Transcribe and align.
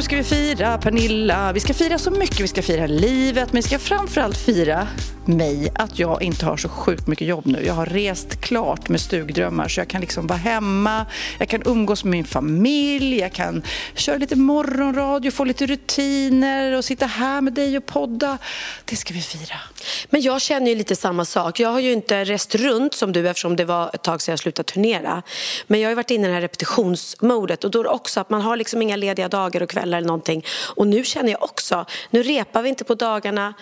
Nu 0.00 0.04
ska 0.04 0.16
vi 0.16 0.24
fira 0.24 0.78
Pernilla. 0.78 1.52
Vi 1.52 1.60
ska 1.60 1.74
fira 1.74 1.98
så 1.98 2.10
mycket. 2.10 2.40
Vi 2.40 2.48
ska 2.48 2.62
fira 2.62 2.86
livet, 2.86 3.52
men 3.52 3.62
vi 3.62 3.68
ska 3.68 3.78
framförallt 3.78 4.36
fira 4.36 4.88
mig 5.24 5.72
att 5.74 5.98
jag 5.98 6.22
inte 6.22 6.46
har 6.46 6.56
så 6.56 6.68
sjukt 6.68 7.06
mycket 7.06 7.26
jobb 7.26 7.46
nu. 7.46 7.66
Jag 7.66 7.74
har 7.74 7.86
rest 7.86 8.40
klart 8.40 8.88
med 8.88 9.00
stugdrömmar 9.00 9.68
så 9.68 9.80
jag 9.80 9.88
kan 9.88 10.00
liksom 10.00 10.26
vara 10.26 10.38
hemma, 10.38 11.06
jag 11.38 11.48
kan 11.48 11.62
umgås 11.64 12.04
med 12.04 12.10
min 12.10 12.24
familj, 12.24 13.18
jag 13.18 13.32
kan 13.32 13.62
köra 13.94 14.16
lite 14.16 14.36
morgonradio, 14.36 15.30
få 15.30 15.44
lite 15.44 15.66
rutiner 15.66 16.76
och 16.76 16.84
sitta 16.84 17.06
här 17.06 17.40
med 17.40 17.52
dig 17.52 17.76
och 17.76 17.86
podda. 17.86 18.38
Det 18.84 18.96
ska 18.96 19.14
vi 19.14 19.20
fira. 19.20 19.56
Men 20.10 20.20
jag 20.20 20.40
känner 20.40 20.70
ju 20.70 20.74
lite 20.74 20.96
samma 20.96 21.24
sak. 21.24 21.60
Jag 21.60 21.68
har 21.68 21.80
ju 21.80 21.92
inte 21.92 22.24
rest 22.24 22.54
runt 22.54 22.94
som 22.94 23.12
du 23.12 23.28
eftersom 23.28 23.56
det 23.56 23.64
var 23.64 23.90
ett 23.94 24.02
tag 24.02 24.22
sedan 24.22 24.32
jag 24.32 24.38
slutade 24.38 24.72
turnera. 24.72 25.22
Men 25.66 25.80
jag 25.80 25.86
har 25.86 25.90
ju 25.90 25.96
varit 25.96 26.10
inne 26.10 26.24
i 26.24 26.28
det 26.28 26.34
här 26.34 26.40
repetitionsmodet 26.40 27.64
och 27.64 27.70
då 27.70 27.80
är 27.80 27.84
det 27.84 27.90
också 27.90 28.20
att 28.20 28.30
man 28.30 28.40
har 28.40 28.56
liksom 28.56 28.82
inga 28.82 28.96
lediga 28.96 29.28
dagar 29.28 29.62
och 29.62 29.70
kvällar 29.70 29.89
eller 29.96 30.08
någonting. 30.08 30.44
Och 30.74 30.86
nu 30.86 31.04
känner 31.04 31.32
jag 31.32 31.42
också, 31.42 31.86
nu 32.10 32.22
repar 32.22 32.62
vi 32.62 32.68
inte 32.68 32.84
på 32.84 32.94
dagarna 32.94 33.54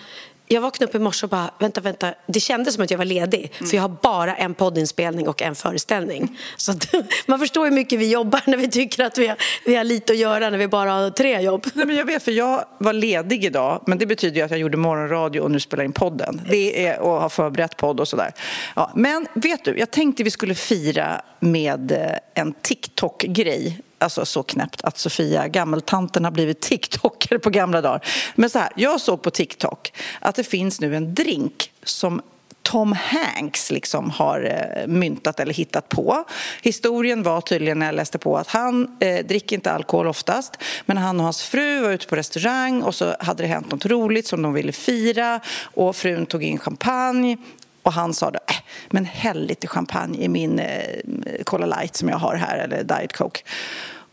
jag 0.51 0.61
vaknade 0.61 0.89
upp 0.89 0.95
i 0.95 0.99
morse 0.99 1.25
och 1.25 1.29
bara, 1.29 1.51
vänta, 1.59 1.81
vänta. 1.81 2.13
Det 2.25 2.39
kändes 2.39 2.73
som 2.73 2.83
att 2.83 2.91
jag 2.91 2.97
var 2.97 3.05
ledig. 3.05 3.51
Mm. 3.57 3.69
För 3.69 3.77
jag 3.77 3.81
har 3.81 3.97
bara 4.01 4.35
en 4.35 4.53
poddinspelning 4.53 5.27
och 5.27 5.41
en 5.41 5.55
föreställning. 5.55 6.37
Så 6.57 6.71
att, 6.71 6.93
man 7.25 7.39
förstår 7.39 7.65
hur 7.65 7.71
mycket 7.71 7.99
vi 7.99 8.11
jobbar 8.11 8.41
när 8.45 8.57
vi 8.57 8.69
tycker 8.69 9.03
att 9.03 9.17
vi 9.17 9.27
har, 9.27 9.37
vi 9.65 9.75
har 9.75 9.83
lite 9.83 10.13
att 10.13 10.19
göra 10.19 10.49
när 10.49 10.57
vi 10.57 10.67
bara 10.67 10.91
har 10.91 11.09
tre 11.09 11.41
jobb. 11.41 11.65
Nej, 11.73 11.85
men 11.85 11.95
jag 11.95 12.05
vet, 12.05 12.23
för 12.23 12.31
jag 12.31 12.65
var 12.77 12.93
ledig 12.93 13.45
idag. 13.45 13.83
Men 13.87 13.97
det 13.97 14.05
betyder 14.05 14.35
ju 14.35 14.41
att 14.41 14.51
jag 14.51 14.59
gjorde 14.59 14.77
morgonradio 14.77 15.39
och 15.39 15.51
nu 15.51 15.59
spelar 15.59 15.83
in 15.83 15.91
podden. 15.91 16.41
Det 16.49 16.87
är, 16.87 16.99
och 16.99 17.21
har 17.21 17.29
förberett 17.29 17.77
podd 17.77 17.99
och 17.99 18.07
sådär. 18.07 18.31
Ja, 18.75 18.91
men 18.95 19.27
vet 19.33 19.65
du, 19.65 19.79
jag 19.79 19.91
tänkte 19.91 20.23
vi 20.23 20.31
skulle 20.31 20.55
fira 20.55 21.21
med 21.39 21.91
eh, 21.91 22.43
en 22.43 22.53
TikTok-grej 22.53 23.81
alltså 23.99 24.25
så 24.25 24.43
knäppt 24.43 24.81
att 24.81 24.97
Sofia, 24.97 25.47
gammeltanten, 25.47 26.23
har 26.23 26.31
blivit 26.31 26.61
TikToker 26.61 27.37
på 27.37 27.49
gamla 27.49 27.81
dagar. 27.81 28.05
Men 28.35 28.49
så 28.49 28.59
här, 28.59 28.69
jag 28.75 29.01
såg 29.01 29.21
på 29.21 29.31
TikTok 29.31 29.93
att 30.19 30.35
det 30.35 30.43
finns 30.43 30.81
nu 30.81 30.95
en 30.95 31.15
drink 31.15 31.71
som 31.83 32.21
Tom 32.61 32.93
Hanks 32.93 33.71
liksom 33.71 34.09
har 34.09 34.43
eh, 34.43 34.87
myntat 34.87 35.39
eller 35.39 35.53
hittat 35.53 35.89
på. 35.89 36.23
Historien 36.61 37.23
var 37.23 37.41
tydligen 37.41 37.79
när 37.79 37.85
jag 37.85 37.95
läste 37.95 38.17
på 38.17 38.37
att 38.37 38.47
han 38.47 38.97
eh, 38.99 39.25
dricker 39.25 39.55
inte 39.55 39.71
alkohol 39.71 40.07
oftast 40.07 40.57
men 40.85 40.97
han 40.97 41.17
och 41.19 41.23
hans 41.23 41.43
fru 41.43 41.81
var 41.81 41.89
ute 41.89 42.07
på 42.07 42.15
restaurang 42.15 42.81
och 42.83 42.95
så 42.95 43.15
hade 43.19 43.43
det 43.43 43.47
hänt 43.47 43.71
något 43.71 43.85
roligt 43.85 44.27
som 44.27 44.41
de 44.41 44.53
ville 44.53 44.71
fira 44.71 45.39
och 45.61 45.95
frun 45.95 46.25
tog 46.25 46.43
in 46.43 46.57
champagne 46.57 47.37
och 47.83 47.93
han 47.93 48.13
sa 48.13 48.31
då, 48.31 48.39
äh, 48.47 48.55
men 48.89 49.05
häll 49.05 49.45
lite 49.45 49.67
champagne 49.67 50.17
i 50.17 50.27
min 50.27 50.59
eh, 50.59 51.43
Cola 51.43 51.65
Light 51.65 51.95
som 51.95 52.09
jag 52.09 52.17
har 52.17 52.35
här, 52.35 52.57
eller 52.57 52.83
Diet 52.83 53.13
Coke. 53.13 53.41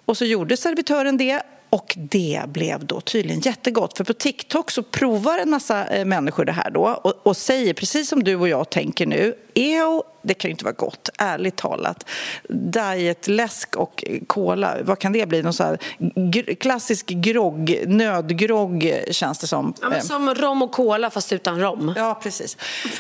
Och 0.05 0.17
så 0.17 0.25
gjorde 0.25 0.57
servitören 0.57 1.17
det 1.17 1.43
och 1.71 1.95
det 1.97 2.43
blev 2.47 2.87
då 2.87 3.01
tydligen 3.01 3.41
jättegott. 3.41 3.97
För 3.97 4.05
på 4.05 4.13
TikTok 4.13 4.71
så 4.71 4.83
provar 4.83 5.39
en 5.39 5.51
massa 5.51 5.87
eh, 5.87 6.05
människor 6.05 6.45
det 6.45 6.53
här 6.53 6.71
då 6.71 7.01
och, 7.03 7.27
och 7.27 7.37
säger 7.37 7.75
precis 7.75 8.09
som 8.09 8.25
du 8.25 8.37
och 8.37 8.49
jag 8.49 8.71
tänker 8.71 9.07
nu. 9.07 9.35
Eo, 9.59 10.03
det 10.23 10.35
kan 10.35 10.49
ju 10.49 10.53
inte 10.53 10.65
vara 10.65 10.75
gott, 10.75 11.09
ärligt 11.19 11.57
talat. 11.57 12.07
Dietläsk 12.49 13.77
och 13.77 14.05
cola, 14.27 14.77
vad 14.83 14.99
kan 14.99 15.13
det 15.13 15.29
bli? 15.29 15.43
Någon 15.43 15.53
så 15.53 15.65
här 15.65 15.79
gr 16.15 16.55
klassisk 16.55 17.07
grogg, 17.07 17.85
nödgrogg 17.87 19.03
känns 19.11 19.39
det 19.39 19.47
som. 19.47 19.75
Ja, 19.83 20.01
som 20.01 20.35
rom 20.35 20.63
och 20.63 20.73
cola 20.73 21.11
fast 21.11 21.33
utan 21.33 21.61
rom. 21.61 21.95
Ja, 21.97 22.21
precis. 22.23 22.57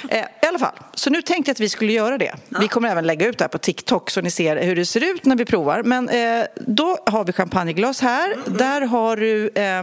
Eh, 0.09 0.19
I 0.19 0.47
alla 0.47 0.59
fall, 0.59 0.75
så 0.95 1.11
nu 1.11 1.23
tänkte 1.23 1.51
jag 1.51 1.55
att 1.55 1.61
vi 1.61 1.69
skulle 1.69 1.93
göra 1.93 2.19
det. 2.19 2.35
Ja. 2.49 2.59
Vi 2.61 2.69
kommer 2.69 2.89
även 2.89 3.07
lägga 3.07 3.27
ut 3.27 3.39
det 3.39 3.45
här 3.45 3.49
på 3.49 3.59
TikTok 3.59 4.11
så 4.11 4.21
ni 4.21 4.31
ser 4.31 4.57
hur 4.57 4.77
det 4.77 4.87
ser 4.87 5.05
ut 5.05 5.25
när 5.25 5.37
vi 5.37 5.45
provar. 5.45 5.83
Men 5.83 6.09
eh, 6.09 6.47
då 6.67 6.99
har 7.07 7.25
vi 7.25 7.33
champagneglas 7.33 8.01
här. 8.01 8.33
Mm 8.33 8.45
-hmm. 8.45 8.59
Där 8.59 8.81
har 8.81 9.17
du 9.17 9.49
eh, 9.49 9.83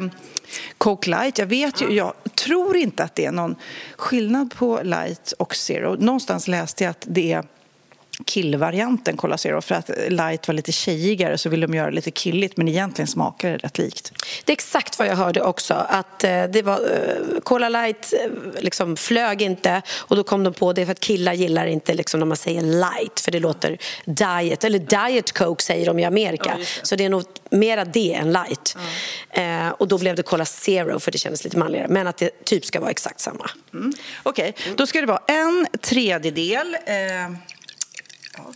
Coke 0.78 1.09
Light. 1.09 1.38
Jag 1.38 1.46
vet 1.46 1.81
ju, 1.81 1.90
jag 1.90 2.14
tror 2.36 2.78
inte 2.78 3.03
att 3.03 3.16
det 3.16 3.25
är 3.25 3.31
någon 3.31 3.56
skillnad 3.97 4.53
på 4.56 4.80
Light 4.84 5.31
och 5.40 5.56
Zero. 5.56 5.96
Någonstans 6.00 6.47
läste 6.47 6.84
jag 6.84 6.91
att 6.91 7.06
det 7.09 7.34
är 7.34 7.44
killvarianten 8.25 9.18
Cola 9.18 9.38
Zero 9.38 9.62
för 9.62 9.75
att 9.75 9.90
light 10.09 10.47
var 10.47 10.53
lite 10.53 10.72
tjejigare 10.72 11.38
så 11.38 11.50
ville 11.50 11.68
de 11.68 11.74
göra 11.74 11.90
det 11.90 11.96
lite 11.96 12.12
killigt 12.12 12.57
men 12.57 12.68
egentligen 12.68 13.07
smakar 13.07 13.50
det 13.50 13.57
rätt 13.57 13.78
likt. 13.78 14.12
Det 14.46 14.51
är 14.51 14.53
exakt 14.53 15.00
vad 15.00 15.07
jag 15.07 15.16
hörde 15.16 15.41
också 15.41 15.74
att 15.74 16.23
eh, 16.23 16.44
det 16.44 16.62
var 16.62 16.79
uh, 16.79 17.40
Cola 17.44 17.69
light 17.69 18.13
uh, 18.13 18.62
liksom 18.62 18.97
flög 18.97 19.41
inte 19.41 19.81
och 19.97 20.16
då 20.16 20.23
kom 20.23 20.44
de 20.44 20.53
på 20.53 20.73
det 20.73 20.85
för 20.85 20.91
att 20.91 21.00
killar 21.00 21.34
gillar 21.34 21.66
inte 21.66 21.94
liksom 21.94 22.19
när 22.19 22.28
man 22.28 22.38
säger 22.38 22.62
light 22.62 23.19
för 23.19 23.31
det 23.31 23.40
låter 23.40 23.78
diet 24.06 24.63
eller 24.63 24.79
diet 24.79 25.31
coke 25.31 25.63
säger 25.63 25.85
de 25.85 26.00
i 26.00 26.06
Amerika 26.06 26.56
ja, 26.59 26.66
så 26.84 26.96
det 26.96 27.06
är 27.06 27.09
nog 27.09 27.23
mera 27.50 27.85
det 27.85 28.13
än 28.13 28.31
light 28.31 28.78
ja. 29.34 29.68
uh, 29.68 29.69
och 29.69 29.88
då 29.88 29.97
blev 29.97 30.16
det 30.16 30.23
Cola 30.23 30.46
Zero 30.46 31.00
för 31.00 31.12
det 31.12 31.18
kändes 31.18 31.44
lite 31.44 31.57
manligare 31.57 31.88
men 31.90 32.07
att 32.07 32.18
det 32.18 32.46
typ 32.46 32.66
ska 32.66 32.79
vara 32.79 32.91
exakt 32.91 33.19
samma. 33.19 33.50
Mm. 33.73 33.94
Okej, 34.23 34.50
okay. 34.50 34.73
då 34.75 34.88
ska 34.88 35.02
det 35.02 35.07
vara 35.07 35.22
en 35.28 35.68
tredjedel 35.81 36.78
Ja, 36.85 37.35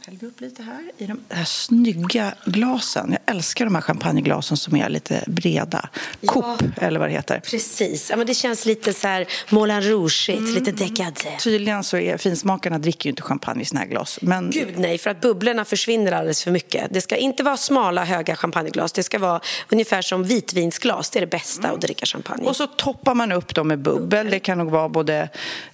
hällde 0.07 0.25
upp 0.25 0.41
lite 0.41 0.63
här 0.63 0.91
i 0.97 1.05
de 1.05 1.19
här 1.29 1.45
snygga 1.45 2.33
glasen. 2.45 3.11
Jag 3.11 3.35
älskar 3.35 3.65
de 3.65 3.75
här 3.75 3.81
champagneglasen 3.81 4.57
som 4.57 4.75
är 4.75 4.89
lite 4.89 5.23
breda. 5.27 5.89
Ja, 6.21 6.57
eller 6.77 6.99
vad 6.99 7.09
det 7.09 7.13
heter. 7.13 7.39
Precis. 7.39 8.09
Ja, 8.09 8.15
men 8.15 8.27
det 8.27 8.33
känns 8.33 8.65
lite 8.65 8.93
så 8.93 9.07
här 9.07 9.27
Moulin 9.49 9.81
Rouge, 9.81 10.29
mm. 10.29 10.53
lite 10.53 10.71
dekadé. 10.71 11.37
Tydligen 11.39 11.83
så 11.83 11.97
är 11.97 12.17
finsmakarna 12.17 12.79
dricker 12.79 13.05
ju 13.07 13.09
inte 13.09 13.21
champagne 13.21 13.61
i 13.61 13.65
såna 13.65 13.79
här 13.79 13.87
glas. 13.87 14.19
Men... 14.21 14.49
Gud 14.51 14.73
nej, 14.77 14.97
för 14.97 15.09
att 15.09 15.21
bubblorna 15.21 15.65
försvinner 15.65 16.11
alldeles 16.11 16.43
för 16.43 16.51
mycket. 16.51 16.93
Det 16.93 17.01
ska 17.01 17.15
inte 17.15 17.43
vara 17.43 17.57
smala, 17.57 18.05
höga 18.05 18.35
champagneglas. 18.35 18.91
Det 18.91 19.03
ska 19.03 19.19
vara 19.19 19.41
ungefär 19.69 20.01
som 20.01 20.23
vitvinsglas. 20.23 21.09
Det 21.09 21.19
är 21.19 21.21
det 21.21 21.27
bästa 21.27 21.63
mm. 21.63 21.75
att 21.75 21.81
dricka 21.81 22.05
champagne. 22.05 22.47
Och 22.47 22.55
så 22.55 22.67
toppar 22.67 23.15
man 23.15 23.31
upp 23.31 23.55
dem 23.55 23.67
med 23.67 23.79
bubbel. 23.79 24.29
Det 24.29 24.39
kan 24.39 24.57
nog 24.57 24.71
vara 24.71 24.89
både 24.89 25.29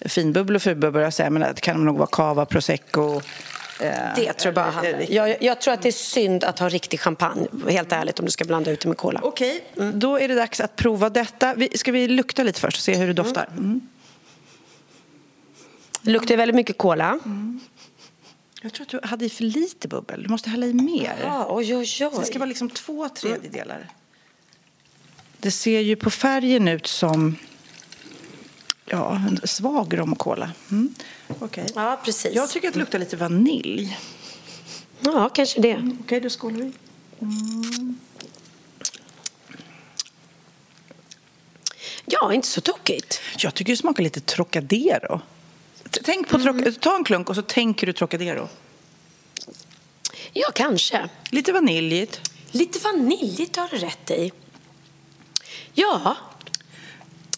finbubbel 0.05 0.55
och 0.55 0.61
fulbubbel. 0.61 1.11
Det 1.17 1.61
kan 1.61 1.85
nog 1.85 1.97
vara 1.97 2.09
cava, 2.11 2.45
prosecco 2.45 3.21
det 3.79 4.33
tror 4.33 4.47
jag 4.47 4.53
bara 4.53 4.69
handlar 4.69 5.11
jag, 5.11 5.43
jag 5.43 5.61
tror 5.61 5.73
att 5.73 5.81
det 5.81 5.89
är 5.89 5.91
synd 5.91 6.43
att 6.43 6.59
ha 6.59 6.69
riktig 6.69 6.99
champagne, 6.99 7.47
helt 7.69 7.91
ärligt, 7.91 8.19
om 8.19 8.25
du 8.25 8.31
ska 8.31 8.45
blanda 8.45 8.71
ut 8.71 8.79
det 8.79 8.87
med 8.87 8.97
cola. 8.97 9.19
Okej, 9.23 9.63
okay. 9.73 9.85
mm. 9.87 9.99
då 9.99 10.19
är 10.19 10.27
det 10.27 10.35
dags 10.35 10.59
att 10.59 10.75
prova 10.75 11.09
detta. 11.09 11.55
ska 11.75 11.91
vi 11.91 12.07
lukta 12.07 12.43
lite 12.43 12.59
först 12.59 12.77
och 12.77 12.83
se 12.83 12.95
hur 12.95 13.07
det 13.07 13.13
doftar? 13.13 13.47
Mm. 13.51 13.63
mm. 13.63 13.81
Det 16.01 16.11
luktar 16.11 16.37
väldigt 16.37 16.55
mycket 16.55 16.77
cola. 16.77 17.19
Mm. 17.25 17.59
Jag 18.61 18.73
tror 18.73 18.85
att 18.85 18.89
du 18.89 18.99
hade 19.03 19.25
i 19.25 19.29
för 19.29 19.43
lite 19.43 19.87
bubbel. 19.87 20.23
Du 20.23 20.29
måste 20.29 20.49
hälla 20.49 20.65
i 20.65 20.73
mer. 20.73 21.15
Ja, 21.23 21.47
oj, 21.49 21.75
oj, 21.75 22.05
oj. 22.05 22.11
Det 22.19 22.25
ska 22.25 22.39
vara 22.39 22.49
liksom 22.49 22.69
två 22.69 23.09
tredjedelar. 23.09 23.89
Det 25.37 25.51
ser 25.51 25.79
ju 25.79 25.95
på 25.95 26.09
färgen 26.09 26.67
ut 26.67 26.87
som 26.87 27.35
ja, 28.85 29.15
en 29.15 29.47
svag 29.47 29.97
rom 29.99 30.11
och 30.11 30.19
cola. 30.19 30.51
Mm. 30.71 30.95
Okay. 31.39 31.65
Ja, 31.75 32.01
precis. 32.05 32.35
Jag 32.35 32.49
tycker 32.49 32.67
att 32.67 32.73
det 32.73 32.79
luktar 32.79 32.99
lite 32.99 33.17
vanilj. 33.17 33.97
Ja, 34.99 35.29
kanske 35.29 35.61
det. 35.61 35.75
Okej, 35.75 35.97
okay, 36.03 36.19
då 36.19 36.29
skålar 36.29 36.57
vi. 36.57 36.71
Mm. 37.21 37.99
Ja, 42.05 42.33
inte 42.33 42.47
så 42.47 42.61
tokigt. 42.61 43.21
Jag 43.37 43.53
tycker 43.53 43.73
det 43.73 43.77
smakar 43.77 44.03
lite 44.03 44.19
Trocadero. 44.19 45.21
Tänk 46.03 46.29
på 46.29 46.37
mm. 46.37 46.73
Ta 46.73 46.95
en 46.95 47.03
klunk 47.03 47.29
och 47.29 47.35
så 47.35 47.41
tänker 47.41 47.87
du 47.87 47.93
Trocadero. 47.93 48.49
Ja, 50.33 50.51
kanske. 50.55 51.09
Lite 51.29 51.51
vaniljigt. 51.51 52.31
Lite 52.51 52.79
vaniljigt 52.79 53.55
har 53.55 53.69
du 53.71 53.77
rätt 53.77 54.11
i. 54.11 54.31
Ja. 55.73 56.17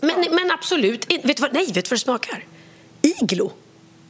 Men, 0.01 0.25
men 0.31 0.51
absolut. 0.51 1.11
Vet 1.11 1.37
du 1.37 1.41
vad, 1.41 1.53
nej, 1.53 1.65
vet 1.65 1.75
du 1.75 1.89
vad 1.89 1.99
det 1.99 2.03
smakar? 2.03 2.45
Iglo. 3.01 3.51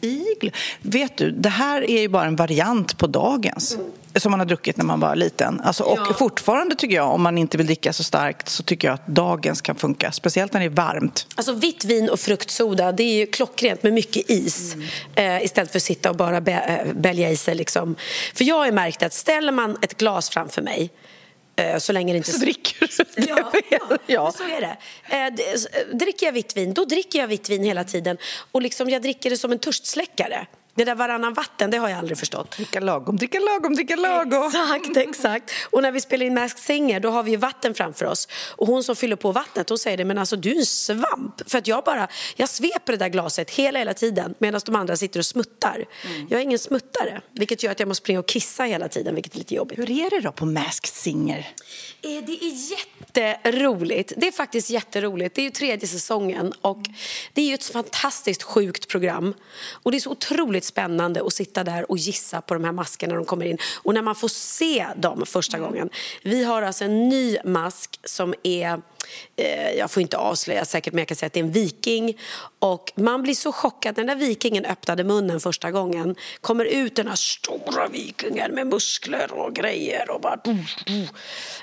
Iglo. 0.05 0.51
Vet 0.81 1.17
du, 1.17 1.31
det 1.31 1.49
här 1.49 1.89
är 1.89 2.01
ju 2.01 2.07
bara 2.07 2.25
en 2.25 2.35
variant 2.35 2.97
på 2.97 3.07
dagens. 3.07 3.77
Som 4.15 4.31
man 4.31 4.39
har 4.39 4.47
druckit 4.47 4.77
när 4.77 4.85
man 4.85 4.99
var 4.99 5.15
liten. 5.15 5.61
Alltså, 5.61 5.83
och 5.83 5.99
ja. 5.99 6.13
fortfarande 6.13 6.75
tycker 6.75 6.95
jag, 6.95 7.11
om 7.11 7.21
man 7.21 7.37
inte 7.37 7.57
vill 7.57 7.65
dricka 7.65 7.93
så 7.93 8.03
starkt 8.03 8.49
så 8.49 8.63
tycker 8.63 8.87
jag 8.87 8.95
att 8.95 9.07
dagens 9.07 9.61
kan 9.61 9.75
funka. 9.75 10.11
Speciellt 10.11 10.53
när 10.53 10.59
det 10.59 10.65
är 10.65 10.69
varmt. 10.69 11.27
Alltså 11.35 11.53
vitt 11.53 11.85
vin 11.85 12.09
och 12.09 12.19
fruktsoda, 12.19 12.91
det 12.91 13.03
är 13.03 13.15
ju 13.15 13.25
klockrent 13.25 13.83
med 13.83 13.93
mycket 13.93 14.29
is. 14.29 14.73
Mm. 14.73 14.87
Eh, 15.15 15.45
istället 15.45 15.71
för 15.71 15.79
att 15.79 15.83
sitta 15.83 16.09
och 16.09 16.15
bara 16.15 16.37
eh, 16.37 16.93
bälja 16.93 17.31
i 17.31 17.37
sig. 17.37 17.55
Liksom. 17.55 17.95
För 18.33 18.43
jag 18.43 18.55
har 18.55 18.71
märkt 18.71 19.03
att 19.03 19.13
ställer 19.13 19.51
man 19.51 19.77
ett 19.81 19.97
glas 19.97 20.29
framför 20.29 20.61
mig 20.61 20.91
så 21.79 21.93
länge 21.93 22.13
det 22.13 22.17
inte... 22.17 22.31
Så 22.31 22.37
dricker 22.37 22.79
du 22.79 23.23
ja, 23.27 23.51
ja, 23.69 23.97
ja, 24.05 24.31
så 24.31 24.43
är 24.43 24.61
det. 24.61 24.77
Eh, 25.15 25.97
dricker 25.97 26.25
jag 26.25 26.33
vitt 26.33 26.57
vin, 26.57 26.73
då 26.73 26.85
dricker 26.85 27.19
jag 27.19 27.27
vitt 27.27 27.49
vin 27.49 27.63
hela 27.63 27.83
tiden. 27.83 28.17
Och 28.51 28.61
liksom, 28.61 28.89
jag 28.89 29.01
dricker 29.01 29.29
det 29.29 29.37
som 29.37 29.51
en 29.51 29.59
törstsläckare. 29.59 30.47
Det 30.75 30.83
där 30.83 30.95
varannan 30.95 31.33
vatten, 31.33 31.71
det 31.71 31.77
har 31.77 31.89
jag 31.89 31.99
aldrig 31.99 32.17
förstått. 32.17 32.51
Dricka 32.51 32.79
lagom, 32.79 33.17
dricka 33.17 33.39
lagom, 33.39 33.75
dricka 33.75 33.95
lagom. 33.95 34.47
Exakt, 34.47 34.97
exakt. 34.97 35.51
Och 35.69 35.81
när 35.81 35.91
vi 35.91 36.01
spelar 36.01 36.25
in 36.25 36.33
Masked 36.33 36.59
Singer, 36.59 36.99
då 36.99 37.09
har 37.09 37.23
vi 37.23 37.35
vatten 37.35 37.73
framför 37.73 38.05
oss. 38.05 38.27
Och 38.55 38.67
hon 38.67 38.83
som 38.83 38.95
fyller 38.95 39.15
på 39.15 39.31
vattnet, 39.31 39.69
hon 39.69 39.77
säger 39.77 39.97
det, 39.97 40.05
men 40.05 40.17
alltså 40.17 40.35
du 40.35 40.51
är 40.51 40.55
en 40.55 40.65
svamp. 40.65 41.49
För 41.51 41.57
att 41.57 41.67
jag 41.67 41.83
bara, 41.83 42.07
jag 42.35 42.49
sveper 42.49 42.93
det 42.93 42.97
där 42.97 43.09
glaset 43.09 43.51
hela, 43.51 43.79
hela 43.79 43.93
tiden 43.93 44.35
medan 44.39 44.61
de 44.65 44.75
andra 44.75 44.97
sitter 44.97 45.19
och 45.19 45.25
smuttar. 45.25 45.85
Mm. 46.05 46.27
Jag 46.29 46.39
är 46.39 46.43
ingen 46.43 46.59
smuttare, 46.59 47.21
vilket 47.31 47.63
gör 47.63 47.71
att 47.71 47.79
jag 47.79 47.87
måste 47.87 48.03
springa 48.03 48.19
och 48.19 48.27
kissa 48.27 48.63
hela 48.63 48.87
tiden, 48.87 49.15
vilket 49.15 49.33
är 49.33 49.37
lite 49.37 49.55
jobbigt. 49.55 49.79
Hur 49.79 49.91
är 49.91 50.09
det 50.09 50.19
då 50.19 50.31
på 50.31 50.45
Masked 50.45 50.93
Singer? 50.93 51.39
Eh, 52.01 52.25
det 52.25 52.45
är 52.45 52.71
jätteroligt. 52.71 54.13
Det 54.17 54.27
är 54.27 54.31
faktiskt 54.31 54.69
jätteroligt. 54.69 55.35
Det 55.35 55.41
är 55.41 55.43
ju 55.43 55.49
tredje 55.49 55.87
säsongen 55.87 56.53
och 56.61 56.83
det 57.33 57.41
är 57.41 57.45
ju 57.45 57.53
ett 57.53 57.65
fantastiskt 57.65 58.43
sjukt 58.43 58.87
program. 58.87 59.33
Och 59.83 59.91
det 59.91 59.97
är 59.97 59.99
så 59.99 60.11
otroligt 60.11 60.64
spännande 60.65 61.21
att 61.25 61.33
sitta 61.33 61.63
där 61.63 61.91
och 61.91 61.97
gissa 61.97 62.41
på 62.41 62.53
de 62.53 62.63
här 62.63 62.71
maskerna 62.71 63.11
när 63.11 63.17
de 63.17 63.25
kommer 63.25 63.45
in. 63.45 63.57
Och 63.83 63.93
när 63.93 64.01
man 64.01 64.15
får 64.15 64.27
se 64.27 64.87
dem 64.95 65.25
första 65.25 65.59
gången. 65.59 65.89
Vi 66.23 66.43
har 66.43 66.61
alltså 66.61 66.83
en 66.83 67.09
ny 67.09 67.37
mask 67.43 67.99
som 68.03 68.33
är 68.43 68.81
Eh, 69.35 69.71
jag 69.71 69.91
får 69.91 70.01
inte 70.01 70.17
avslöja 70.17 70.65
säkert 70.65 70.93
men 70.93 70.99
jag 70.99 71.07
kan 71.07 71.17
säga 71.17 71.27
att 71.27 71.33
det 71.33 71.39
är 71.39 71.43
en 71.43 71.51
viking. 71.51 72.17
Och 72.59 72.91
man 72.95 73.21
blir 73.21 73.33
så 73.33 73.51
chockad 73.51 73.97
när 73.97 74.03
den 74.03 74.19
där 74.19 74.25
vikingen 74.27 74.65
öppnade 74.65 75.03
munnen 75.03 75.39
första 75.39 75.71
gången. 75.71 76.15
Kommer 76.41 76.65
ut 76.65 76.95
den 76.95 77.07
här 77.07 77.15
stora 77.15 77.87
vikingen 77.87 78.51
med 78.51 78.67
muskler 78.67 79.33
och 79.33 79.53
grejer 79.55 80.11
och 80.11 80.21
bara... 80.21 80.39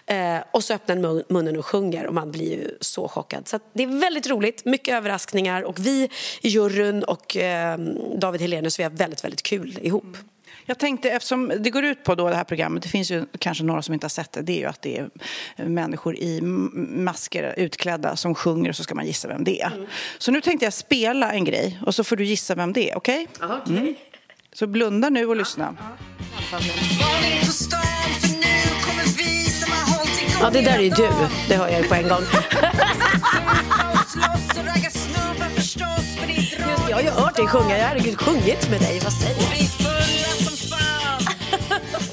Eh, 0.06 0.42
och 0.50 0.64
så 0.64 0.74
öppnar 0.74 0.96
den 0.96 1.24
munnen 1.28 1.56
och 1.56 1.66
sjunger 1.66 2.06
och 2.06 2.14
man 2.14 2.30
blir 2.30 2.50
ju 2.50 2.76
så 2.80 3.08
chockad. 3.08 3.48
Så 3.48 3.58
det 3.72 3.82
är 3.82 4.00
väldigt 4.00 4.26
roligt, 4.26 4.64
mycket 4.64 4.94
överraskningar 4.94 5.62
och 5.62 5.78
vi 5.78 6.08
i 6.40 6.48
juryn 6.48 7.04
och 7.04 7.36
eh, 7.36 7.78
David 8.16 8.40
Helenius 8.40 8.78
vi 8.78 8.82
har 8.82 8.90
väldigt, 8.90 9.24
väldigt 9.24 9.42
kul 9.42 9.78
ihop. 9.82 10.16
Jag 10.66 10.78
tänkte, 10.78 11.10
eftersom 11.10 11.52
det 11.60 11.70
går 11.70 11.84
ut 11.84 12.04
på 12.04 12.14
då 12.14 12.28
det 12.28 12.36
här 12.36 12.44
programmet, 12.44 12.82
det 12.82 12.88
finns 12.88 13.10
ju 13.10 13.24
kanske 13.38 13.64
några 13.64 13.82
som 13.82 13.94
inte 13.94 14.04
har 14.04 14.08
sett 14.08 14.32
det, 14.32 14.42
det 14.42 14.52
är 14.52 14.58
ju 14.58 14.66
att 14.66 14.82
det 14.82 14.98
är 14.98 15.10
människor 15.56 16.16
i 16.16 16.40
masker 16.40 17.54
utklädda 17.56 18.16
som 18.16 18.34
sjunger 18.34 18.68
och 18.68 18.76
så 18.76 18.82
ska 18.82 18.94
man 18.94 19.06
gissa 19.06 19.28
vem 19.28 19.44
det 19.44 19.60
är. 19.60 19.72
Mm. 19.74 19.86
Så 20.18 20.30
nu 20.30 20.40
tänkte 20.40 20.66
jag 20.66 20.72
spela 20.72 21.32
en 21.32 21.44
grej 21.44 21.80
och 21.86 21.94
så 21.94 22.04
får 22.04 22.16
du 22.16 22.24
gissa 22.24 22.54
vem 22.54 22.72
det 22.72 22.90
är, 22.90 22.96
okej? 22.96 23.28
Okay? 23.36 23.56
okay. 23.56 23.76
Mm. 23.76 23.94
Så 24.52 24.66
blunda 24.66 25.10
nu 25.10 25.26
och 25.26 25.36
lyssna. 25.36 25.76
Ja, 30.40 30.50
det 30.50 30.60
där 30.60 30.78
är 30.78 30.82
ju 30.82 30.90
du. 30.90 31.08
Det 31.48 31.56
hör 31.56 31.68
jag 31.68 31.82
ju 31.82 31.88
på 31.88 31.94
en 31.94 32.08
gång. 32.08 32.22
Just, 34.82 34.98
jag 36.88 36.96
har 36.96 37.02
ju 37.02 37.10
hört 37.10 37.36
dig 37.36 37.46
sjunga. 37.46 37.78
Jag 37.78 37.88
har 37.88 38.16
sjungit 38.16 38.70
med 38.70 38.80
dig. 38.80 39.00
Vad 39.04 39.12
säger 39.12 39.78
du? 39.78 39.81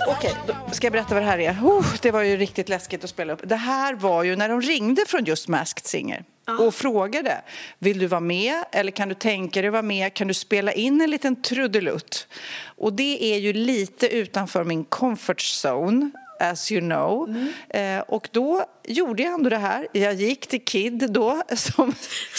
Okej, 0.07 0.35
då 0.47 0.73
ska 0.73 0.85
jag 0.85 0.91
berätta 0.91 1.13
vad 1.13 1.23
det 1.23 1.27
här 1.27 1.39
är? 1.39 1.51
Oh, 1.51 1.85
det 2.01 2.11
var 2.11 2.21
ju 2.21 2.37
riktigt 2.37 2.69
läskigt 2.69 3.03
att 3.03 3.09
spela 3.09 3.33
upp. 3.33 3.41
Det 3.43 3.55
här 3.55 3.93
var 3.93 4.23
ju 4.23 4.35
när 4.35 4.49
de 4.49 4.61
ringde 4.61 5.05
från 5.07 5.25
just 5.25 5.47
Masked 5.47 5.85
Singer 5.85 6.23
och 6.59 6.75
frågade 6.75 7.41
vill 7.79 7.99
du 7.99 8.07
vara 8.07 8.21
med 8.21 8.63
eller 8.71 8.91
kan 8.91 9.09
du 9.09 9.15
tänka 9.15 9.61
dig 9.61 9.69
vara 9.69 9.81
med? 9.81 10.13
Kan 10.13 10.27
du 10.27 10.33
spela 10.33 10.71
in 10.71 11.01
en 11.01 11.09
liten 11.09 11.41
trudelutt? 11.41 12.27
Och 12.63 12.93
det 12.93 13.33
är 13.33 13.37
ju 13.37 13.53
lite 13.53 14.07
utanför 14.07 14.63
min 14.63 14.83
comfort 14.83 15.41
zone 15.63 16.11
as 16.39 16.71
you 16.71 16.81
know. 16.81 17.29
Mm. 17.29 17.97
Eh, 17.97 18.03
och 18.07 18.29
då 18.31 18.65
gjorde 18.87 19.23
jag 19.23 19.33
ändå 19.33 19.49
det 19.49 19.57
här. 19.57 19.87
Jag 19.91 20.13
gick 20.13 20.47
till 20.47 20.65
Kid 20.65 21.11
då, 21.11 21.41
som 21.55 21.93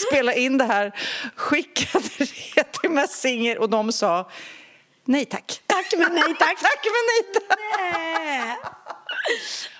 spelade 0.09 0.41
in 0.41 0.59
det 0.59 0.65
här, 0.65 0.93
skickade 1.35 2.09
det 2.55 2.73
till 2.73 2.91
Massinger 2.91 3.59
och 3.59 3.71
de 3.71 3.93
sa 3.93 4.31
Nej 5.11 5.25
tack. 5.25 5.62
Tack 5.67 5.87
men 5.99 6.15
nej 6.15 6.35
tack. 6.39 6.59
tack 6.61 6.85
men 6.85 7.05
nej 7.11 7.33
tack. 7.35 7.59
Nej. 7.79 8.57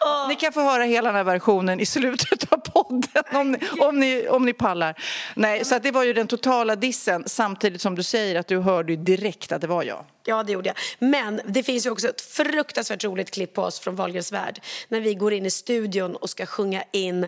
Oh. 0.01 0.29
Ni 0.29 0.37
kan 0.37 0.53
få 0.53 0.61
höra 0.61 0.85
hela 0.85 1.09
den 1.09 1.17
här 1.17 1.25
versionen 1.25 1.81
i 1.81 1.87
slutet 1.87 2.53
av 2.53 2.57
podden 2.57 3.23
om 3.33 3.53
ni, 3.53 3.59
om 3.81 4.01
ni, 4.01 4.29
om 4.29 4.45
ni 4.45 4.53
pallar. 4.53 4.95
Nej, 5.35 5.65
så 5.65 5.79
det 5.79 5.91
var 5.91 6.05
ju 6.05 6.13
den 6.13 6.27
totala 6.27 6.77
dissen 6.77 7.23
samtidigt 7.27 7.81
som 7.81 7.95
du 7.95 8.03
säger 8.03 8.41
att 8.41 8.47
du 8.47 8.59
hörde 8.59 8.97
direkt 8.97 9.53
att 9.53 9.61
det 9.61 9.67
var 9.67 9.83
jag. 9.83 10.05
Ja, 10.25 10.43
det 10.43 10.53
gjorde 10.53 10.69
jag. 10.69 10.77
Men 10.99 11.41
det 11.45 11.63
finns 11.63 11.87
ju 11.87 11.91
också 11.91 12.09
ett 12.09 12.21
fruktansvärt 12.21 13.05
roligt 13.05 13.31
klipp 13.31 13.55
på 13.55 13.63
oss 13.63 13.81
från 13.81 13.97
Wahlgrens 13.97 14.33
värld 14.33 14.61
när 14.89 15.01
vi 15.01 15.15
går 15.15 15.33
in 15.33 15.47
i 15.47 15.51
studion 15.51 16.17
och 16.17 16.31
ska 16.31 16.47
sjunga 16.47 16.83
in... 16.93 17.27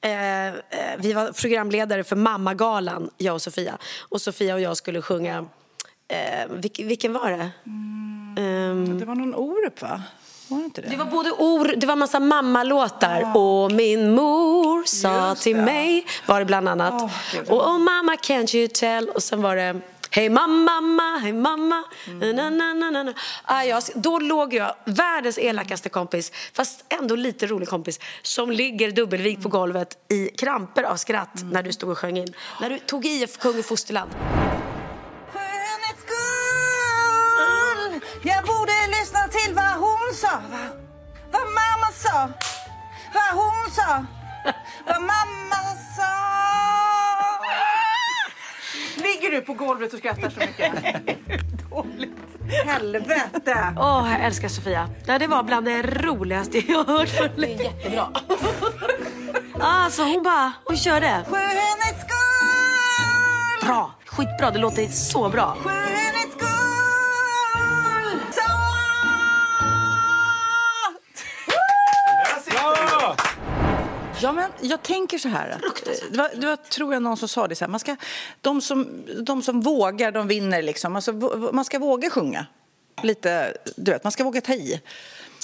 Eh, 0.00 0.46
eh, 0.46 0.52
vi 0.98 1.12
var 1.12 1.32
programledare 1.32 2.04
för 2.04 2.16
Mammagalan, 2.16 3.10
jag 3.16 3.34
och 3.34 3.42
Sofia. 3.42 3.78
Och 4.08 4.20
Sofia 4.20 4.54
och 4.54 4.60
jag 4.60 4.76
skulle 4.76 5.02
sjunga 5.02 5.46
Eh, 6.08 6.48
vilken, 6.48 6.88
vilken 6.88 7.12
var 7.12 7.30
det? 7.30 7.50
Mm. 7.66 8.08
Um, 8.38 8.98
det 8.98 9.04
var 9.04 9.14
någon 9.14 9.34
Orup, 9.34 9.82
va? 9.82 10.02
Var 10.48 10.58
det, 10.58 10.64
inte 10.64 10.80
det? 10.80 10.88
det 10.88 10.96
var 10.96 11.04
både 11.04 11.30
or, 11.30 11.74
det 11.76 11.86
var 11.86 11.96
massa 11.96 12.20
mammalåtar. 12.20 13.22
Ah. 13.22 13.38
Och 13.38 13.72
min 13.72 14.14
mor 14.14 14.84
sa 14.84 15.28
Just 15.28 15.42
till 15.42 15.56
det. 15.56 15.62
mig, 15.62 16.06
var 16.26 16.38
det 16.38 16.44
bland 16.44 16.68
annat. 16.68 17.02
Oh, 17.02 17.10
och 17.48 17.66
oh, 17.66 17.78
mamma 17.78 18.14
can't 18.14 18.56
you 18.56 18.68
tell. 18.68 19.08
Och 19.08 19.22
sen 19.22 19.42
var 19.42 19.56
det 19.56 19.80
Hej 20.10 20.28
mamma, 20.28 21.18
hej 21.22 21.32
mamma. 21.32 21.84
Mm. 22.06 22.36
Na, 22.36 22.50
na, 22.50 22.90
na, 22.90 23.02
na. 23.02 23.14
Ah, 23.44 23.62
ja, 23.62 23.80
då 23.94 24.18
låg 24.18 24.54
jag, 24.54 24.74
världens 24.84 25.38
elakaste 25.38 25.88
kompis, 25.88 26.32
fast 26.52 26.84
ändå 26.88 27.16
lite 27.16 27.46
rolig 27.46 27.68
kompis, 27.68 28.00
som 28.22 28.50
ligger 28.50 28.90
dubbelvikt 28.90 29.42
på 29.42 29.48
golvet 29.48 29.98
i 30.08 30.28
kramper 30.28 30.82
av 30.82 30.96
skratt 30.96 31.40
mm. 31.40 31.52
när 31.52 31.62
du 31.62 31.72
stod 31.72 31.90
och 31.90 31.98
sjöng 31.98 32.18
in. 32.18 32.34
När 32.60 32.70
du 32.70 32.78
tog 32.78 33.06
i 33.06 33.26
Kung 33.38 33.58
i 33.58 33.62
fosterland. 33.62 34.10
Va? 40.50 40.68
Vad 41.30 41.42
mamma 41.42 41.92
sa. 41.94 42.28
Vad 43.14 43.40
hon 43.42 43.70
sa. 43.70 44.04
Vad 44.86 45.00
mamma 45.02 45.56
sa. 45.96 46.12
Ligger 48.96 49.30
du 49.30 49.40
på 49.40 49.54
golvet 49.54 49.92
och 49.92 49.98
skrattar 49.98 50.30
så 50.30 50.40
mycket? 50.40 50.72
Dåligt. 51.70 52.18
Helvete! 52.66 53.74
Åh, 53.76 54.02
oh, 54.02 54.12
jag 54.12 54.20
älskar 54.24 54.48
Sofia. 54.48 54.88
Det 55.06 55.26
var 55.26 55.42
bland 55.42 55.66
det 55.66 55.82
roligaste 55.82 56.58
jag 56.58 56.84
har 56.84 56.98
hört. 56.98 57.36
Det 57.36 57.54
är 57.54 57.62
jättebra. 57.64 58.08
alltså 59.60 60.02
hon 60.02 60.22
bara, 60.22 60.52
hon 60.64 60.76
körde. 60.76 61.24
Skönhetsskuld! 61.28 62.18
Bra, 63.62 63.90
skitbra. 64.06 64.50
Det 64.50 64.58
låter 64.58 64.86
så 64.86 65.28
bra. 65.28 65.56
Ja, 74.22 74.32
men 74.32 74.50
jag 74.60 74.82
tänker 74.82 75.18
så 75.18 75.28
här. 75.28 75.60
Det 76.10 76.16
var, 76.18 76.30
det 76.34 76.46
var, 76.46 76.56
tror 76.56 76.92
jag 76.92 77.02
någon 77.02 77.16
som 77.16 77.28
sa 77.28 77.48
det 77.48 77.54
så 77.54 77.64
här. 77.64 77.70
Man 77.70 77.80
ska, 77.80 77.96
de, 78.40 78.60
som, 78.60 79.04
de 79.22 79.42
som 79.42 79.60
vågar, 79.60 80.12
de 80.12 80.28
vinner 80.28 80.62
liksom. 80.62 80.96
Alltså, 80.96 81.12
man 81.52 81.64
ska 81.64 81.78
våga 81.78 82.10
sjunga. 82.10 82.46
Lite, 83.02 83.56
du 83.76 83.92
vet, 83.92 84.04
man 84.04 84.12
ska 84.12 84.24
våga 84.24 84.40
ta 84.40 84.52
i. 84.52 84.80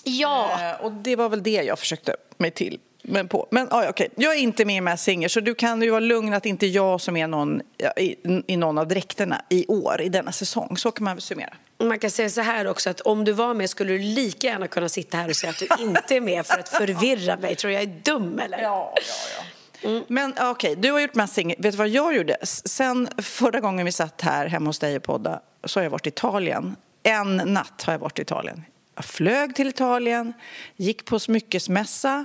Ja. 0.04 0.60
Eh, 0.60 0.84
och 0.84 0.92
det 0.92 1.16
var 1.16 1.28
väl 1.28 1.42
det 1.42 1.62
jag 1.62 1.78
försökte 1.78 2.16
mig 2.36 2.50
till. 2.50 2.78
Men, 3.06 3.28
på. 3.28 3.48
men 3.50 3.68
ah, 3.70 3.88
okay. 3.88 4.08
jag 4.14 4.34
är 4.34 4.38
inte 4.38 4.64
med 4.64 4.76
i 4.76 4.80
Mass 4.80 5.02
Singer 5.02 5.28
så 5.28 5.40
du 5.40 5.54
kan 5.54 5.82
ju 5.82 5.90
vara 5.90 6.00
lugn 6.00 6.34
att 6.34 6.46
inte 6.46 6.66
jag 6.66 7.00
som 7.00 7.16
är 7.16 7.26
någon 7.26 7.62
i, 7.96 8.16
i 8.46 8.56
någon 8.56 8.78
av 8.78 8.88
dräkterna 8.88 9.42
i 9.48 9.66
år, 9.66 10.00
i 10.00 10.08
denna 10.08 10.32
säsong. 10.32 10.76
Så 10.76 10.90
kan 10.90 11.04
man 11.04 11.16
väl 11.16 11.22
summera. 11.22 11.54
Man 11.78 11.98
kan 11.98 12.10
säga 12.10 12.30
så 12.30 12.40
här 12.40 12.66
också 12.66 12.90
att 12.90 13.00
om 13.00 13.24
du 13.24 13.32
var 13.32 13.54
med 13.54 13.70
skulle 13.70 13.92
du 13.92 13.98
lika 13.98 14.46
gärna 14.46 14.68
kunna 14.68 14.88
sitta 14.88 15.16
här 15.16 15.28
och 15.28 15.36
säga 15.36 15.50
att 15.50 15.58
du 15.58 15.68
inte 15.84 16.16
är 16.16 16.20
med 16.20 16.46
för 16.46 16.58
att 16.58 16.68
förvirra 16.68 17.36
mig. 17.36 17.56
Tror 17.56 17.72
jag 17.72 17.82
är 17.82 18.00
dum 18.02 18.38
eller? 18.38 18.58
Ja, 18.58 18.94
ja, 18.96 19.02
ja. 19.38 19.44
Mm. 19.84 20.04
Men 20.08 20.32
okej, 20.32 20.50
okay, 20.50 20.74
du 20.74 20.92
har 20.92 21.00
gjort 21.00 21.14
massa 21.14 21.42
Vet 21.42 21.62
du 21.62 21.70
vad 21.70 21.88
jag 21.88 22.16
gjorde? 22.16 22.36
Sen 22.42 23.08
förra 23.18 23.60
gången 23.60 23.86
vi 23.86 23.92
satt 23.92 24.20
här 24.20 24.46
hemma 24.46 24.66
hos 24.66 24.78
dig 24.78 24.96
och 24.96 25.02
podda 25.02 25.40
så 25.64 25.80
har 25.80 25.84
jag 25.84 25.90
varit 25.90 26.06
i 26.06 26.08
Italien. 26.08 26.76
En 27.02 27.36
natt 27.36 27.82
har 27.82 27.92
jag 27.92 27.98
varit 27.98 28.18
i 28.18 28.22
Italien. 28.22 28.64
Jag 28.94 29.04
flög 29.04 29.54
till 29.54 29.68
Italien, 29.68 30.32
gick 30.76 31.04
på 31.04 31.18
smyckesmässa 31.18 32.24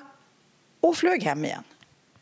och 0.81 0.97
flög 0.97 1.23
hem 1.23 1.45
igen. 1.45 1.63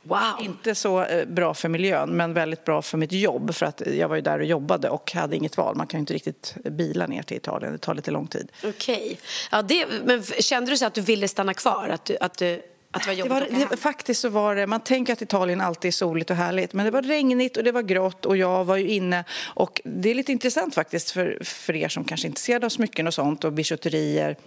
Wow. 0.08 0.20
Inte 0.42 0.76
så 0.76 1.04
eh, 1.04 1.26
bra 1.26 1.54
för 1.54 1.70
miljön, 1.70 2.10
men 2.10 2.34
väldigt 2.34 2.66
bra 2.66 2.82
för 2.82 2.98
mitt 2.98 3.12
jobb. 3.12 3.56
För 3.56 3.66
att 3.66 3.82
Jag 3.86 4.08
var 4.08 4.16
ju 4.16 4.22
där 4.22 4.40
och 4.40 4.46
jobbade 4.46 4.90
och 4.90 5.12
hade 5.12 5.36
inget 5.36 5.58
val. 5.58 5.76
Man 5.76 5.88
kan 5.88 5.98
ju 5.98 6.00
inte 6.00 6.14
riktigt 6.14 6.56
bila 6.64 7.08
ner 7.08 7.24
till 7.24 7.38
Italien. 7.38 7.72
Det 7.72 7.78
tar 7.78 7.96
lite 7.96 8.12
lång 8.12 8.28
tid. 8.28 8.52
Okej. 8.64 9.18
Okay. 9.52 9.78
Ja, 9.80 9.88
men 10.04 10.24
kände 10.24 10.72
du 10.72 10.78
så 10.78 10.86
att 10.86 10.94
du 10.94 11.02
ville 11.02 11.28
stanna 11.28 11.54
kvar? 11.54 11.90
Att 11.90 12.06
du, 12.06 12.18
att 12.22 12.38
du... 12.38 12.62
Att 12.92 13.02
det 13.04 13.08
var 13.08 13.14
jobbigt 13.14 13.50
det 13.50 13.58
var, 13.60 13.70
det, 13.70 13.78
Faktiskt 13.78 14.22
så 14.22 14.30
var 14.30 14.56
det, 14.56 14.68
man 14.68 14.80
tänker 14.80 15.14
att 15.14 15.22
Italien 15.22 15.62
alltid 15.62 15.90
är 15.90 15.94
soligt 15.94 16.30
och 16.30 16.36
härligt 16.36 16.74
men 16.74 16.86
det 16.86 16.92
var 16.92 17.02
regnigt 17.02 17.58
och 17.58 17.64
det 17.64 17.72
var 17.72 17.82
grått 17.82 18.26
och 18.26 18.38
jag 18.38 18.66
var 18.66 18.78
ju 18.78 18.88
inne 18.88 19.24
och 19.46 19.82
det 19.84 20.10
är 20.10 20.16
lite 20.16 20.32
intressant 20.32 20.76
faktiskt 20.76 21.12
för, 21.12 21.38
för 21.44 21.76
er 21.76 21.88
som 21.88 22.04
kanske 22.04 22.26
är 22.26 22.30
intresserade 22.30 22.66
av 22.66 22.70
smycken 22.70 23.08
och 23.08 23.14
sånt 23.14 23.44
och 23.44 23.54
bijouterier 23.54 24.38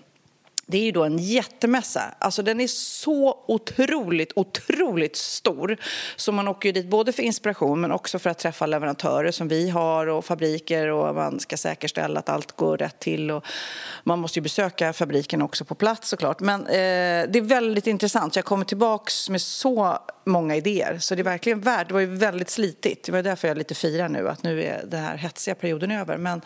det 0.71 0.79
är 0.79 0.83
ju 0.83 0.93
då 0.93 1.05
en 1.05 1.19
jättemässa. 1.19 2.03
Alltså 2.19 2.43
den 2.43 2.61
är 2.61 2.67
så 2.67 3.45
otroligt, 3.47 4.33
otroligt 4.37 5.17
stor. 5.17 5.77
Så 6.17 6.33
man 6.33 6.49
åker 6.49 6.69
ju 6.69 6.73
dit 6.73 6.87
både 6.87 7.13
för 7.13 7.23
inspiration 7.23 7.81
men 7.81 7.93
också 7.93 8.19
för 8.19 8.31
att 8.31 8.39
träffa 8.39 8.67
leverantörer 8.67 9.31
som 9.31 9.49
vi 9.49 9.71
har 9.71 10.07
och 10.07 10.25
fabriker 10.25 10.89
och 10.89 11.15
man 11.15 11.41
ska 11.41 11.57
säkerställa 11.57 12.21
att 12.21 12.29
allt 12.29 12.53
går 12.53 12.77
rätt 12.77 12.99
till. 12.99 13.31
Och 13.31 13.45
man 14.05 14.19
måste 14.19 14.39
ju 14.39 14.43
besöka 14.43 14.93
fabriken 14.93 15.43
också 15.43 15.65
på 15.65 15.75
plats 15.75 16.09
såklart. 16.09 16.41
Men 16.41 16.61
eh, 16.61 17.31
det 17.31 17.39
är 17.39 17.41
väldigt 17.41 17.87
intressant. 17.87 18.37
Jag 18.37 18.45
kommer 18.45 18.65
tillbaks 18.65 19.29
med 19.29 19.41
så 19.41 19.99
många 20.25 20.57
idéer. 20.57 20.99
Så 20.99 21.15
det 21.15 21.23
är 21.23 21.25
verkligen 21.25 21.61
värt. 21.61 21.89
Det 21.89 21.95
var 21.95 22.01
ju 22.01 22.07
väldigt 22.07 22.51
slitigt. 22.51 23.05
Det 23.05 23.13
var 23.13 23.23
därför 23.23 23.49
jag 23.49 23.59
lite 23.59 23.75
firar 23.75 24.09
nu 24.09 24.29
att 24.29 24.43
nu 24.43 24.65
är 24.65 24.83
den 24.87 25.01
här 25.01 25.17
hetsiga 25.17 25.55
perioden 25.55 25.91
över. 25.91 26.17
Men 26.17 26.41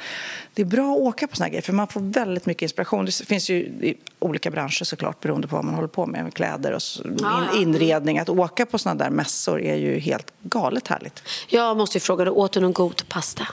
det 0.54 0.62
är 0.62 0.66
bra 0.66 0.92
att 0.92 1.00
åka 1.00 1.26
på 1.26 1.36
såna 1.36 1.48
grejer 1.48 1.62
för 1.62 1.72
man 1.72 1.88
får 1.88 2.00
väldigt 2.00 2.46
mycket 2.46 2.62
inspiration. 2.62 3.04
Det 3.04 3.12
finns 3.12 3.50
ju 3.50 3.94
olika 4.24 4.50
branscher 4.50 4.84
såklart 4.84 5.20
beroende 5.20 5.48
på 5.48 5.56
vad 5.56 5.64
man 5.64 5.74
håller 5.74 5.88
på 5.88 6.06
med. 6.06 6.24
med 6.24 6.34
kläder 6.34 6.72
och 6.72 6.82
in, 7.04 7.60
inredning. 7.60 8.18
Att 8.18 8.28
åka 8.28 8.66
på 8.66 8.78
såna 8.78 8.94
där 8.94 9.10
mässor 9.10 9.60
är 9.60 9.76
ju 9.76 9.98
helt 9.98 10.32
galet 10.42 10.88
härligt. 10.88 11.22
Jag 11.48 11.76
måste 11.76 11.98
ju 11.98 12.00
fråga, 12.00 12.24
du 12.24 12.30
åt 12.30 12.52
du 12.52 12.60
någon 12.60 12.72
god 12.72 13.08
pasta? 13.08 13.46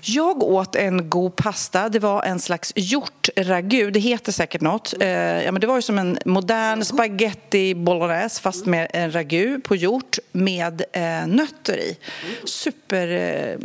Jag 0.00 0.42
åt 0.42 0.76
en 0.76 1.10
god 1.10 1.36
pasta. 1.36 1.88
Det 1.88 1.98
var 1.98 2.22
en 2.22 2.40
slags 2.40 2.72
hjortragu. 2.76 3.90
Det 3.90 4.00
heter 4.00 4.32
säkert 4.32 4.60
något. 4.60 4.94
Eh, 5.00 5.08
ja, 5.44 5.52
men 5.52 5.60
det 5.60 5.66
var 5.66 5.76
ju 5.76 5.82
som 5.82 5.98
en 5.98 6.18
modern 6.24 6.84
spaghetti 6.84 7.74
bolognese 7.74 8.40
fast 8.40 8.66
med 8.66 8.90
en 8.92 9.14
ragu 9.14 9.60
på 9.60 9.76
hjort 9.76 10.18
med 10.32 10.82
eh, 10.92 11.26
nötter 11.26 11.76
i. 11.76 11.98
Super... 12.44 13.08
Eh, 13.08 13.58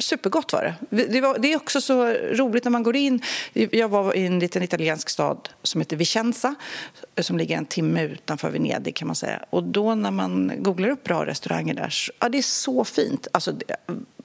supergott 0.00 0.52
var 0.52 0.76
det. 0.90 1.04
Det, 1.06 1.20
var, 1.20 1.38
det 1.38 1.52
är 1.52 1.56
också 1.56 1.80
så 1.80 2.06
roligt 2.12 2.64
när 2.64 2.70
man 2.70 2.82
går 2.82 2.96
in. 2.96 3.22
Jag 3.52 3.88
var 3.88 4.16
i 4.16 4.26
en 4.26 4.38
liten 4.38 4.62
italiensk 4.62 5.08
stad 5.08 5.48
som 5.62 5.80
heter 5.80 5.96
Vicenza 5.96 6.54
som 7.20 7.38
ligger 7.38 7.56
en 7.56 7.66
timme 7.66 8.02
utanför 8.02 8.50
Venedig 8.50 8.96
kan 8.96 9.06
man 9.06 9.16
säga. 9.16 9.44
Och 9.50 9.62
då 9.62 9.94
när 9.94 10.10
man 10.10 10.52
googlar 10.58 10.88
upp 10.88 11.04
bra 11.04 11.26
restauranger 11.26 11.74
där, 11.74 11.94
ja 12.18 12.28
det 12.28 12.38
är 12.38 12.42
så 12.42 12.84
fint. 12.84 13.28
Alltså, 13.32 13.52
det, 13.52 13.76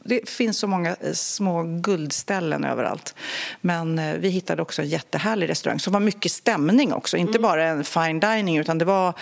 det 0.06 0.30
finns 0.30 0.58
så 0.58 0.68
många 0.68 0.96
eh, 1.02 1.14
små 1.14 1.64
guldställen 1.64 2.64
överallt. 2.64 3.16
Men 3.62 4.00
eh, 4.00 4.16
vi 4.16 4.30
hittade 4.30 4.62
också 4.62 4.82
en 4.82 4.88
jättehärlig 4.88 5.50
restaurang 5.50 5.80
som 5.80 5.94
var 5.94 6.00
mycket 6.00 6.32
stämning 6.32 6.94
också. 6.94 7.18
Inte 7.18 7.38
mm. 7.38 7.42
bara 7.42 7.64
en 7.64 7.84
fine 7.84 8.20
dining 8.20 8.58
utan 8.58 8.78
det 8.78 8.86
var 8.86 9.14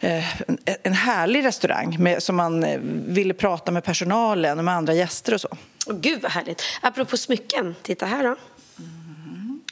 eh, 0.00 0.24
en 0.82 0.92
härlig 0.92 1.44
restaurang 1.44 1.96
med, 1.98 2.22
som 2.22 2.36
man 2.36 2.66
ville 3.08 3.34
prata 3.34 3.72
med 3.72 3.84
personalen 3.84 4.58
och 4.58 4.64
med 4.64 4.74
andra 4.74 4.94
gäster 4.94 5.34
och 5.34 5.40
så. 5.40 5.48
Oh, 5.86 5.94
Gud 6.00 6.22
vad 6.22 6.32
härligt. 6.32 6.62
Apropå 6.80 7.16
smycken, 7.16 7.74
titta 7.82 8.06
här 8.06 8.24
då. 8.24 8.36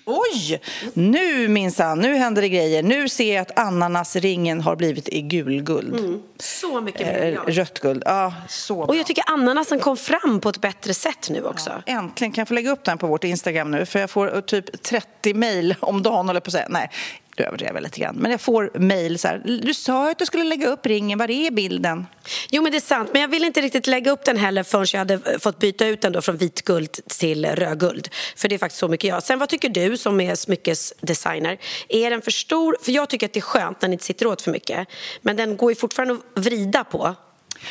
Oj! 0.09 0.61
Nu 0.95 1.49
minsann, 1.49 1.99
nu 1.99 2.15
händer 2.15 2.43
det 2.43 2.49
grejer. 2.49 2.83
Nu 2.83 3.09
ser 3.09 3.35
jag 3.35 3.43
att 3.43 3.59
ananasringen 3.59 4.61
har 4.61 4.77
blivit 4.77 5.09
i 5.09 5.23
gulguld. 5.23 5.99
Mm. 5.99 6.23
Så 6.39 6.81
mycket 6.81 7.07
mer 7.07 7.41
eh, 7.47 7.53
Rött 7.53 7.81
guld. 7.81 8.03
Ja, 8.07 8.35
så 8.49 8.75
bra. 8.75 8.85
Och 8.85 8.97
jag 8.97 9.07
tycker 9.07 9.25
ananasen 9.27 9.79
kom 9.79 9.97
fram 9.97 10.41
på 10.41 10.49
ett 10.49 10.61
bättre 10.61 10.95
sätt 10.95 11.31
nu 11.31 11.45
också. 11.45 11.71
Ja, 11.87 11.93
äntligen. 11.93 12.33
Kan 12.33 12.41
jag 12.41 12.49
få 12.49 12.55
lägga 12.55 12.71
upp 12.71 12.85
den 12.85 12.99
på 12.99 13.07
vårt 13.07 13.25
Instagram 13.25 13.71
nu? 13.71 13.87
För 13.87 13.99
jag 13.99 14.11
får 14.11 14.35
eh, 14.35 14.41
typ 14.41 14.83
30 14.83 15.35
mejl 15.35 15.75
om 15.81 16.03
dagen, 16.03 16.27
håller 16.27 16.41
på 16.41 16.49
att 16.49 16.53
säga. 16.53 16.67
Nej, 16.71 16.91
du 17.37 17.45
överdriver 17.45 17.81
lite 17.81 18.01
grann. 18.01 18.17
Men 18.17 18.31
jag 18.31 18.41
får 18.41 18.71
mejl 18.75 19.19
så 19.19 19.29
här. 19.29 19.43
Du 19.63 19.75
sa 19.75 20.11
att 20.11 20.19
du 20.19 20.27
skulle 20.27 20.45
lägga 20.45 20.69
upp 20.69 20.87
ringen. 20.87 21.19
Var 21.19 21.31
är 21.31 21.51
bilden? 21.51 22.07
Jo, 22.51 22.63
men 22.63 22.73
det 22.73 22.79
är 22.79 22.81
sant. 22.81 23.11
Men 23.13 23.23
jag 23.23 23.29
ville 23.29 23.47
inte 23.47 23.61
riktigt 23.61 23.87
lägga 23.87 24.11
upp 24.11 24.25
den 24.25 24.37
heller 24.37 24.63
förrän 24.63 24.87
jag 24.93 24.99
hade 24.99 25.41
fått 25.41 25.59
byta 25.59 25.87
ut 25.87 26.01
den 26.01 26.13
då 26.13 26.23
från 26.23 26.37
vitguld 26.37 26.91
till 27.19 27.47
rödguld. 27.47 28.09
För 28.37 28.49
det 28.49 28.55
är 28.55 28.59
faktiskt 28.59 28.81
så 28.81 28.89
mycket 28.89 29.09
jag. 29.09 29.23
Sen 29.23 29.39
vad 29.39 29.49
tycker 29.49 29.69
du 29.69 29.97
som 29.97 30.21
är 30.21 30.35
smyckesdesigner? 30.35 31.59
Är 31.89 32.11
den 32.11 32.23
för 32.23 32.31
stor? 32.31 32.77
För 32.83 32.93
jag 32.93 33.09
tycker 33.09 33.27
att 33.27 33.33
det 33.33 33.39
är 33.39 33.43
skönt 33.43 33.83
när 33.83 33.89
den 33.89 33.93
inte 33.93 34.05
sitter 34.05 34.27
åt 34.27 34.43
för 34.43 34.51
mycket. 34.51 34.89
Men 35.23 35.37
den 35.37 35.57
går 35.57 35.71
ju 35.71 35.77
fortfarande 35.77 36.15
att 36.15 36.45
vrida 36.45 36.85
på. 36.85 37.17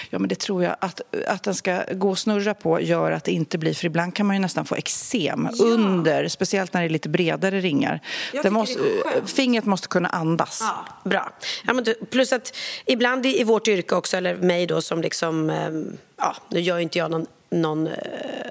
Ja, 0.10 0.20
men 0.20 0.30
det 0.30 0.40
tror 0.40 0.64
jag. 0.64 0.76
Att, 0.80 1.02
att 1.28 1.44
den 1.44 1.56
ska 1.56 1.84
gå 1.92 2.10
och 2.10 2.20
snurra 2.20 2.54
på 2.54 2.82
gör 2.82 3.12
att 3.12 3.24
det 3.24 3.32
inte 3.32 3.58
blir... 3.58 3.74
För 3.74 3.86
ibland 3.86 4.16
kan 4.16 4.26
man 4.26 4.36
ju 4.36 4.40
nästan 4.40 4.66
få 4.66 4.76
eksem 4.76 5.50
ja. 5.54 5.66
under, 5.66 6.28
speciellt 6.28 6.74
när 6.74 6.82
det 6.82 6.88
är 6.88 6.90
lite 6.90 7.10
bredare 7.10 7.60
ringar. 7.60 8.00
måste, 8.50 8.80
fingret 9.26 9.66
måste 9.66 9.88
kunna 9.88 10.10
andas. 10.10 10.60
Ja, 10.62 11.10
bra. 11.10 11.32
Ja, 11.68 11.74
men 11.74 11.86
plus 12.10 12.34
att 12.34 12.56
ibland 12.86 13.26
i, 13.26 13.44
vårt 13.44 13.68
yrke 13.68 13.96
också, 13.96 14.18
eller 14.18 14.36
mig 14.36 14.68
då 14.68 14.82
som 14.82 15.02
liksom... 15.02 15.50
Ehm, 15.50 15.98
ja, 16.18 16.36
nu 16.50 16.60
gör 16.60 16.80
inte 16.80 16.98
jag 16.98 17.12
någon 17.12 17.26
någon 17.56 17.88
eh, 17.88 17.94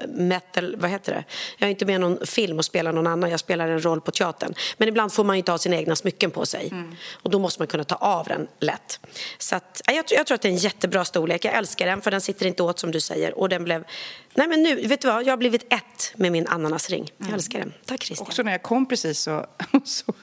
metal, 0.07 0.75
vad 0.75 0.89
heter 0.89 1.13
det? 1.13 1.23
Jag 1.57 1.67
är 1.67 1.71
inte 1.71 1.85
med 1.85 1.95
i 1.95 1.99
någon 1.99 2.25
film 2.25 2.57
och 2.57 2.65
spelar 2.65 2.93
någon 2.93 3.07
annan, 3.07 3.29
jag 3.29 3.39
spelar 3.39 3.69
en 3.69 3.85
roll 3.85 4.01
på 4.01 4.11
teatern. 4.11 4.53
Men 4.77 4.87
ibland 4.87 5.13
får 5.13 5.23
man 5.23 5.35
inte 5.35 5.51
ha 5.51 5.57
sina 5.57 5.75
egna 5.75 5.95
smycken 5.95 6.31
på 6.31 6.45
sig 6.45 6.69
mm. 6.71 6.95
och 7.13 7.29
då 7.29 7.39
måste 7.39 7.61
man 7.61 7.67
kunna 7.67 7.83
ta 7.83 7.95
av 7.95 8.27
den 8.27 8.47
lätt. 8.59 8.99
Så 9.37 9.55
att, 9.55 9.81
jag, 9.87 10.05
jag, 10.09 10.27
tror 10.27 10.35
att 10.35 10.41
det 10.41 10.47
är 10.47 10.51
en 10.51 10.57
jättebra 10.57 11.05
storlek, 11.05 11.45
jag 11.45 11.53
älskar 11.53 11.85
den 11.85 12.01
för 12.01 12.11
den 12.11 12.21
sitter 12.21 12.45
inte 12.45 12.63
åt 12.63 12.79
som 12.79 12.91
du 12.91 12.99
säger 12.99 13.39
och 13.39 13.49
den 13.49 13.63
blev 13.63 13.83
Nej 14.37 14.47
men 14.47 14.63
nu, 14.63 14.87
vet 14.87 15.01
du 15.01 15.07
vad, 15.07 15.25
jag 15.25 15.31
har 15.31 15.37
blivit 15.37 15.73
ett 15.73 16.13
med 16.15 16.31
min 16.31 16.47
ananasring. 16.47 17.11
Jag 17.17 17.25
mm. 17.25 17.35
älskar 17.35 17.59
den. 17.59 17.73
Tack 17.85 18.03
Christian. 18.03 18.27
Också 18.27 18.43
när 18.43 18.51
jag 18.51 18.63
kom 18.63 18.85
precis 18.85 19.19
så, 19.19 19.45
så, 19.83 20.13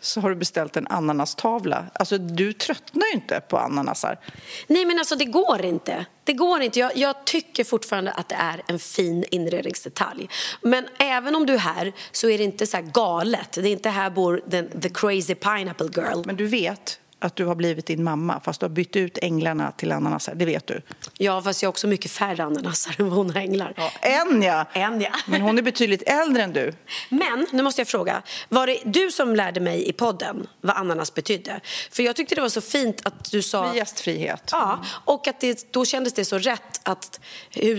så, 0.00 0.20
har 0.20 0.30
du 0.30 0.36
beställt 0.36 0.76
en 0.76 0.86
ananastavla. 0.86 1.84
Alltså 1.92 2.18
du 2.18 2.52
tröttnar 2.52 3.06
ju 3.06 3.12
inte 3.12 3.40
på 3.40 3.58
ananasar. 3.58 4.18
Nej 4.66 4.84
men 4.84 4.98
alltså 4.98 5.16
det 5.16 5.24
går 5.24 5.64
inte. 5.64 6.06
Det 6.24 6.32
går 6.32 6.62
inte. 6.62 6.80
Jag, 6.80 6.96
jag, 6.96 7.24
tycker 7.24 7.64
fortfarande 7.64 8.12
att 8.12 8.28
det 8.28 8.34
är 8.34 8.62
en 8.66 8.78
fin 8.78 9.24
inredningsdetalj. 9.30 10.28
Men 10.62 10.86
även 10.98 11.36
om 11.36 11.46
du 11.46 11.54
är 11.54 11.58
här 11.58 11.92
så 12.12 12.28
är 12.28 12.38
det 12.38 12.44
inte 12.44 12.66
så 12.66 12.78
galet. 12.94 13.52
Det 13.52 13.68
är 13.68 13.72
inte 13.72 13.88
här 13.88 14.10
bor 14.10 14.42
den, 14.46 14.80
the 14.80 14.88
crazy 14.88 15.34
pineapple 15.34 15.88
girl. 15.96 16.22
Men 16.24 16.36
du 16.36 16.46
vet 16.46 16.98
att 17.24 17.36
du 17.36 17.44
har 17.44 17.54
blivit 17.54 17.86
din 17.86 18.04
mamma 18.04 18.40
fast 18.40 18.60
du 18.60 18.64
har 18.64 18.70
bytt 18.70 18.96
ut 18.96 19.18
änglarna 19.22 19.72
till 19.72 19.92
ananasar, 19.92 20.34
det 20.34 20.44
vet 20.44 20.66
du. 20.66 20.82
Ja, 21.18 21.42
fast 21.42 21.62
jag 21.62 21.66
har 21.66 21.72
också 21.72 21.86
mycket 21.86 22.10
färre 22.10 22.44
ananasar 22.44 22.94
än 22.98 23.08
vad 23.08 23.18
hon 23.18 23.30
har 23.30 23.40
änglar. 23.40 23.74
Ja, 23.76 23.90
en 24.00 24.42
ja! 24.42 24.66
En 24.72 25.00
ja. 25.00 25.10
Men 25.26 25.40
hon 25.40 25.58
är 25.58 25.62
betydligt 25.62 26.02
äldre 26.02 26.42
än 26.42 26.52
du. 26.52 26.72
Men, 27.08 27.46
nu 27.52 27.62
måste 27.62 27.80
jag 27.80 27.88
fråga, 27.88 28.22
var 28.48 28.66
det 28.66 28.78
du 28.84 29.10
som 29.10 29.36
lärde 29.36 29.60
mig 29.60 29.88
i 29.88 29.92
podden 29.92 30.46
vad 30.60 30.76
ananas 30.76 31.14
betydde? 31.14 31.60
För 31.90 32.02
jag 32.02 32.16
tyckte 32.16 32.34
det 32.34 32.40
var 32.40 32.48
så 32.48 32.60
fint 32.60 33.06
att 33.06 33.30
du 33.30 33.42
sa... 33.42 33.66
Med 33.66 33.76
gästfrihet. 33.76 34.48
Ja, 34.52 34.84
och 35.04 35.28
att 35.28 35.40
det, 35.40 35.72
då 35.72 35.84
kändes 35.84 36.12
det 36.12 36.24
så 36.24 36.38
rätt 36.38 36.80
att 36.82 37.20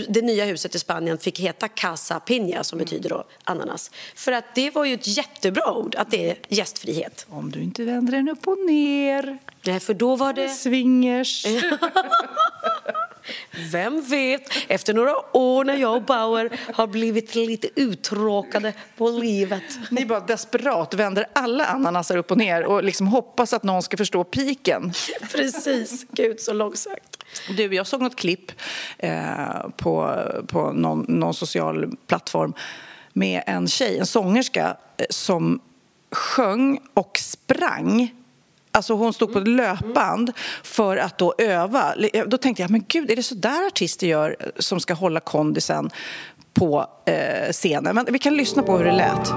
det 0.07 0.21
nya 0.21 0.45
huset 0.45 0.75
i 0.75 0.79
Spanien 0.79 1.17
fick 1.17 1.39
heta 1.39 1.67
Casa 1.67 2.21
Piña 2.27 2.63
som 2.63 2.79
betyder 2.79 3.09
då 3.09 3.23
ananas. 3.43 3.91
För 4.15 4.31
att 4.31 4.55
det 4.55 4.75
var 4.75 4.85
ju 4.85 4.93
ett 4.93 5.07
jättebra 5.07 5.73
ord, 5.73 5.95
att 5.95 6.11
det 6.11 6.29
är 6.29 6.37
gästfrihet. 6.49 7.25
Om 7.29 7.51
du 7.51 7.59
inte 7.59 7.83
vänder 7.83 8.13
den 8.13 8.29
upp 8.29 8.47
och 8.47 8.57
ner 8.57 9.32
Nej, 9.65 9.79
för 9.79 9.93
då 9.93 10.15
var 10.15 10.33
det... 10.33 10.49
Swingers. 10.49 11.45
Vem 13.71 14.01
vet, 14.01 14.41
efter 14.67 14.93
några 14.93 15.37
år 15.37 15.63
när 15.63 15.77
jag 15.77 15.95
och 15.95 16.03
Bauer 16.03 16.59
har 16.73 16.87
blivit 16.87 17.35
lite 17.35 17.69
uttråkade 17.75 18.73
på 18.97 19.09
livet. 19.09 19.63
Ni 19.91 20.05
bara 20.05 20.19
desperat 20.19 20.93
vänder 20.93 21.25
alla 21.33 21.65
ananasar 21.65 22.17
upp 22.17 22.31
och 22.31 22.37
ner 22.37 22.63
och 22.63 22.83
liksom 22.83 23.07
hoppas 23.07 23.53
att 23.53 23.63
någon 23.63 23.83
ska 23.83 23.97
förstå 23.97 24.23
piken. 24.23 24.93
Precis, 25.31 26.05
gud 26.11 26.39
så 26.39 26.53
långsökt. 26.53 27.23
Du, 27.57 27.75
jag 27.75 27.87
såg 27.87 28.01
något 28.01 28.15
klipp 28.15 28.51
eh, 28.97 29.69
på, 29.77 30.21
på 30.47 30.71
någon, 30.71 31.05
någon 31.07 31.33
social 31.33 31.97
plattform 32.07 32.53
med 33.13 33.43
en 33.47 33.67
tjej, 33.67 33.97
en 33.97 34.05
sångerska, 34.05 34.77
eh, 34.97 35.05
som 35.09 35.59
sjöng 36.11 36.79
och 36.93 37.17
sprang 37.17 38.11
Alltså 38.73 38.93
hon 38.93 39.13
stod 39.13 39.33
på 39.33 39.39
ett 39.39 39.47
löpband 39.47 40.31
för 40.63 40.97
att 40.97 41.17
då 41.17 41.33
öva. 41.37 41.93
Då 42.27 42.37
tänkte 42.37 42.63
jag, 42.63 42.71
men 42.71 42.83
gud, 42.87 43.11
är 43.11 43.15
det 43.15 43.23
så 43.23 43.35
där 43.35 43.67
artister 43.67 44.07
gör 44.07 44.35
som 44.59 44.79
ska 44.79 44.93
hålla 44.93 45.19
kondisen 45.19 45.89
på 46.53 46.85
eh, 47.05 47.51
scenen? 47.51 47.95
Men 47.95 48.05
vi 48.09 48.19
kan 48.19 48.37
lyssna 48.37 48.63
på 48.63 48.77
hur 48.77 48.85
det 48.85 48.91
lät. 48.91 49.33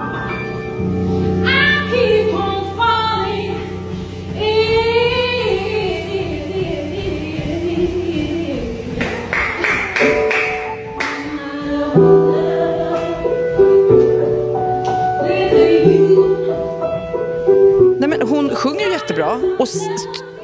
Sjunger 18.57 18.91
jättebra 18.91 19.41
och 19.59 19.69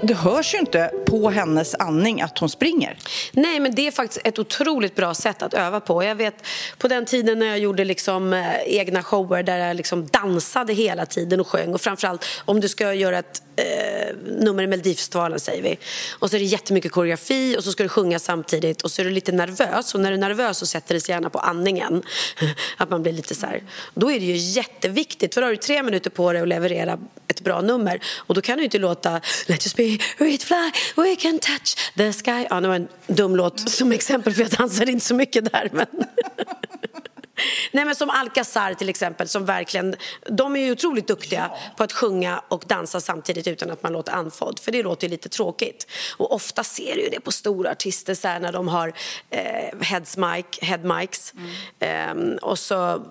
det 0.02 0.14
hörs 0.14 0.54
ju 0.54 0.58
inte 0.58 0.90
på 1.06 1.30
hennes 1.30 1.74
andning 1.74 2.20
att 2.20 2.38
hon 2.38 2.48
springer. 2.48 2.96
Nej, 3.32 3.60
men 3.60 3.74
det 3.74 3.86
är 3.86 3.90
faktiskt 3.90 4.26
ett 4.26 4.38
otroligt 4.38 4.94
bra 4.94 5.14
sätt 5.14 5.42
att 5.42 5.54
öva 5.54 5.80
på. 5.80 6.04
Jag 6.04 6.14
vet 6.14 6.46
på 6.78 6.88
den 6.88 7.04
tiden 7.04 7.38
när 7.38 7.46
jag 7.46 7.58
gjorde 7.58 7.84
liksom, 7.84 8.32
eh, 8.32 8.46
egna 8.66 9.02
shower 9.02 9.42
där 9.42 9.58
jag 9.58 9.76
liksom 9.76 10.06
dansade 10.06 10.72
hela 10.72 11.06
tiden 11.06 11.40
och 11.40 11.48
sjöng 11.48 11.74
och 11.74 11.80
framförallt 11.80 12.24
om 12.44 12.60
du 12.60 12.68
ska 12.68 12.94
göra 12.94 13.18
ett 13.18 13.42
eh, 13.56 14.16
nummer 14.38 14.62
i 14.62 14.66
Melodifestivalen 14.66 15.40
säger 15.40 15.62
vi. 15.62 15.78
Och 16.18 16.30
så 16.30 16.36
är 16.36 16.40
det 16.40 16.46
jättemycket 16.46 16.92
koreografi 16.92 17.56
och 17.58 17.64
så 17.64 17.72
ska 17.72 17.82
du 17.82 17.88
sjunga 17.88 18.18
samtidigt 18.18 18.82
och 18.82 18.90
så 18.90 19.02
är 19.02 19.04
du 19.04 19.10
lite 19.10 19.32
nervös 19.32 19.94
och 19.94 20.00
när 20.00 20.10
du 20.10 20.16
är 20.16 20.20
nervös 20.20 20.58
så 20.58 20.66
sätter 20.66 20.94
det 20.94 21.00
sig 21.00 21.12
gärna 21.12 21.30
på 21.30 21.38
andningen. 21.38 22.02
Att 22.76 22.90
man 22.90 23.02
blir 23.02 23.12
lite 23.12 23.34
så 23.34 23.46
här. 23.46 23.62
Då 23.94 24.10
är 24.10 24.20
det 24.20 24.26
ju 24.26 24.36
jätteviktigt 24.36 25.34
för 25.34 25.40
då 25.40 25.46
har 25.46 25.50
du 25.52 25.56
tre 25.56 25.82
minuter 25.82 26.10
på 26.10 26.32
dig 26.32 26.42
att 26.42 26.48
leverera 26.48 26.98
ett 27.28 27.40
bra 27.40 27.60
nummer 27.60 28.00
och 28.16 28.34
då 28.34 28.40
kan 28.40 28.58
du 28.58 28.64
inte 28.64 28.78
låta 28.78 29.20
Let 29.46 29.66
us 29.66 29.76
be, 29.76 29.98
we 30.18 30.38
fly, 30.38 30.72
we 30.96 31.16
can 31.16 31.38
touch 31.38 31.92
the 31.96 32.12
sky. 32.12 32.46
Ja, 32.50 32.60
det 32.60 32.68
var 32.68 32.74
en 32.74 32.88
dum 33.06 33.36
låt 33.36 33.70
som 33.70 33.92
exempel 33.92 34.34
för 34.34 34.42
jag 34.42 34.50
dansade 34.50 34.92
inte 34.92 35.06
så 35.06 35.14
mycket 35.14 35.52
där. 35.52 35.68
Men 35.72 35.86
Nej, 37.72 37.84
men 37.84 37.94
som 37.94 38.10
Alcazar 38.10 38.74
till 38.74 38.88
exempel, 38.88 39.28
som 39.28 39.44
verkligen, 39.44 39.96
de 40.30 40.56
är 40.56 40.60
ju 40.60 40.72
otroligt 40.72 41.06
duktiga 41.06 41.50
ja. 41.52 41.58
på 41.76 41.84
att 41.84 41.92
sjunga 41.92 42.42
och 42.48 42.64
dansa 42.66 43.00
samtidigt 43.00 43.46
utan 43.46 43.70
att 43.70 43.82
man 43.82 43.92
låter 43.92 44.12
andfådd, 44.12 44.58
för 44.58 44.72
det 44.72 44.82
låter 44.82 45.06
ju 45.06 45.10
lite 45.10 45.28
tråkigt. 45.28 45.86
Och 46.16 46.34
ofta 46.34 46.64
ser 46.64 46.96
du 46.96 47.08
det 47.08 47.20
på 47.20 47.32
stora 47.32 47.70
artister 47.70 48.14
så 48.14 48.28
här, 48.28 48.40
när 48.40 48.52
de 48.52 48.68
har 48.68 48.92
eh, 49.30 49.80
heads 49.80 50.16
mic, 50.16 50.46
head 50.60 50.78
mics 50.78 51.34
mm. 51.80 52.32
eh, 52.32 52.36
och 52.36 52.58
så 52.58 53.02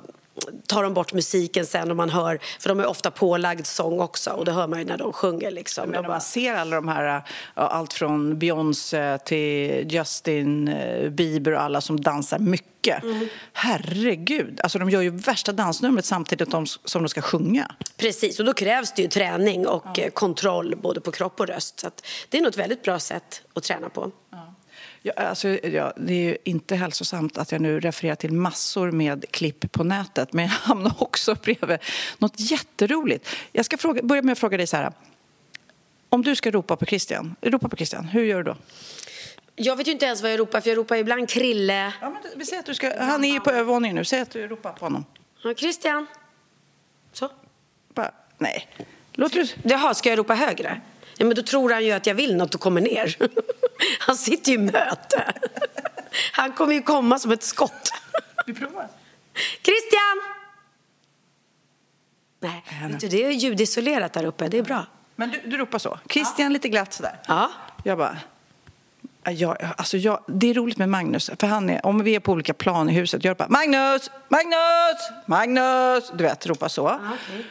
tar 0.68 0.84
de 0.84 0.94
bort 0.94 1.14
musiken 1.14 1.66
sen 1.66 1.92
och 1.92 1.98
man 1.98 2.10
hör, 2.10 2.40
för 2.60 2.70
de 2.70 2.80
är 2.80 2.86
ofta 2.86 3.12
pålagd 3.12 3.66
sång 3.66 4.00
också 4.00 4.30
och 4.32 4.46
det 4.46 4.52
hör 4.52 4.68
man 4.68 4.80
ju 4.80 4.86
när 4.86 4.98
de 4.98 5.14
sjunger 5.14 5.52
liksom. 5.52 5.90
Men 5.90 6.02
bara... 6.02 6.12
Man 6.12 6.22
ser 6.22 6.54
alla 6.54 6.76
de 6.76 6.88
här, 6.88 7.22
allt 7.54 7.94
från 7.94 8.40
Beyoncé 8.40 9.18
till 9.18 9.92
Justin 9.92 10.68
eh, 10.68 11.10
Bieber 11.10 11.52
och 11.52 11.62
alla 11.62 11.82
som 11.82 12.02
dansar 12.02 12.40
mycket. 12.40 13.04
Mm. 13.04 13.28
Herregud, 13.54 14.60
alltså 14.64 14.80
de 14.80 14.90
gör 14.90 15.02
ju 15.02 15.10
värsta 15.10 15.52
dansnumret 15.52 16.06
samtidigt 16.06 16.52
som 16.86 17.04
de 17.04 17.10
ska 17.10 17.22
sjunga. 17.22 17.72
Precis, 17.98 18.40
och 18.40 18.46
då 18.46 18.54
krävs 18.54 18.94
det 18.94 19.02
ju 19.02 19.08
träning 19.08 19.68
och 19.68 19.86
ja. 19.96 20.10
kontroll 20.14 20.76
både 20.76 21.02
på 21.02 21.12
kropp 21.12 21.40
och 21.40 21.48
röst. 21.48 21.80
Så 21.80 21.90
det 22.30 22.38
är 22.38 22.42
nog 22.42 22.50
ett 22.50 22.58
väldigt 22.58 22.84
bra 22.84 23.00
sätt 23.00 23.42
att 23.54 23.64
träna 23.64 23.90
på. 23.90 24.12
Ja. 24.32 24.54
Ja, 25.04 25.14
alltså, 25.14 25.48
ja, 25.48 25.94
det 25.98 26.14
är 26.14 26.24
ju 26.30 26.38
inte 26.44 26.76
hälsosamt 26.76 27.38
att 27.38 27.52
jag 27.52 27.62
nu 27.62 27.80
refererar 27.80 28.16
till 28.16 28.34
massor 28.34 28.92
med 28.92 29.26
klipp 29.32 29.72
på 29.72 29.84
nätet 29.84 30.34
men 30.34 30.46
jag 30.46 30.52
hamnar 30.52 30.94
också 31.04 31.36
bredvid 31.36 31.78
något 32.18 32.34
jätteroligt. 32.38 33.30
Jag 33.52 33.66
ska 33.66 33.78
fråga, 33.78 34.02
börja 34.04 34.22
med 34.22 34.34
att 34.34 34.40
fråga 34.40 34.58
dig 34.58 34.68
så 34.68 34.78
här. 34.78 34.92
Om 36.10 36.22
du 36.22 36.36
ska 36.36 36.52
ropa 36.52 36.76
på 36.76 36.86
Christian, 36.86 37.36
ropa 37.42 37.70
på 37.70 37.76
Christian, 37.76 38.06
hur 38.06 38.24
gör 38.24 38.38
du 38.38 38.44
då? 38.44 38.58
Jag 39.56 39.76
vet 39.76 39.88
ju 39.88 39.92
inte 39.92 40.06
ens 40.06 40.22
vad 40.22 40.32
jag 40.32 40.40
ropar, 40.40 40.62
för 40.62 40.70
jag 40.70 40.78
ropar 40.78 40.96
ibland 40.96 41.30
Krille. 41.30 41.94
Ja, 42.02 42.10
men 42.10 42.22
vi 42.36 42.46
säger 42.46 42.60
att 42.60 42.66
du 42.66 42.76
ska, 42.76 43.04
han 43.04 43.24
är 43.24 43.34
ju 43.34 43.40
på 43.40 43.52
övervåningen 43.52 43.96
nu. 43.96 44.06
Säg 44.06 44.22
att 44.22 44.32
du 44.32 44.48
ropar 44.48 44.74
på 44.74 44.86
honom. 44.86 45.06
Ja, 45.44 45.54
Christian. 45.54 46.08
Så. 47.14 47.30
Bara, 47.94 48.12
nej. 48.38 48.68
Låter 49.14 49.36
du... 49.36 49.70
Jaha, 49.70 49.94
ska 49.94 50.10
jag 50.10 50.20
ropa 50.20 50.36
högre? 50.36 50.82
Ja, 51.22 51.26
men 51.26 51.36
då 51.36 51.42
tror 51.42 51.70
han 51.72 51.86
ju 51.86 51.92
att 51.92 52.06
jag 52.06 52.16
vill 52.16 52.36
något 52.36 52.56
och 52.56 52.62
kommer 52.62 52.82
ner. 52.82 53.18
Han 54.00 54.16
sitter 54.16 54.52
ju 54.52 54.58
i 54.58 54.62
möte. 54.62 55.34
Han 56.32 56.52
kommer 56.52 56.74
ju 56.74 56.82
komma 56.82 57.20
som 57.20 57.32
ett 57.32 57.44
skott. 57.44 57.94
Vi 58.46 58.54
provar. 58.54 58.88
Christian! 59.64 60.22
Nej, 62.40 62.64
vet 62.90 63.00
du, 63.00 63.08
det 63.08 63.26
är 63.26 63.32
ljudisolerat 63.32 64.14
där 64.14 64.26
uppe. 64.26 64.48
Det 64.48 64.58
är 64.58 64.64
bra. 64.64 64.86
Men 65.16 65.32
du, 65.32 65.42
du 65.46 65.58
ropar 65.58 65.80
så? 65.80 66.00
Christian 66.10 66.46
ja. 66.46 66.50
lite 66.50 66.70
glatt 66.70 66.94
sådär? 66.94 67.20
Ja. 67.28 67.52
Jag 67.84 67.98
bara... 67.98 68.18
Jag, 69.24 69.58
alltså 69.78 69.98
jag, 69.98 70.24
det 70.28 70.50
är 70.50 70.54
roligt 70.54 70.78
med 70.78 70.90
Magnus, 70.90 71.32
för 71.40 71.48
han 71.48 71.70
är, 71.70 71.86
om 71.86 72.04
vi 72.04 72.16
är 72.16 72.20
på 72.20 72.32
olika 72.32 72.54
plan 72.54 72.90
i 72.90 72.94
huset, 72.94 73.24
jag 73.24 73.32
ropar 73.32 73.48
Magnus, 73.50 74.12
Magnus, 74.28 75.26
Magnus, 75.26 76.12
du 76.14 76.24
vet, 76.24 76.48
ropar 76.48 76.68
så. 76.68 76.88
Ah, 76.88 76.96
okay. 76.96 77.44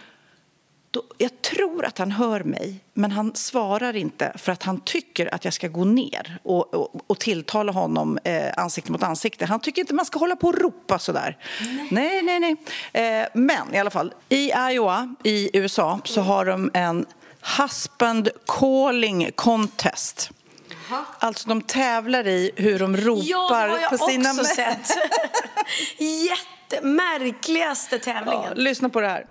Då, 0.93 1.03
jag 1.19 1.43
tror 1.43 1.85
att 1.85 1.99
han 1.99 2.11
hör 2.11 2.41
mig, 2.41 2.81
men 2.95 3.11
han 3.11 3.35
svarar 3.35 3.97
inte 3.97 4.33
för 4.37 4.53
att 4.53 4.63
han 4.63 4.81
tycker 4.81 5.35
att 5.35 5.45
jag 5.45 5.55
ska 5.55 5.69
gå 5.69 5.85
ner 5.85 6.39
och, 6.43 6.75
och, 6.75 7.01
och 7.07 7.19
tilltala 7.19 7.73
honom 7.73 8.19
eh, 8.25 8.53
ansikte 8.57 8.93
mot 8.93 9.03
ansikte. 9.03 9.47
Han 9.47 9.61
tycker 9.61 9.83
inte 9.83 9.95
man 9.95 10.05
ska 10.05 10.19
hålla 10.19 10.37
på 10.37 10.47
och 10.47 10.59
ropa 10.59 10.99
så 10.99 11.13
där. 11.13 11.39
Nej, 11.91 12.23
nej, 12.23 12.41
nej. 12.41 12.57
Eh, 12.93 13.29
men 13.35 13.75
i 13.75 13.79
alla 13.79 13.91
fall, 13.91 14.15
i 14.29 14.53
Iowa 14.71 15.15
i 15.25 15.59
USA 15.59 16.01
så 16.05 16.21
har 16.21 16.45
de 16.45 16.71
en 16.75 17.07
husband 17.59 18.29
calling 18.47 19.31
contest. 19.35 20.31
Alltså 21.19 21.49
de 21.49 21.63
tävlar 21.63 22.27
i 22.27 22.51
hur 22.57 22.79
de 22.79 22.97
ropar 22.97 23.69
ja, 23.69 23.89
på 23.91 23.99
sina 23.99 24.33
män. 24.33 24.45
sett. 24.45 24.91
Jättemärkligaste 25.99 27.99
tävlingen. 27.99 28.45
Ja, 28.49 28.55
lyssna 28.55 28.89
på 28.89 29.01
det 29.01 29.09
här. 29.09 29.27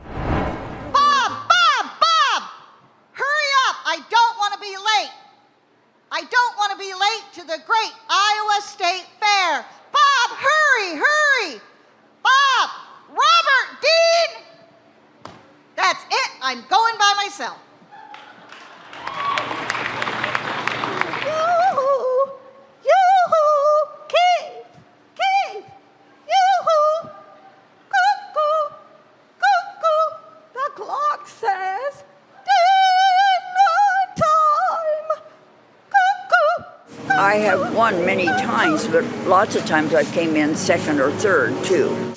Won 37.92 38.06
many 38.06 38.26
times, 38.26 38.88
but 38.88 39.04
lots 39.26 39.56
of 39.56 39.66
times 39.66 39.94
I 39.94 40.04
came 40.04 40.36
in 40.36 40.56
second 40.56 41.00
or 41.00 41.12
third 41.12 41.52
too. 41.64 41.90
Daryl! 41.90 42.16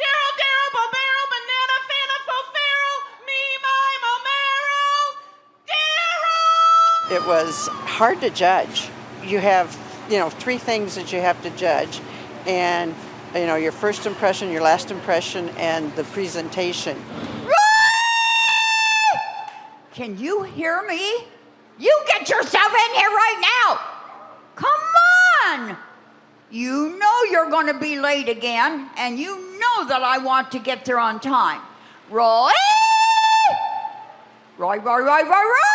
Daryl, 0.00 0.32
Daryl, 0.40 0.68
Bobero, 0.76 1.22
Banana, 1.34 1.76
Fana, 1.88 2.18
Fofero, 2.28 2.92
me, 3.26 3.40
my, 3.62 3.90
Momero. 4.04 4.86
Daryl! 5.68 7.16
It 7.16 7.24
was 7.26 7.68
hard 7.68 8.20
to 8.22 8.30
judge. 8.30 8.88
You 9.24 9.38
have, 9.40 9.76
you 10.08 10.18
know, 10.18 10.30
three 10.30 10.58
things 10.58 10.94
that 10.94 11.12
you 11.12 11.20
have 11.20 11.42
to 11.42 11.50
judge, 11.50 12.00
and 12.46 12.94
you 13.34 13.46
know 13.46 13.56
your 13.56 13.72
first 13.72 14.06
impression, 14.06 14.50
your 14.50 14.62
last 14.62 14.90
impression, 14.90 15.48
and 15.58 15.94
the 15.96 16.04
presentation. 16.04 16.96
Can 19.94 20.18
you 20.18 20.42
hear 20.42 20.82
me? 20.88 21.18
You 21.78 22.02
get 22.08 22.28
yourself 22.28 22.72
in 22.72 22.94
here 22.96 23.10
right 23.10 23.68
now. 23.68 23.80
Come 24.56 24.68
on. 25.46 25.76
You 26.50 26.98
know 26.98 27.22
you're 27.30 27.48
going 27.48 27.68
to 27.68 27.78
be 27.78 28.00
late 28.00 28.28
again, 28.28 28.90
and 28.96 29.20
you 29.20 29.36
know 29.60 29.86
that 29.86 30.02
I 30.02 30.18
want 30.18 30.50
to 30.50 30.58
get 30.58 30.84
there 30.84 30.98
on 30.98 31.20
time. 31.20 31.62
Roy! 32.10 32.50
Roy, 34.58 34.78
Roy, 34.78 34.98
Roy, 34.98 35.22
Roy, 35.22 35.30
Roy! 35.30 35.70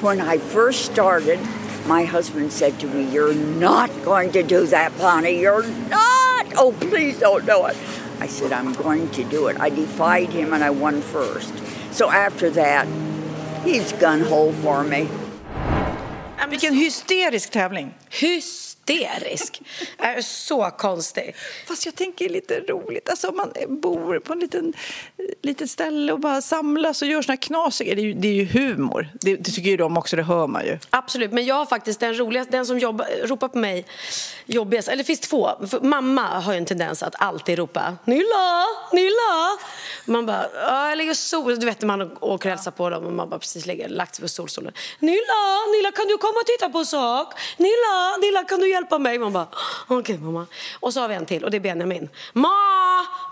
When 0.00 0.20
I 0.20 0.38
first 0.38 0.86
started, 0.86 1.38
my 1.86 2.02
husband 2.02 2.52
said 2.52 2.80
to 2.80 2.88
me, 2.88 3.08
You're 3.08 3.34
not 3.34 3.88
going 4.02 4.32
to 4.32 4.42
do 4.42 4.66
that, 4.66 4.98
Bonnie. 4.98 5.40
You're 5.40 5.68
not. 5.88 6.46
Oh, 6.56 6.74
please 6.80 7.20
don't 7.20 7.46
do 7.46 7.66
it. 7.66 7.76
I 8.18 8.26
said, 8.26 8.52
I'm 8.52 8.72
going 8.72 9.08
to 9.10 9.22
do 9.22 9.46
it. 9.46 9.60
I 9.60 9.70
defied 9.70 10.30
him 10.30 10.52
and 10.52 10.64
I 10.64 10.70
won 10.70 11.02
first. 11.02 11.54
So 12.00 12.10
after 12.10 12.48
that, 12.50 12.86
he's 13.62 13.92
gun 13.92 14.20
hole 14.20 14.52
for 14.62 14.82
me. 14.84 15.08
Vilken 16.48 16.74
hysterisk 16.74 17.50
tävling. 17.50 17.92
Hysterisk 18.10 18.59
hysterisk. 18.90 19.62
är 19.98 20.16
äh, 20.16 20.22
så 20.22 20.70
konstig. 20.70 21.34
Fast 21.66 21.86
jag 21.86 21.94
tänker 21.94 22.28
lite 22.28 22.60
roligt, 22.60 23.08
alltså 23.08 23.28
om 23.28 23.36
man 23.36 23.52
bor 23.80 24.18
på 24.18 24.32
en 24.32 24.38
liten, 24.38 24.72
litet 25.42 25.70
ställe 25.70 26.12
och 26.12 26.20
bara 26.20 26.42
samlas 26.42 27.02
och 27.02 27.08
gör 27.08 27.22
såna 27.22 27.32
här 27.32 27.42
knasiga, 27.42 27.94
det 27.94 28.00
är 28.00 28.04
ju, 28.04 28.14
det 28.14 28.28
är 28.28 28.32
ju 28.32 28.44
humor. 28.44 29.08
Det, 29.12 29.36
det 29.36 29.50
tycker 29.50 29.70
ju 29.70 29.76
de 29.76 29.96
också, 29.96 30.16
det 30.16 30.22
hör 30.22 30.46
man 30.46 30.64
ju. 30.64 30.78
Absolut, 30.90 31.32
men 31.32 31.46
jag 31.46 31.54
har 31.54 31.66
faktiskt 31.66 32.00
den 32.00 32.18
roligaste, 32.18 32.56
den 32.56 32.66
som 32.66 32.78
jobba, 32.78 33.06
ropar 33.24 33.48
på 33.48 33.58
mig 33.58 33.86
jobbigast, 34.46 34.88
eller 34.88 34.98
det 34.98 35.04
finns 35.04 35.20
två. 35.20 35.50
För 35.70 35.80
mamma 35.80 36.22
har 36.22 36.52
ju 36.52 36.58
en 36.58 36.64
tendens 36.64 37.02
att 37.02 37.14
alltid 37.18 37.58
ropa 37.58 37.96
Nilla, 38.04 38.66
Nilla. 38.92 39.58
Man 40.04 40.26
bara, 40.26 40.46
"Ja, 40.54 40.88
jag 40.88 40.98
ligger 40.98 41.14
sol. 41.14 41.60
Du 41.60 41.66
vet 41.66 41.80
när 41.80 41.86
man 41.86 42.02
åker 42.02 42.20
och 42.20 42.44
hälsar 42.44 42.70
på 42.70 42.90
dem 42.90 43.06
och 43.06 43.12
man 43.12 43.28
bara 43.28 43.40
precis 43.40 43.66
lägger, 43.66 43.88
lagt 43.88 44.14
sig 44.14 44.22
på 44.22 44.28
solstolen. 44.28 44.72
Nilla, 44.98 45.42
Nilla 45.76 45.92
kan 45.92 46.06
du 46.08 46.18
komma 46.18 46.34
och 46.40 46.46
titta 46.46 46.70
på 46.70 46.78
en 46.78 46.86
sak? 46.86 47.34
Nilla, 47.56 48.16
Nilla 48.22 48.44
kan 48.44 48.60
du 48.60 48.68
hjälpa 48.80 48.98
mig? 48.98 49.18
Man 49.18 49.32
bara, 49.32 49.48
okej 49.88 50.18
mamma. 50.18 50.46
Och 50.80 50.92
så 50.92 51.00
har 51.00 51.08
vi 51.08 51.14
en 51.14 51.26
till 51.26 51.44
och 51.44 51.50
det 51.50 51.56
är 51.56 51.60
Benjamin. 51.60 52.08
Ma, 52.32 52.48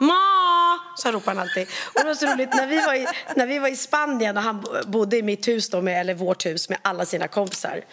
ma, 0.01 0.79
så 0.97 1.11
ropar 1.11 1.35
han 1.35 1.39
alltid. 1.39 1.69
Och 1.95 2.01
det 2.01 2.07
var 2.07 2.15
så 2.15 2.27
roligt 2.27 2.55
när 2.55 2.67
vi 2.67 2.77
var 2.77 2.95
i, 2.95 3.07
när 3.37 3.47
vi 3.47 3.59
var 3.59 3.69
i 3.69 3.77
Spanien 3.77 4.37
och 4.37 4.43
han 4.43 4.65
bodde 4.87 5.17
i 5.17 5.23
mitt 5.23 5.49
hus 5.49 5.71
då 5.71 5.83
med, 5.83 6.01
eller 6.01 6.15
vårt 6.15 6.47
hus 6.47 6.69
med 6.69 6.79
alla 6.83 7.05
sina 7.05 7.29
kompisar. 7.29 7.85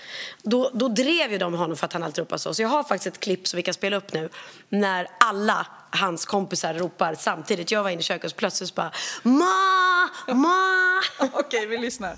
Då, 0.44 0.72
då 0.74 0.88
drev 0.88 1.32
ju 1.32 1.38
de 1.38 1.54
honom 1.54 1.78
för 1.78 1.86
att 1.86 1.94
han 1.94 2.04
alltid 2.04 2.20
ropar 2.20 2.38
så. 2.38 2.54
Så 2.54 2.62
jag 2.62 2.70
har 2.70 2.84
faktiskt 2.84 3.16
ett 3.16 3.20
klipp 3.20 3.48
som 3.48 3.58
vi 3.58 3.64
kan 3.64 3.74
spela 3.74 3.98
upp 3.98 4.14
nu 4.14 4.30
när 4.70 5.08
alla 5.20 5.68
hans 5.90 6.26
kompisar 6.26 6.74
ropar 6.74 7.16
samtidigt. 7.16 7.72
Jag 7.72 7.84
var 7.84 7.90
inne 7.90 8.00
i 8.00 8.04
köket 8.04 8.32
och 8.32 8.38
plötsligt 8.38 8.76
bara 8.76 8.92
Ma, 9.24 10.10
ma. 10.28 11.02
Okej, 11.34 11.66
vi 11.66 11.78
lyssnar. 11.78 12.16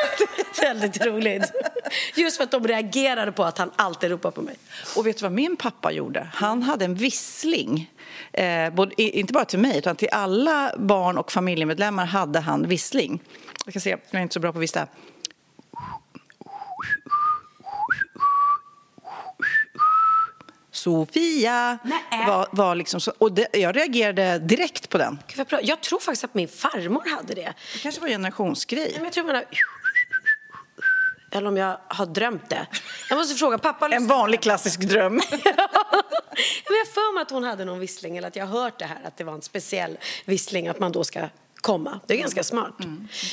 Väldigt 0.60 1.06
roligt. 1.06 1.52
Just 2.14 2.36
för 2.36 2.44
att 2.44 2.50
de 2.50 2.66
reagerade 2.66 3.32
på 3.32 3.44
att 3.44 3.58
han 3.58 3.70
alltid 3.76 4.10
ropar 4.10 4.30
på 4.30 4.42
mig. 4.42 4.56
Och 4.96 5.06
vet 5.06 5.18
du 5.18 5.22
vad 5.22 5.32
min 5.32 5.56
pappa 5.56 5.92
gjorde? 5.92 6.28
Han 6.34 6.62
hade 6.62 6.84
en 6.84 6.94
vissling. 6.94 7.90
Eh, 8.32 8.70
både, 8.70 9.02
inte 9.02 9.32
bara 9.32 9.44
till 9.44 9.58
mig, 9.58 9.78
utan 9.78 9.96
till 9.96 10.08
alla 10.12 10.72
barn 10.78 11.18
och 11.18 11.32
familjemedlemmar 11.32 12.06
hade 12.06 12.40
han 12.40 12.68
vissling. 12.68 13.22
Jag 13.64 13.72
kan 13.72 13.82
se, 13.82 13.90
jag 13.90 14.18
är 14.18 14.22
inte 14.22 14.34
så 14.34 14.40
bra 14.40 14.52
på 14.52 14.58
att 14.58 14.62
vissla. 14.62 14.86
Sofia 20.86 21.78
Nej. 21.84 22.26
var, 22.26 22.48
var 22.52 22.74
liksom 22.74 23.00
så, 23.00 23.12
och 23.18 23.32
det, 23.32 23.46
jag 23.52 23.76
reagerade 23.76 24.38
direkt 24.38 24.88
på 24.88 24.98
den. 24.98 25.18
Jag 25.62 25.80
tror 25.80 26.00
faktiskt 26.00 26.24
att 26.24 26.34
min 26.34 26.48
farmor 26.48 27.16
hade 27.16 27.34
det. 27.34 27.54
Det 27.72 27.78
kanske 27.78 28.00
var 28.00 28.08
en 28.08 28.14
generationsgrej. 28.14 28.92
Men 28.94 29.04
jag 29.04 29.12
tror 29.12 29.24
man 29.24 29.34
har... 29.34 29.44
Eller 31.30 31.48
om 31.48 31.56
jag 31.56 31.78
har 31.88 32.06
drömt 32.06 32.50
det. 32.50 32.66
Jag 33.10 33.16
måste 33.16 33.34
fråga 33.34 33.58
pappa. 33.58 33.88
En 33.88 34.06
vanlig 34.06 34.40
klassisk 34.40 34.80
dröm. 34.80 35.14
Men 36.68 36.76
jag 36.78 36.88
för 36.94 37.14
mig 37.14 37.22
att 37.22 37.30
hon 37.30 37.44
hade 37.44 37.64
någon 37.64 37.78
vissling 37.78 38.16
eller 38.16 38.28
att 38.28 38.36
jag 38.36 38.46
har 38.46 38.60
hört 38.62 38.78
det 38.78 38.84
här 38.84 38.98
att 39.04 39.16
det 39.16 39.24
var 39.24 39.32
en 39.32 39.42
speciell 39.42 39.98
vissling 40.24 40.68
att 40.68 40.78
man 40.78 40.92
då 40.92 41.04
ska 41.04 41.28
komma. 41.60 42.00
Det 42.06 42.14
är 42.14 42.18
ganska 42.18 42.42
smart. 42.44 42.74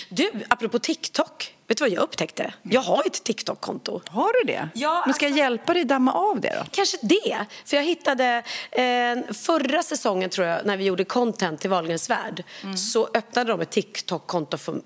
Du, 0.09 0.31
apropå 0.47 0.79
TikTok. 0.79 1.55
Vet 1.67 1.77
du 1.77 1.83
vad 1.83 1.89
jag 1.91 2.03
upptäckte? 2.03 2.53
Jag 2.61 2.81
har 2.81 3.03
ett 3.07 3.23
TikTok-konto. 3.23 4.01
Har 4.07 4.33
du 4.41 4.53
det? 4.53 4.69
Ja, 4.73 5.03
Men 5.05 5.13
ska 5.13 5.25
jag 5.25 5.29
alltså- 5.31 5.43
hjälpa 5.43 5.73
dig 5.73 5.83
damma 5.83 6.13
av 6.13 6.41
det 6.41 6.55
då? 6.59 6.65
Kanske 6.71 6.97
det. 7.01 7.45
För 7.65 7.77
jag 7.77 7.83
hittade 7.83 8.43
eh, 8.71 9.33
förra 9.33 9.83
säsongen 9.83 10.29
tror 10.29 10.47
jag 10.47 10.65
när 10.65 10.77
vi 10.77 10.83
gjorde 10.83 11.03
content 11.05 11.61
till 11.61 11.69
Wahlgrens 11.69 12.09
värld 12.09 12.43
så 12.91 13.09
öppnade 13.13 13.51
de 13.51 13.61
ett 13.61 13.71
TikTok-konto 13.71 14.57
för, 14.57 14.81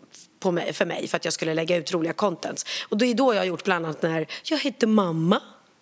mig, 0.52 0.73
för 0.73 0.86
mig 0.86 1.08
för 1.08 1.17
att 1.17 1.26
jag 1.26 1.34
skulle 1.34 1.54
lägga 1.54 1.76
ut 1.78 1.93
roliga 1.93 2.13
contents. 2.13 2.65
Och 2.89 2.97
det 2.97 3.06
är 3.06 3.13
då 3.13 3.34
jag 3.34 3.39
har 3.41 3.45
gjort 3.45 3.63
bland 3.63 3.86
annat 3.86 4.02
när 4.02 4.28
jag 4.43 4.58
heter 4.58 4.88
mamma. 4.88 5.41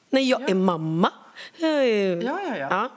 När 0.09 0.21
jag 0.21 0.49
är 0.49 0.55
mamma. 0.55 1.11
Jag 1.57 1.87
är- 1.87 2.21
Ja, 2.23 2.39
ja, 2.49 2.57
ja. 2.57 2.85
Eh. 2.85 2.89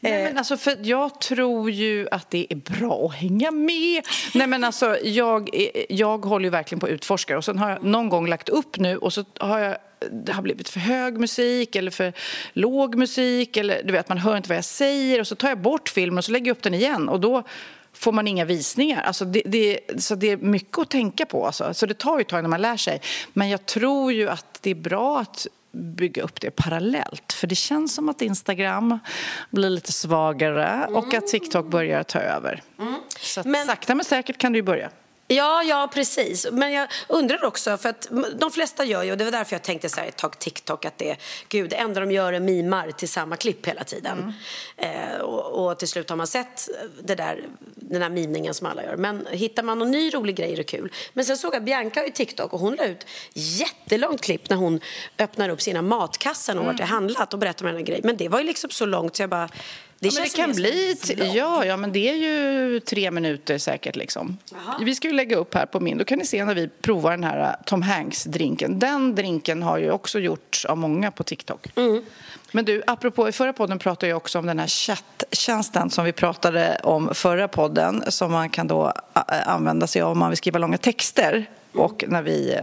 Nej, 0.00 0.24
men 0.24 0.38
alltså, 0.38 0.56
för 0.56 0.76
jag 0.82 1.20
tror 1.20 1.70
ju 1.70 2.08
att 2.10 2.30
det 2.30 2.46
är 2.50 2.56
bra 2.56 3.06
att 3.06 3.14
hänga 3.14 3.50
med. 3.50 4.02
Nej, 4.34 4.46
men 4.46 4.64
alltså, 4.64 4.98
jag, 5.02 5.54
är- 5.54 5.86
jag 5.88 6.24
håller 6.24 6.44
ju 6.44 6.50
verkligen 6.50 6.80
på 6.80 6.86
att 6.86 6.92
utforska 6.92 7.36
och 7.36 7.44
sen 7.44 7.58
har 7.58 7.70
jag 7.70 7.84
någon 7.84 8.08
gång 8.08 8.28
lagt 8.28 8.48
upp 8.48 8.76
nu 8.78 8.96
och 8.96 9.12
så 9.12 9.24
har 9.40 9.58
jag 9.58 9.76
det 10.10 10.32
har 10.32 10.42
blivit 10.42 10.68
för 10.68 10.80
hög 10.80 11.18
musik 11.18 11.76
eller 11.76 11.90
för 11.90 12.12
låg 12.52 12.94
musik 12.94 13.56
eller 13.56 13.82
du 13.82 13.92
vet 13.92 14.08
man 14.08 14.18
hör 14.18 14.36
inte 14.36 14.48
vad 14.48 14.56
jag 14.58 14.64
säger 14.64 15.20
och 15.20 15.26
så 15.26 15.34
tar 15.34 15.48
jag 15.48 15.58
bort 15.60 15.88
filmen 15.88 16.18
och 16.18 16.24
så 16.24 16.32
lägger 16.32 16.46
jag 16.46 16.56
upp 16.56 16.62
den 16.62 16.74
igen 16.74 17.08
och 17.08 17.20
då 17.20 17.42
får 17.96 18.12
man 18.12 18.28
inga 18.28 18.44
visningar. 18.44 19.02
Alltså 19.02 19.24
det, 19.24 19.42
det, 19.46 19.80
så 20.02 20.14
det 20.14 20.30
är 20.30 20.36
mycket 20.36 20.78
att 20.78 20.90
tänka 20.90 21.26
på. 21.26 21.46
Alltså. 21.46 21.74
Så 21.74 21.86
det 21.86 21.94
tar 21.98 22.18
ju 22.18 22.22
ett 22.22 22.28
tag 22.28 22.42
när 22.42 22.48
man 22.48 22.62
lär 22.62 22.76
sig. 22.76 23.00
Men 23.32 23.48
jag 23.48 23.66
tror 23.66 24.12
ju 24.12 24.28
att 24.28 24.58
det 24.62 24.70
är 24.70 24.74
bra 24.74 25.20
att 25.20 25.46
bygga 25.72 26.22
upp 26.22 26.40
det 26.40 26.50
parallellt. 26.50 27.32
För 27.32 27.46
det 27.46 27.54
känns 27.54 27.94
som 27.94 28.08
att 28.08 28.22
Instagram 28.22 28.98
blir 29.50 29.70
lite 29.70 29.92
svagare 29.92 30.86
och 30.90 31.14
att 31.14 31.26
TikTok 31.26 31.66
börjar 31.66 32.02
ta 32.02 32.18
över. 32.18 32.62
Så 33.20 33.40
att 33.40 33.46
Men- 33.46 33.66
sakta 33.66 33.94
men 33.94 34.04
säkert 34.04 34.38
kan 34.38 34.52
du 34.52 34.58
ju 34.58 34.62
börja. 34.62 34.90
Ja, 35.28 35.62
ja, 35.62 35.90
precis. 35.94 36.46
Men 36.52 36.72
jag 36.72 36.88
undrar 37.08 37.44
också, 37.44 37.76
för 37.76 37.88
att 37.88 38.08
de 38.34 38.50
flesta 38.50 38.84
gör 38.84 39.02
ju, 39.02 39.12
och 39.12 39.18
det 39.18 39.24
var 39.24 39.32
därför 39.32 39.54
jag 39.54 39.62
tänkte 39.62 39.88
så 39.88 40.00
här 40.00 40.08
ett 40.08 40.16
tag 40.16 40.38
TikTok, 40.38 40.84
att 40.84 40.98
det, 40.98 41.16
gud, 41.48 41.70
det 41.70 41.76
enda 41.76 42.00
de 42.00 42.12
gör 42.12 42.32
är 42.32 42.40
mimar 42.40 42.90
till 42.90 43.08
samma 43.08 43.36
klipp 43.36 43.66
hela 43.66 43.84
tiden. 43.84 44.32
Eh, 44.76 45.18
och, 45.20 45.66
och 45.66 45.78
till 45.78 45.88
slut 45.88 46.10
har 46.10 46.16
man 46.16 46.26
sett 46.26 46.68
det 47.02 47.14
där, 47.14 47.44
den 47.74 48.02
här 48.02 48.10
mimningen 48.10 48.54
som 48.54 48.66
alla 48.66 48.84
gör. 48.84 48.96
Men 48.96 49.26
hittar 49.30 49.62
man 49.62 49.78
någon 49.78 49.90
ny 49.90 50.10
rolig 50.14 50.36
grej 50.36 50.52
är 50.52 50.56
det 50.56 50.64
kul. 50.64 50.92
Men 51.12 51.24
sen 51.24 51.36
såg 51.36 51.54
jag 51.54 51.64
Bianca 51.64 52.04
i 52.04 52.10
TikTok 52.10 52.52
och 52.52 52.60
hon 52.60 52.74
la 52.74 52.84
ut 52.84 53.06
jättelångt 53.34 54.20
klipp 54.20 54.50
när 54.50 54.56
hon 54.56 54.80
öppnar 55.18 55.48
upp 55.48 55.62
sina 55.62 55.82
matkassar 55.82 56.54
och 56.54 56.62
mm. 56.62 56.74
varit 56.74 56.80
och 56.80 56.88
handlat 56.88 57.32
och 57.32 57.38
berättar 57.38 57.64
om 57.64 57.66
den 57.66 57.76
här 57.76 57.84
grejen. 57.84 58.02
Men 58.04 58.16
det 58.16 58.28
var 58.28 58.38
ju 58.38 58.44
liksom 58.44 58.70
så 58.70 58.86
långt 58.86 59.16
så 59.16 59.22
jag 59.22 59.30
bara, 59.30 59.48
det 59.98 60.08
Ja, 60.08 60.12
men 60.14 60.22
det 60.22 60.36
kan 60.36 60.52
bli, 60.52 60.96
ja, 61.36 61.64
ja, 61.64 61.76
men 61.76 61.92
det 61.92 62.08
är 62.08 62.14
ju 62.14 62.80
tre 62.80 63.10
minuter 63.10 63.58
säkert. 63.58 63.96
Liksom. 63.96 64.38
Vi 64.80 64.94
ska 64.94 65.08
ju 65.08 65.14
lägga 65.14 65.36
upp 65.36 65.54
här 65.54 65.66
på 65.66 65.80
min. 65.80 65.98
Då 65.98 66.04
kan 66.04 66.18
ni 66.18 66.26
se 66.26 66.44
när 66.44 66.54
vi 66.54 66.68
provar 66.68 67.10
den 67.10 67.24
här 67.24 67.40
uh, 67.40 67.64
Tom 67.66 67.82
Hanks-drinken. 67.82 68.78
Den 68.78 69.14
drinken 69.14 69.62
har 69.62 69.78
ju 69.78 69.90
också 69.90 70.18
gjorts 70.18 70.64
av 70.64 70.78
många 70.78 71.10
på 71.10 71.24
TikTok. 71.24 71.66
Men 72.52 72.64
du, 72.64 72.82
apropå, 72.86 73.28
i 73.28 73.32
förra 73.32 73.52
podden 73.52 73.78
pratade 73.78 74.08
jag 74.08 74.16
också 74.16 74.38
om 74.38 74.46
den 74.46 74.58
här 74.58 74.66
chatttjänsten 74.66 75.90
som 75.90 76.04
vi 76.04 76.12
pratade 76.12 76.80
om 76.82 77.14
förra 77.14 77.48
podden 77.48 78.04
som 78.08 78.32
man 78.32 78.50
kan 78.50 78.68
då 78.68 78.86
uh, 78.86 79.48
använda 79.48 79.86
sig 79.86 80.02
av 80.02 80.12
om 80.12 80.18
man 80.18 80.30
vill 80.30 80.38
skriva 80.38 80.58
långa 80.58 80.78
texter 80.78 81.46
och 81.78 82.04
när 82.08 82.22
vi 82.22 82.52
eh, 82.52 82.60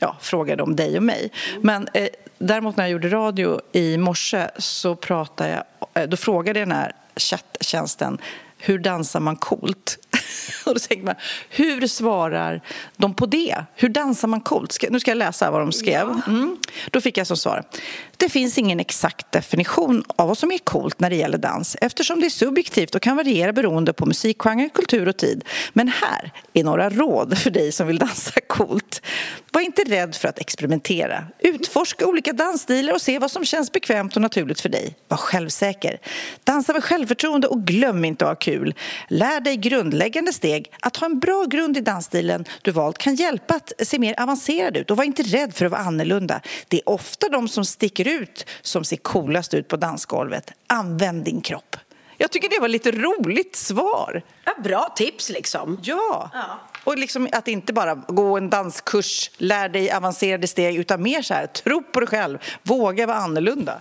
ja, 0.00 0.16
frågade 0.20 0.62
om 0.62 0.76
dig 0.76 0.96
och 0.96 1.02
mig. 1.02 1.32
Men 1.60 1.88
eh, 1.94 2.08
däremot 2.38 2.76
när 2.76 2.84
jag 2.84 2.90
gjorde 2.90 3.08
radio 3.08 3.60
i 3.72 3.98
morse 3.98 4.46
så 4.58 4.96
pratade 4.96 5.50
jag, 5.50 6.02
eh, 6.02 6.08
då 6.08 6.16
frågade 6.16 6.58
jag 6.58 6.68
den 6.68 6.76
här 6.76 6.92
chattjänsten 7.16 8.18
hur 8.58 8.78
dansar 8.78 9.20
man 9.20 9.36
coolt? 9.36 9.98
Och 10.64 10.74
då 10.74 10.80
tänker 10.80 11.04
man, 11.04 11.14
hur 11.50 11.86
svarar 11.86 12.60
de 12.96 13.14
på 13.14 13.26
det? 13.26 13.64
Hur 13.74 13.88
dansar 13.88 14.28
man 14.28 14.40
coolt? 14.40 14.78
Nu 14.90 15.00
ska 15.00 15.10
jag 15.10 15.18
läsa 15.18 15.50
vad 15.50 15.60
de 15.60 15.72
skrev. 15.72 16.20
Mm. 16.26 16.56
Då 16.90 17.00
fick 17.00 17.18
jag 17.18 17.26
som 17.26 17.36
svar. 17.36 17.64
Det 18.16 18.28
finns 18.28 18.58
ingen 18.58 18.80
exakt 18.80 19.32
definition 19.32 20.04
av 20.16 20.28
vad 20.28 20.38
som 20.38 20.52
är 20.52 20.58
coolt 20.58 21.00
när 21.00 21.10
det 21.10 21.16
gäller 21.16 21.38
dans 21.38 21.76
eftersom 21.80 22.20
det 22.20 22.26
är 22.26 22.30
subjektivt 22.30 22.94
och 22.94 23.02
kan 23.02 23.16
variera 23.16 23.52
beroende 23.52 23.92
på 23.92 24.06
musikgenre, 24.06 24.68
kultur 24.68 25.08
och 25.08 25.16
tid. 25.16 25.44
Men 25.72 25.88
här 25.88 26.32
är 26.52 26.64
några 26.64 26.90
råd 26.90 27.38
för 27.38 27.50
dig 27.50 27.72
som 27.72 27.86
vill 27.86 27.98
dansa 27.98 28.40
coolt. 28.46 29.02
Var 29.52 29.60
inte 29.60 29.82
rädd 29.82 30.14
för 30.14 30.28
att 30.28 30.38
experimentera. 30.38 31.24
Utforska 31.38 32.06
olika 32.06 32.32
dansstilar 32.32 32.94
och 32.94 33.02
se 33.02 33.18
vad 33.18 33.30
som 33.30 33.44
känns 33.44 33.72
bekvämt 33.72 34.16
och 34.16 34.22
naturligt 34.22 34.60
för 34.60 34.68
dig. 34.68 34.96
Var 35.08 35.16
självsäker. 35.16 35.98
Dansa 36.44 36.72
med 36.72 36.84
självförtroende 36.84 37.48
och 37.48 37.62
glöm 37.62 38.04
inte 38.04 38.24
att 38.24 38.30
ha 38.30 38.34
kul. 38.34 38.74
Lär 39.08 39.40
dig 39.40 39.56
grundläggande 39.56 40.15
steg. 40.32 40.72
Att 40.80 40.96
ha 40.96 41.06
en 41.06 41.18
bra 41.18 41.44
grund 41.44 41.76
i 41.76 41.80
dansstilen 41.80 42.44
du 42.62 42.70
valt 42.70 42.98
kan 42.98 43.14
hjälpa 43.14 43.54
att 43.54 43.72
se 43.82 43.98
mer 43.98 44.20
avancerad 44.20 44.76
ut 44.76 44.90
och 44.90 44.96
var 44.96 45.04
inte 45.04 45.22
rädd 45.22 45.54
för 45.54 45.64
att 45.64 45.72
vara 45.72 45.82
annorlunda. 45.82 46.40
Det 46.68 46.76
är 46.76 46.88
ofta 46.88 47.28
de 47.28 47.48
som 47.48 47.64
sticker 47.64 48.08
ut 48.08 48.46
som 48.62 48.84
ser 48.84 48.96
coolast 48.96 49.54
ut 49.54 49.68
på 49.68 49.76
dansgolvet. 49.76 50.52
Använd 50.66 51.24
din 51.24 51.40
kropp. 51.40 51.76
Jag 52.18 52.30
tycker 52.30 52.48
det 52.48 52.60
var 52.60 52.68
lite 52.68 52.90
roligt 52.90 53.56
svar. 53.56 54.22
Ja, 54.44 54.54
bra 54.64 54.92
tips 54.96 55.30
liksom. 55.30 55.80
Ja. 55.82 56.30
Och 56.84 56.98
liksom 56.98 57.28
att 57.32 57.48
inte 57.48 57.72
bara 57.72 57.94
gå 57.94 58.36
en 58.36 58.50
danskurs, 58.50 59.30
lär 59.36 59.68
dig 59.68 59.92
avancerade 59.92 60.46
steg 60.46 60.76
utan 60.76 61.02
mer 61.02 61.22
så 61.22 61.34
här, 61.34 61.46
tro 61.46 61.82
på 61.82 62.00
dig 62.00 62.08
själv, 62.08 62.38
våga 62.62 63.06
vara 63.06 63.16
annorlunda. 63.16 63.80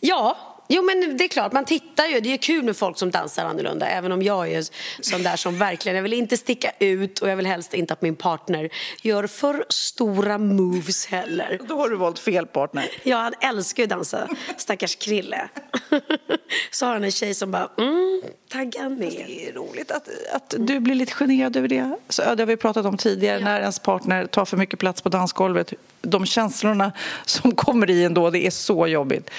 Ja, 0.00 0.36
jo 0.68 0.82
men 0.82 1.16
det 1.16 1.24
är 1.24 1.28
klart, 1.28 1.52
man 1.52 1.64
tittar 1.64 2.06
ju. 2.06 2.20
Det 2.20 2.32
är 2.32 2.36
kul 2.36 2.64
med 2.64 2.76
folk 2.76 2.98
som 2.98 3.10
dansar 3.10 3.44
annorlunda. 3.44 3.86
Även 3.86 4.12
om 4.12 4.22
jag 4.22 4.52
är 4.52 4.64
sån 5.00 5.22
där 5.22 5.36
som 5.36 5.58
verkligen, 5.58 5.96
jag 5.96 6.02
vill 6.02 6.12
inte 6.12 6.36
sticka 6.36 6.72
ut 6.78 7.18
och 7.18 7.28
jag 7.28 7.36
vill 7.36 7.46
helst 7.46 7.74
inte 7.74 7.92
att 7.92 8.02
min 8.02 8.16
partner 8.16 8.70
gör 9.02 9.26
för 9.26 9.64
stora 9.68 10.38
moves 10.38 11.06
heller. 11.06 11.60
Då 11.68 11.76
har 11.76 11.88
du 11.88 11.96
valt 11.96 12.18
fel 12.18 12.46
partner. 12.46 12.90
Ja, 13.02 13.16
han 13.16 13.34
älskar 13.40 13.82
ju 13.82 13.84
att 13.84 13.90
dansa. 13.90 14.28
Stackars 14.56 14.96
Krille. 14.96 15.48
Så 16.70 16.86
har 16.86 16.92
han 16.92 17.04
en 17.04 17.12
tjej 17.12 17.34
som 17.34 17.50
bara, 17.50 17.70
mm, 17.78 18.22
tagga 18.52 18.88
ner. 18.88 19.24
Det 19.26 19.48
är 19.48 19.52
roligt 19.52 19.90
att, 19.90 20.08
att 20.34 20.54
du 20.58 20.80
blir 20.80 20.94
lite 20.94 21.12
generad 21.12 21.56
över 21.56 21.68
det. 21.68 21.96
Så, 22.08 22.22
ja, 22.22 22.34
det 22.34 22.42
har 22.42 22.46
vi 22.46 22.56
pratat 22.56 22.86
om 22.86 22.96
tidigare, 22.96 23.40
när 23.44 23.60
ens 23.60 23.78
partner 23.78 24.26
tar 24.26 24.44
för 24.44 24.56
mycket 24.56 24.78
plats 24.78 25.02
på 25.02 25.08
dansgolvet. 25.08 25.72
De 26.02 26.26
känslorna 26.26 26.92
som 27.24 27.54
kommer 27.54 27.90
i 27.90 28.04
ändå, 28.04 28.30
det 28.30 28.46
är 28.46 28.50
så 28.50 28.86
jobbigt. 28.86 29.30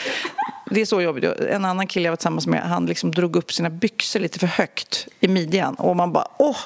Det 0.72 0.82
är 0.82 0.86
så 0.86 1.02
jobbigt. 1.02 1.24
En 1.24 1.66
annan 1.66 1.88
kille 1.88 2.06
jag 2.06 2.12
var 2.12 2.18
tillsammans 2.18 2.48
med, 2.48 2.62
han 2.62 2.86
liksom 2.86 3.12
drog 3.12 3.36
upp 3.36 3.54
sina 3.54 3.70
byxor 3.70 4.20
lite 4.20 4.40
för 4.40 4.48
högt 4.48 5.08
i 5.20 5.28
midjan. 5.28 5.76
Och 5.76 5.96
man 5.96 6.14
bara, 6.14 6.28
åh, 6.38 6.58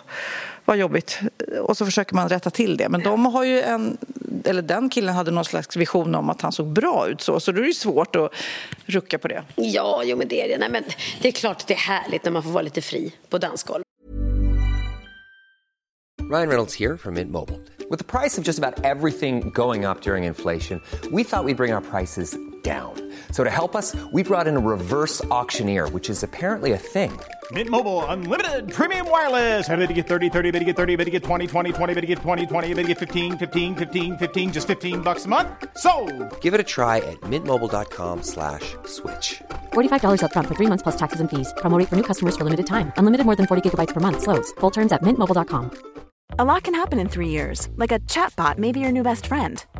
vad 0.67 0.77
jobbigt. 0.77 1.19
Och 1.61 1.77
så 1.77 1.85
försöker 1.85 2.15
man 2.15 2.29
rätta 2.29 2.49
till 2.49 2.77
det. 2.77 2.89
Men 2.89 3.03
de 3.03 3.25
har 3.25 3.43
ju 3.43 3.61
en, 3.61 3.97
eller 4.43 4.61
den 4.61 4.89
killen 4.89 5.15
hade 5.15 5.31
någon 5.31 5.45
slags 5.45 5.75
vision 5.75 6.15
om 6.15 6.29
att 6.29 6.41
han 6.41 6.51
såg 6.51 6.67
bra 6.67 7.07
ut 7.07 7.21
så. 7.21 7.39
Så 7.39 7.51
då 7.51 7.61
är 7.61 7.65
det 7.65 7.73
svårt 7.73 8.15
att 8.15 8.31
rucka 8.85 9.17
på 9.17 9.27
det. 9.27 9.43
Ja, 9.55 10.01
jo 10.05 10.17
men 10.17 10.27
det 10.27 10.41
är 10.41 10.47
det. 10.47 10.57
Nej, 10.57 10.69
men 10.69 10.83
det 11.21 11.27
är 11.27 11.31
klart 11.31 11.57
att 11.57 11.67
det 11.67 11.73
är 11.73 11.77
härligt 11.77 12.23
när 12.23 12.31
man 12.31 12.43
får 12.43 12.49
vara 12.49 12.63
lite 12.63 12.81
fri 12.81 13.13
på 13.29 13.37
dansgolv. 13.37 13.83
Ryan 16.31 16.49
Reynolds 16.49 16.79
here 16.79 16.97
from 16.97 17.13
Mint 17.13 17.31
Mobile. 17.31 17.59
With 17.89 17.99
the 17.99 18.19
price 18.19 18.37
of 18.37 18.47
just 18.47 18.59
about 18.59 18.83
everything 18.83 19.49
going 19.53 19.85
up 19.85 20.01
during 20.01 20.25
inflation, 20.25 20.81
we 21.11 21.23
thought 21.23 21.45
we'd 21.45 21.57
bring 21.57 21.73
our 21.73 21.81
prices 21.81 22.37
down. 22.67 22.93
So 23.31 23.43
to 23.43 23.49
help 23.49 23.75
us, 23.75 23.95
we 24.11 24.23
brought 24.23 24.47
in 24.47 24.57
a 24.57 24.59
reverse 24.75 25.23
auctioneer, 25.39 25.87
which 25.89 26.09
is 26.09 26.23
apparently 26.23 26.71
a 26.73 26.77
thing. 26.77 27.11
Mint 27.51 27.69
Mobile 27.69 28.03
unlimited 28.05 28.71
premium 28.77 29.09
wireless. 29.09 29.69
Ready 29.69 29.87
to 29.87 29.93
get 29.93 30.07
30, 30.07 30.29
30, 30.29 30.51
bit 30.51 30.59
to 30.59 30.65
get 30.65 30.75
30, 30.75 30.95
bit 30.97 31.05
to 31.05 31.11
get 31.11 31.23
20, 31.23 31.47
20, 31.47 31.71
20, 31.71 31.93
bit 31.93 32.01
to 32.01 32.07
get 32.07 32.17
20, 32.19 32.45
20, 32.45 32.73
bit 32.73 32.81
to 32.83 32.87
get 32.87 32.97
15, 32.97 33.37
15, 33.37 33.75
15, 33.75 34.17
15 34.17 34.51
just 34.51 34.67
15 34.67 35.01
bucks 35.01 35.25
a 35.25 35.29
month. 35.29 35.47
So, 35.77 35.91
Give 36.41 36.53
it 36.53 36.59
a 36.59 36.67
try 36.75 36.97
at 36.97 37.21
mintmobile.com 37.31 38.23
slash 38.23 38.75
switch. 38.85 39.41
$45 39.73 40.21
upfront 40.25 40.47
for 40.47 40.55
three 40.55 40.67
months 40.71 40.83
plus 40.83 40.97
taxes 40.97 41.21
and 41.21 41.29
fees. 41.29 41.53
Promo 41.61 41.77
rate 41.79 41.87
for 41.87 41.95
new 41.95 42.07
customers 42.11 42.35
for 42.35 42.43
limited 42.43 42.67
time. 42.67 42.91
Unlimited 42.97 43.25
more 43.25 43.37
than 43.37 43.47
40 43.47 43.61
gigabytes 43.63 43.93
per 43.93 44.01
month. 44.01 44.23
Slows. 44.23 44.51
Full 44.59 44.71
terms 44.71 44.91
at 44.91 45.01
mintmobile.com. 45.03 45.71
A 46.39 46.43
lot 46.43 46.63
can 46.63 46.75
happen 46.75 46.99
in 46.99 47.07
three 47.07 47.29
years, 47.29 47.69
like 47.77 47.93
a 47.93 47.99
chatbot 48.13 48.57
may 48.57 48.71
be 48.71 48.79
your 48.79 48.91
new 48.91 49.03
best 49.03 49.25
friend. 49.25 49.65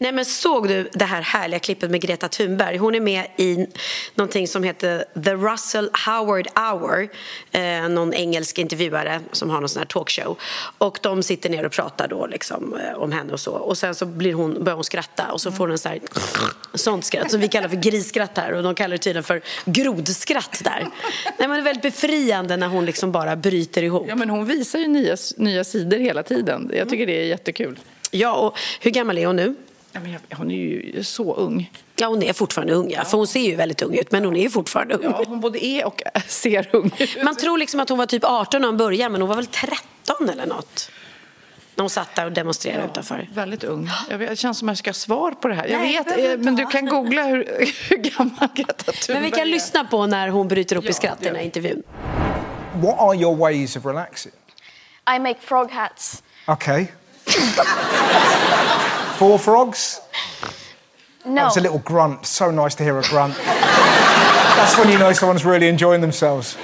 Nej 0.00 0.12
men 0.12 0.24
såg 0.24 0.68
du 0.68 0.88
det 0.92 1.04
här 1.04 1.22
härliga 1.22 1.60
klippet 1.60 1.90
med 1.90 2.00
Greta 2.00 2.28
Thunberg? 2.28 2.76
Hon 2.76 2.94
är 2.94 3.00
med 3.00 3.26
i 3.36 3.66
någonting 4.14 4.48
som 4.48 4.62
heter 4.62 5.04
The 5.24 5.34
Russell 5.34 5.90
Howard 6.06 6.48
Hour. 6.54 7.08
Eh, 7.52 7.88
någon 7.88 8.14
engelsk 8.14 8.58
intervjuare 8.58 9.20
som 9.32 9.50
har 9.50 9.60
någon 9.60 9.68
sån 9.68 9.80
här 9.80 9.86
talkshow. 9.86 10.38
Och 10.78 10.98
de 11.02 11.22
sitter 11.22 11.50
ner 11.50 11.66
och 11.66 11.72
pratar 11.72 12.08
då 12.08 12.26
liksom 12.26 12.78
eh, 12.78 12.98
om 12.98 13.12
henne 13.12 13.32
och 13.32 13.40
så. 13.40 13.52
Och 13.52 13.78
sen 13.78 13.94
så 13.94 14.06
blir 14.06 14.34
hon, 14.34 14.64
börjar 14.64 14.76
hon 14.76 14.84
skratta 14.84 15.32
och 15.32 15.40
så 15.40 15.52
får 15.52 15.64
hon 15.64 15.70
en 15.70 15.78
sån 15.78 15.92
här, 15.92 16.00
sånt 16.74 17.04
skratt 17.04 17.30
som 17.30 17.40
vi 17.40 17.48
kallar 17.48 17.68
för 17.68 17.76
grisskratt 17.76 18.36
här. 18.38 18.52
Och 18.52 18.62
de 18.62 18.74
kallar 18.74 18.92
det 18.96 18.98
tydligen 18.98 19.24
för 19.24 19.40
grodskratt 19.64 20.60
där. 20.64 20.88
Nej 21.24 21.48
men 21.48 21.50
det 21.50 21.56
är 21.56 21.62
väldigt 21.62 21.82
befriande 21.82 22.56
när 22.56 22.68
hon 22.68 22.84
liksom 22.84 23.12
bara 23.12 23.36
bryter 23.36 23.82
ihop. 23.82 24.06
Ja, 24.08 24.14
men 24.14 24.30
hon 24.30 24.44
visar 24.44 24.78
ju 24.78 24.88
nya, 24.88 25.16
nya 25.36 25.64
sidor 25.64 25.98
hela 25.98 26.22
tiden. 26.22 26.70
Jag 26.74 26.88
tycker 26.88 27.06
det 27.06 27.20
är 27.22 27.26
jättekul. 27.26 27.78
Ja, 28.10 28.34
och 28.34 28.58
hur 28.80 28.90
gammal 28.90 29.18
är 29.18 29.26
hon 29.26 29.36
nu? 29.36 29.54
Ja, 30.04 30.18
men 30.28 30.38
hon 30.38 30.50
är 30.50 30.56
ju 30.56 31.04
så 31.04 31.34
ung. 31.34 31.70
Ja, 31.96 32.06
hon 32.06 32.22
är 32.22 32.32
fortfarande 32.32 32.74
ung, 32.74 32.90
ja. 32.90 33.04
För 33.04 33.18
hon 33.18 33.26
ser 33.26 33.40
ju 33.40 33.54
väldigt 33.56 33.82
ung 33.82 33.94
ut, 33.98 34.12
men 34.12 34.24
hon 34.24 34.36
är 34.36 34.40
ju 34.42 34.50
fortfarande 34.50 34.94
ung. 34.94 35.02
Ja, 35.04 35.22
hon 35.26 35.40
både 35.40 35.64
är 35.64 35.86
och 35.86 36.02
ser 36.26 36.68
ung 36.72 36.90
ut. 36.98 37.24
Man 37.24 37.36
tror 37.36 37.58
liksom 37.58 37.80
att 37.80 37.88
hon 37.88 37.98
var 37.98 38.06
typ 38.06 38.24
18 38.24 38.60
när 38.60 38.68
hon 38.68 38.76
började, 38.76 39.12
men 39.12 39.20
hon 39.20 39.28
var 39.28 39.36
väl 39.36 39.46
13 39.46 40.28
eller 40.32 40.46
något. 40.46 40.90
När 41.74 41.82
hon 41.82 41.90
satt 41.90 42.14
där 42.14 42.26
och 42.26 42.32
demonstrerade 42.32 42.84
utanför. 42.84 43.28
Väldigt 43.34 43.64
ung. 43.64 43.90
Jag 44.10 44.18
vet, 44.18 44.30
det 44.30 44.36
känns 44.36 44.58
som 44.58 44.68
att 44.68 44.70
jag 44.70 44.78
ska 44.78 44.88
ha 44.88 44.94
svar 44.94 45.30
på 45.32 45.48
det 45.48 45.54
här. 45.54 45.66
Jag 45.68 45.80
Nej, 45.80 45.92
vet, 45.92 46.06
behöver 46.06 46.34
eh, 46.34 46.38
men 46.40 46.56
du 46.56 46.66
kan 46.66 46.86
googla 46.86 47.22
hur, 47.24 47.44
hur 47.90 47.96
gammal 47.96 48.48
Greta 48.54 48.92
Thunberg 48.92 49.14
Men 49.14 49.22
vi 49.22 49.30
kan 49.30 49.40
är. 49.40 49.44
lyssna 49.44 49.84
på 49.84 50.06
när 50.06 50.28
hon 50.28 50.48
bryter 50.48 50.76
upp 50.76 50.84
i 50.84 50.92
skratt 50.92 51.22
i 51.22 51.24
den 51.24 51.34
här 51.36 51.42
intervjun. 51.42 51.82
What 52.74 52.98
are 52.98 53.16
your 53.16 53.36
ways 53.36 53.76
of 53.76 53.86
relaxing? 53.86 54.32
I 55.16 55.18
make 55.18 55.38
frog 55.40 55.70
hats. 55.70 56.22
Okay. 56.46 56.86
Four 59.18 59.38
frogs? 59.38 60.00
No. 61.24 61.34
That 61.34 61.44
was 61.44 61.56
a 61.56 61.60
little 61.60 61.80
grunt. 61.80 62.24
So 62.26 62.50
nice 62.50 62.74
to 62.76 62.84
hear 62.84 62.98
a 62.98 63.02
grunt. 63.02 63.36
That's 63.36 64.76
when 64.78 64.88
you 64.88 64.98
know 64.98 65.12
someone's 65.12 65.44
really 65.44 65.68
enjoying 65.68 66.00
themselves. 66.00 66.56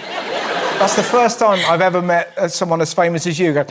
That's 0.79 0.97
the 0.97 1.03
first 1.03 1.39
time 1.39 1.61
I've 1.67 1.81
ever 1.81 2.03
met 2.03 2.37
uh, 2.37 2.49
someone 2.49 2.81
as 2.81 2.93
famous 2.93 3.27
as 3.27 3.39
you 3.39 3.53
go. 3.53 3.61
Um, 3.61 3.67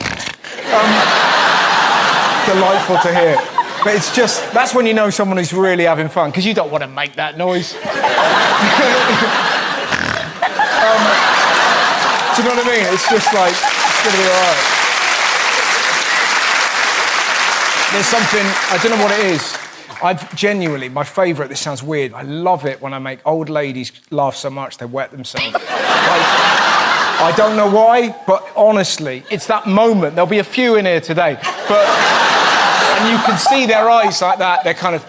delightful 2.46 2.98
to 2.98 3.14
hear. 3.14 3.36
But 3.84 3.94
it's 3.96 4.14
just, 4.14 4.40
that's 4.52 4.74
when 4.74 4.86
you 4.86 4.94
know 4.94 5.10
someone 5.10 5.36
who's 5.36 5.52
really 5.52 5.84
having 5.84 6.08
fun, 6.08 6.30
because 6.30 6.46
you 6.46 6.54
don't 6.54 6.70
want 6.70 6.82
to 6.82 6.88
make 6.88 7.16
that 7.16 7.36
noise. 7.36 7.74
um, 7.76 7.80
do 12.34 12.42
you 12.42 12.48
know 12.48 12.54
what 12.56 12.66
I 12.66 12.70
mean? 12.70 12.86
It's 12.94 13.08
just 13.10 13.34
like, 13.34 13.52
it's 13.52 14.02
going 14.02 14.16
to 14.16 14.22
be 14.22 14.28
all 14.28 14.40
right. 14.40 14.73
There's 17.94 18.06
something, 18.06 18.44
I 18.44 18.78
don't 18.82 18.90
know 18.90 19.04
what 19.04 19.16
it 19.16 19.24
is. 19.24 19.56
I've 20.02 20.34
genuinely, 20.34 20.88
my 20.88 21.04
favourite, 21.04 21.46
this 21.46 21.60
sounds 21.60 21.80
weird, 21.80 22.12
I 22.12 22.22
love 22.22 22.66
it 22.66 22.82
when 22.82 22.92
I 22.92 22.98
make 22.98 23.20
old 23.24 23.48
ladies 23.48 23.92
laugh 24.10 24.34
so 24.34 24.50
much 24.50 24.78
they 24.78 24.84
wet 24.84 25.12
themselves. 25.12 25.52
Like, 25.52 25.62
I 25.62 27.32
don't 27.36 27.56
know 27.56 27.70
why, 27.70 28.08
but 28.26 28.50
honestly, 28.56 29.22
it's 29.30 29.46
that 29.46 29.68
moment. 29.68 30.16
There'll 30.16 30.28
be 30.28 30.40
a 30.40 30.44
few 30.44 30.74
in 30.74 30.86
here 30.86 31.00
today, 31.00 31.38
but, 31.68 31.86
and 32.98 33.12
you 33.12 33.18
can 33.24 33.38
see 33.38 33.64
their 33.64 33.88
eyes 33.88 34.20
like 34.20 34.40
that, 34.40 34.64
they're 34.64 34.74
kind 34.74 34.96
of, 34.96 35.04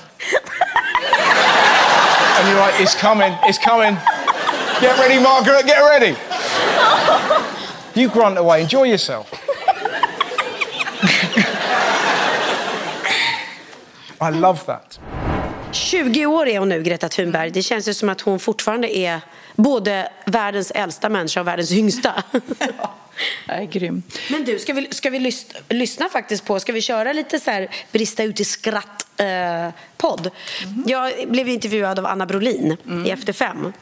and 2.38 2.47
you're 2.47 2.59
like, 2.59 2.79
it's 2.79 2.93
coming, 2.93 3.36
it's 3.45 3.57
coming. 3.57 3.95
Get 4.79 4.95
ready, 4.99 5.19
Margaret, 5.19 5.65
get 5.65 5.79
ready. 5.79 6.15
You 7.99 8.09
grunt 8.09 8.38
away, 8.38 8.61
enjoy 8.61 8.83
yourself. 8.83 9.33
I 14.22 14.32
love 14.32 14.59
that. 14.66 14.99
20 15.72 16.26
år 16.26 16.47
är 16.47 16.59
hon 16.59 16.70
nu, 16.70 16.84
Greta 16.84 17.09
Thunberg. 17.09 17.51
Det 17.51 17.61
känns 17.61 17.88
ju 17.88 17.93
som 17.93 18.09
att 18.09 18.22
hon 18.22 18.39
fortfarande 18.39 18.97
är 18.97 19.22
både 19.55 20.09
världens 20.26 20.72
äldsta 20.72 21.09
människa 21.09 21.39
och 21.39 21.47
världens 21.47 21.72
yngsta. 21.72 22.24
Jag 23.47 23.57
är 23.57 23.66
grym. 23.66 24.03
Men 24.32 24.45
du, 24.45 24.59
ska 24.59 24.74
vi, 24.74 24.88
ska 24.91 25.09
vi 25.09 25.20
lys, 25.20 25.45
lyssna 25.70 26.09
faktiskt 26.09 26.45
på, 26.45 26.59
ska 26.59 26.74
vi 26.74 26.82
köra 26.82 27.13
lite 27.13 27.39
så 27.39 27.51
här 27.51 27.70
brista 27.91 28.24
ut 28.24 28.39
i 28.39 28.45
skratt 28.45 29.07
eh, 29.18 29.70
podd? 29.97 30.30
Jag 30.86 31.13
blev 31.28 31.47
ju 31.47 31.53
intervjuad 31.53 31.99
av 31.99 32.05
Anna 32.05 32.26
Brolin 32.26 32.78
i 33.05 33.09
Efter 33.09 33.34
fem. 33.34 33.74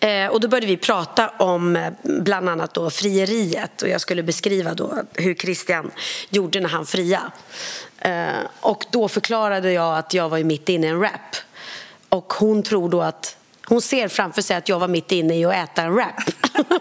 Eh, 0.00 0.26
och 0.26 0.40
då 0.40 0.48
började 0.48 0.66
vi 0.66 0.76
prata 0.76 1.28
om 1.28 1.76
eh, 1.76 1.92
bland 2.02 2.48
annat 2.48 2.74
då 2.74 2.90
frieriet 2.90 3.82
och 3.82 3.88
jag 3.88 4.00
skulle 4.00 4.22
beskriva 4.22 4.74
då 4.74 5.02
hur 5.14 5.34
Christian 5.34 5.90
gjorde 6.30 6.60
när 6.60 6.68
han 6.68 6.86
fria. 6.86 7.32
Eh, 8.00 8.38
och 8.60 8.86
då 8.90 9.08
förklarade 9.08 9.72
jag 9.72 9.98
att 9.98 10.14
jag 10.14 10.28
var 10.28 10.38
mitt 10.38 10.68
inne 10.68 10.86
i 10.86 10.90
en 10.90 11.00
rap. 11.00 11.36
Och 12.08 12.32
hon 12.32 12.62
tror 12.62 12.88
då 12.88 13.02
att 13.02 13.36
hon 13.66 13.82
ser 13.82 14.08
framför 14.08 14.42
sig 14.42 14.56
att 14.56 14.68
jag 14.68 14.78
var 14.78 14.88
mitt 14.88 15.12
inne 15.12 15.34
i 15.34 15.44
att 15.44 15.54
äta 15.54 15.82
en 15.82 15.96
rap. 15.96 16.14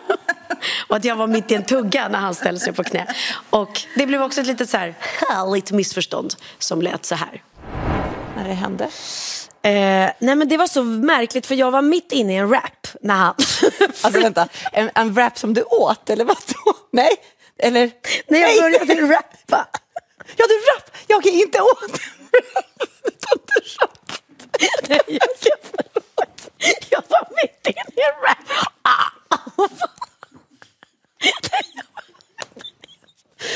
och 0.87 0.95
att 0.95 1.05
jag 1.05 1.15
var 1.15 1.27
mitt 1.27 1.51
i 1.51 1.55
en 1.55 1.65
tugga 1.65 2.07
när 2.07 2.19
han 2.19 2.35
ställde 2.35 2.59
sig 2.59 2.73
på 2.73 2.83
knä. 2.83 3.07
Och 3.49 3.81
det 3.95 4.05
blev 4.05 4.23
också 4.23 4.41
ett 4.41 4.47
litet 4.47 4.69
så 4.69 4.77
här 4.77 4.95
härligt 5.29 5.71
missförstånd 5.71 6.35
som 6.59 6.81
lät 6.81 7.05
så 7.05 7.15
här. 7.15 7.43
När 8.35 8.47
det 8.47 8.53
hände? 8.53 8.83
Eh, 9.61 10.11
nej 10.19 10.35
men 10.35 10.47
det 10.47 10.57
var 10.57 10.67
så 10.67 10.83
märkligt 10.83 11.45
för 11.45 11.55
jag 11.55 11.71
var 11.71 11.81
mitt 11.81 12.11
inne 12.11 12.33
i 12.33 12.35
en 12.35 12.49
rap 12.49 12.87
när 13.01 13.15
han... 13.15 13.35
Alltså 14.01 14.21
vänta, 14.21 14.47
en, 14.71 14.89
en 14.95 15.15
rap 15.15 15.37
som 15.37 15.53
du 15.53 15.63
åt 15.63 16.09
eller 16.09 16.25
vad 16.25 16.37
då? 16.47 16.73
Nej? 16.91 17.11
Eller? 17.57 17.91
När 18.27 18.39
jag 18.39 18.61
började 18.61 19.13
rappa. 19.15 19.67
Ja, 20.35 20.45
du 20.47 20.53
rapp! 20.53 20.97
Jag 21.07 21.25
är 21.27 21.31
inte 21.31 21.61
åt 21.61 21.83
en 21.83 21.89
Nej, 24.89 24.99
jag, 25.07 25.29
jag 26.89 27.03
var 27.09 27.27
mitt 27.35 27.67
inne 27.67 27.93
i 27.95 28.01
en 28.01 28.21
rap. 28.21 28.37
Ah. 28.81 29.11
Jag 31.19 31.33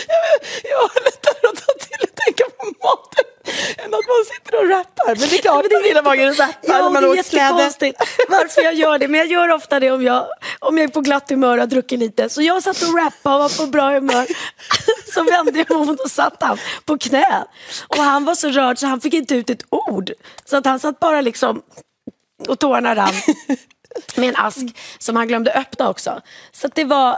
jag, 0.07 0.21
jag, 0.63 0.84
att 1.07 1.21
ta 1.24 1.74
till 1.80 2.01
och 2.01 2.15
tänka 2.15 2.43
på 2.57 2.65
maten 2.65 3.43
än 3.78 3.86
att 3.86 4.08
man 4.14 4.26
sitter 4.34 4.64
och 4.64 4.70
rappar. 4.70 5.16
Men 5.20 5.30
det 5.30 5.36
är 5.36 5.41
klart, 5.41 5.66
är 5.66 5.84
lilla 5.88 6.01
magen 6.01 6.34
rappar 6.34 6.56
Ja, 6.62 6.78
när 6.78 6.89
man 6.89 7.06
åt 7.06 7.30
kläder. 7.30 7.93
varför 8.30 8.62
jag 8.62 8.74
gör 8.74 8.97
det. 8.97 9.08
Men 9.08 9.20
jag 9.20 9.28
gör 9.28 9.51
ofta 9.51 9.80
det 9.80 9.91
om 9.91 10.04
jag, 10.04 10.28
om 10.60 10.78
jag 10.78 10.84
är 10.84 10.88
på 10.88 11.01
glatt 11.01 11.30
humör 11.30 11.54
och 11.54 11.60
har 11.60 11.68
druckit 11.68 11.99
lite. 11.99 12.30
Så 12.30 12.41
jag 12.41 12.64
satt 12.64 12.82
och 12.82 12.97
rappade 12.97 13.36
och 13.36 13.41
var 13.41 13.66
på 13.66 13.72
bra 13.72 13.89
humör. 13.89 14.28
Så 15.14 15.24
vände 15.24 15.51
jag 15.60 15.70
mig 15.70 15.80
om 15.80 15.97
och 16.04 16.12
satt 16.12 16.38
han 16.39 16.58
på 16.86 16.97
knä. 16.97 17.43
Och 17.88 18.04
han 18.04 18.26
var 18.26 18.36
så 18.36 18.49
rörd 18.49 18.78
så 18.78 18.88
han 18.88 19.01
fick 19.01 19.14
inte 19.14 19.36
ut 19.36 19.49
ett 19.49 19.66
ord. 19.70 20.12
Så 20.45 20.58
att 20.58 20.66
han 20.66 20.80
satt 20.80 20.99
bara 20.99 21.22
liksom 21.22 21.62
och 22.47 22.60
tårarna 22.60 22.95
rann. 22.95 23.14
Med 24.16 24.30
en 24.30 24.36
ask 24.36 24.78
som 24.99 25.16
han 25.16 25.28
glömde 25.28 25.54
öppna 25.54 25.89
också. 25.89 26.22
Så 26.51 26.68
att 26.68 26.76
det 26.76 26.84
var... 26.84 27.18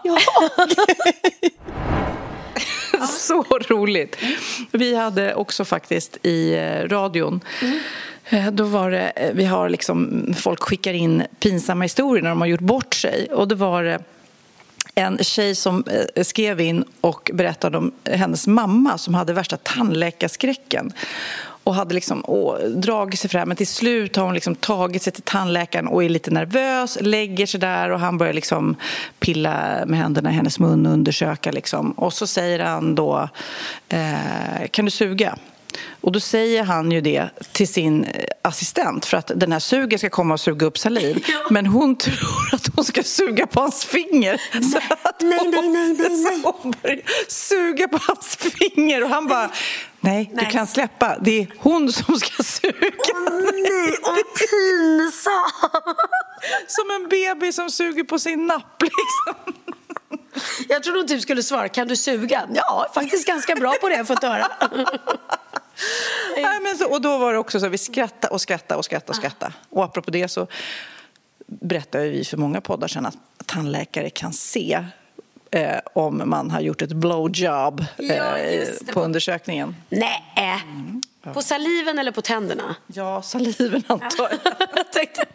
Så 3.10 3.44
roligt. 3.68 4.18
Vi 4.72 4.96
hade 4.96 5.36
också 5.36 5.66
faktiskt 5.66 6.18
i 6.26 6.54
eh, 6.54 6.88
radion 6.90 7.42
mm. 8.30 8.56
då 8.56 8.64
var 8.64 8.92
det, 8.92 9.10
eh, 9.10 9.34
vi 9.34 9.46
har 9.46 9.70
liksom, 9.70 10.26
folk 10.38 10.64
skickar 10.64 10.94
in 10.94 11.24
pinsamma 11.40 11.84
historier 11.84 12.24
när 12.24 12.30
de 12.30 12.42
har 12.42 12.48
gjort 12.48 12.60
bort 12.60 12.94
sig. 12.94 13.28
Och 13.32 13.48
då 13.48 13.56
var 13.56 13.84
det 13.84 14.00
en 14.96 15.18
tjej 15.18 15.56
som 15.56 15.84
skrev 16.22 16.62
in 16.62 16.86
och 17.02 17.32
berättade 17.34 17.78
om 17.78 17.92
hennes 18.04 18.48
mamma 18.48 18.98
som 18.98 19.14
hade 19.14 19.34
värsta 19.34 19.58
tandläkarskräcken 19.58 20.94
och 21.66 21.76
hade 21.76 21.96
liksom 21.96 22.24
dragit 22.76 23.20
sig 23.20 23.30
fram. 23.30 23.48
Men 23.48 23.58
till 23.58 23.68
slut 23.68 24.16
har 24.16 24.26
hon 24.26 24.34
liksom 24.34 24.56
tagit 24.56 25.02
sig 25.02 25.14
till 25.14 25.24
tandläkaren 25.24 25.88
och 25.88 26.04
är 26.04 26.10
lite 26.10 26.32
nervös, 26.32 26.98
lägger 27.02 27.46
sig 27.46 27.60
där 27.60 27.90
och 27.90 28.00
han 28.00 28.18
börjar 28.18 28.34
liksom 28.34 28.76
pilla 29.20 29.84
med 29.86 30.00
händerna 30.00 30.30
i 30.30 30.34
hennes 30.34 30.60
mun 30.60 30.86
och 30.86 30.94
undersöka. 30.94 31.52
Liksom. 31.52 31.92
Och 31.92 32.14
så 32.14 32.28
säger 32.28 32.60
han 32.60 32.96
då, 32.96 33.30
eh, 33.90 34.68
kan 34.72 34.86
du 34.86 34.92
suga? 34.92 35.38
Och 36.02 36.12
då 36.12 36.20
säger 36.20 36.64
han 36.64 36.92
ju 36.92 37.02
det 37.02 37.30
till 37.52 37.68
sin 37.68 38.04
eh, 38.04 38.24
assistent 38.42 39.06
för 39.06 39.18
att 39.18 39.32
den 39.36 39.52
här 39.52 39.60
sugen 39.60 40.00
ska 40.00 40.10
komma 40.10 40.34
och 40.34 40.40
suga 40.40 40.66
upp 40.66 40.78
saliv. 40.78 41.26
Men 41.50 41.66
hon 41.66 41.96
tror 41.96 42.50
att 42.52 42.68
hon 42.76 42.86
ska 42.86 43.04
suga 43.04 43.48
på 43.48 43.60
hans 43.60 43.86
finger. 43.86 44.42
Så 44.72 44.78
att 44.78 45.22
nej, 45.22 45.40
hon, 45.40 45.52
nej, 45.52 45.70
nej, 45.70 45.96
nej, 46.00 46.10
nej. 46.10 46.42
Så 46.42 46.56
hon 46.62 46.74
börjar 46.82 47.02
suga 47.28 47.88
på 47.88 48.00
hans 48.02 48.36
finger 48.36 49.04
och 49.04 49.10
han 49.10 49.28
bara 49.28 49.50
Nej, 50.00 50.32
du 50.34 50.46
kan 50.46 50.68
släppa. 50.68 51.18
Det 51.22 51.42
är 51.42 51.48
hon 51.58 51.92
som 51.92 52.16
ska 52.20 52.44
suga. 52.44 52.74
Åh 53.14 53.42
nej, 53.54 53.96
vad 54.02 54.16
pinsamt! 54.16 55.72
Som 56.68 56.90
en 56.96 57.10
bebis 57.10 57.56
som 57.56 57.70
suger 57.70 58.04
på 58.04 58.20
sin 58.20 58.48
napp 58.48 58.82
liksom. 58.82 59.75
Jag 60.70 60.84
tror 60.84 60.98
hon 60.98 61.08
typ 61.08 61.22
skulle 61.22 61.44
svara, 61.44 61.70
kan 61.70 61.88
du 61.88 61.96
suga? 61.96 62.48
Ja, 62.54 62.92
faktiskt 62.94 63.28
ganska 63.28 63.56
bra 63.56 63.74
på 63.82 63.90
det, 63.90 63.94
har 63.96 64.00
jag 64.00 64.08
fått 64.08 64.24
höra. 64.24 64.48
Nej, 66.36 66.60
men 66.62 66.78
så, 66.78 66.92
och 66.92 67.02
då 67.02 67.18
var 67.18 67.34
det 67.34 67.40
också 67.40 67.60
så 67.60 67.70
vi 67.70 67.78
skrattade 67.78 68.34
och 68.34 68.42
skrattade 68.42 68.78
och 68.78 68.86
skrattade 68.86 69.10
och 69.10 69.16
skrattade. 69.16 69.54
Och 69.70 69.84
apropå 69.84 70.12
det 70.12 70.28
så 70.28 70.48
berättade 71.48 72.10
vi 72.10 72.26
för 72.26 72.38
många 72.38 72.62
poddar 72.62 72.88
sedan 72.88 73.06
att 73.06 73.18
tandläkare 73.46 74.10
kan 74.10 74.34
se 74.34 74.86
eh, 75.52 75.80
om 75.94 76.22
man 76.26 76.52
har 76.52 76.62
gjort 76.62 76.82
ett 76.82 76.94
blowjob 76.94 77.86
Ja, 77.98 78.14
eh, 78.38 78.68
det. 78.86 78.94
på 78.94 79.02
undersökningen. 79.02 79.76
Nej. 79.90 80.64
På 81.34 81.42
saliven 81.42 82.00
eller 82.00 82.12
på 82.12 82.22
tänderna? 82.22 82.76
Ja, 82.88 83.22
saliven 83.22 83.84
antar 83.88 84.30
jag. 84.30 84.54
jag, 84.76 84.92
tänkte, 84.94 85.26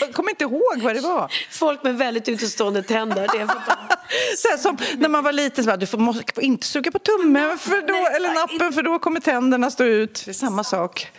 Jag 0.00 0.12
kommer 0.12 0.30
inte 0.30 0.44
ihåg 0.44 0.80
vad 0.82 0.94
det 0.94 1.00
var. 1.00 1.32
folk 1.50 1.82
med 1.82 1.98
väldigt 1.98 2.28
utestående 2.28 2.82
tänder. 2.82 3.28
Det 3.32 3.38
är 3.38 3.50
Så 4.36 4.58
som 4.62 4.76
när 4.96 5.08
man 5.08 5.24
var 5.24 5.32
liten, 5.32 5.64
så 5.64 5.68
bara, 5.68 5.76
du 5.76 5.86
får, 5.86 5.98
måste 5.98 6.44
inte 6.44 6.66
suga 6.66 6.90
på 6.90 6.98
tummen 6.98 7.58
för 7.58 7.86
då, 7.86 8.16
eller 8.16 8.34
nappen 8.34 8.72
för 8.72 8.82
då 8.82 8.98
kommer 8.98 9.20
tänderna 9.20 9.70
stå 9.70 9.84
ut. 9.84 10.22
Det 10.24 10.30
är 10.30 10.32
samma 10.32 10.64
sak. 10.64 11.12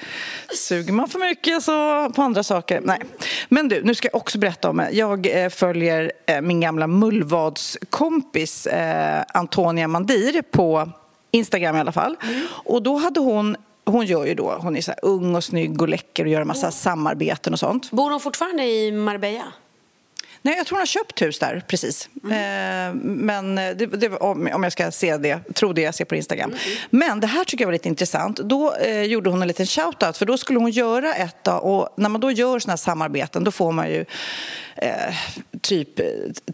Suger 0.56 0.94
man 0.94 1.10
för 1.10 1.20
mycket 1.20 1.64
så 1.64 2.10
på 2.10 2.22
andra 2.22 2.44
saker. 2.44 2.82
Nej. 2.84 3.02
Men 3.50 3.68
du, 3.68 3.84
nu 3.84 3.96
ska 3.96 4.08
jag 4.08 4.16
också 4.16 4.38
berätta 4.38 4.70
om 4.70 4.88
Jag 4.92 5.44
eh, 5.44 5.50
följer 5.50 6.12
eh, 6.28 6.42
min 6.42 6.60
gamla 6.60 6.88
mullvadskompis 6.88 8.68
eh, 8.68 9.24
Antonia 9.34 9.88
Mandir 9.88 10.42
på 10.42 10.90
Instagram 11.32 11.76
i 11.76 11.80
alla 11.80 11.92
fall. 11.92 12.16
Och 12.50 12.84
då 12.84 12.98
hade 12.98 13.20
hon 13.20 13.58
hon 13.86 14.06
gör 14.06 14.26
ju 14.26 14.34
då, 14.34 14.58
hon 14.62 14.78
är 14.78 14.82
så 14.82 14.92
här 14.92 15.00
ung 15.02 15.36
och 15.36 15.44
snygg 15.44 15.82
och 15.82 15.90
läcker 15.90 16.24
och 16.24 16.30
gör 16.30 16.42
en 16.42 16.48
massa 16.48 16.72
samarbeten 16.72 17.54
och 17.54 17.60
sånt. 17.60 17.92
Bor 17.92 18.12
hon 18.12 18.20
fortfarande 18.20 18.64
i 18.64 18.92
Marbella? 18.92 19.44
Nej, 20.42 20.58
jag 20.58 20.66
tror 20.66 20.76
hon 20.76 20.82
har 20.82 20.86
köpt 20.86 21.22
hus 21.22 21.40
där, 21.40 21.64
precis. 21.68 22.10
Eh, 22.24 22.94
men 23.04 23.56
det, 23.56 23.74
det, 23.74 24.10
om, 24.10 24.50
om 24.54 24.64
jag 24.64 24.72
ska 24.72 24.92
se 24.92 25.18
det, 25.18 25.40
tro 25.54 25.74
det 25.74 25.82
jag 25.82 25.96
ser 25.96 26.06
på 26.06 26.16
Instagram. 26.16 26.54
Men 26.90 27.20
det 27.20 27.28
här 27.28 27.44
tycker 27.44 27.64
jag 27.64 27.68
var 27.68 27.74
lite 27.74 27.88
intressant. 27.88 28.38
Då 28.38 28.76
eh, 28.76 29.02
gjorde 29.02 29.30
hon 29.30 29.42
en 29.42 29.48
liten 29.48 29.66
shout-out, 29.66 30.18
för 30.18 30.26
då 30.26 30.38
skulle 30.38 30.60
hon 30.60 30.72
göra 30.72 31.14
ett 31.14 31.44
då, 31.44 31.52
och 31.52 31.90
när 31.98 32.10
man 32.10 32.22
då 32.22 32.32
gör 32.32 32.60
såna 32.60 32.72
här 32.72 32.78
samarbeten 32.78 33.44
då 33.44 33.52
får 33.52 33.72
man 33.72 33.90
ju 33.90 34.06
eh, 34.76 35.16
typ 35.62 36.00
eh, 36.00 36.06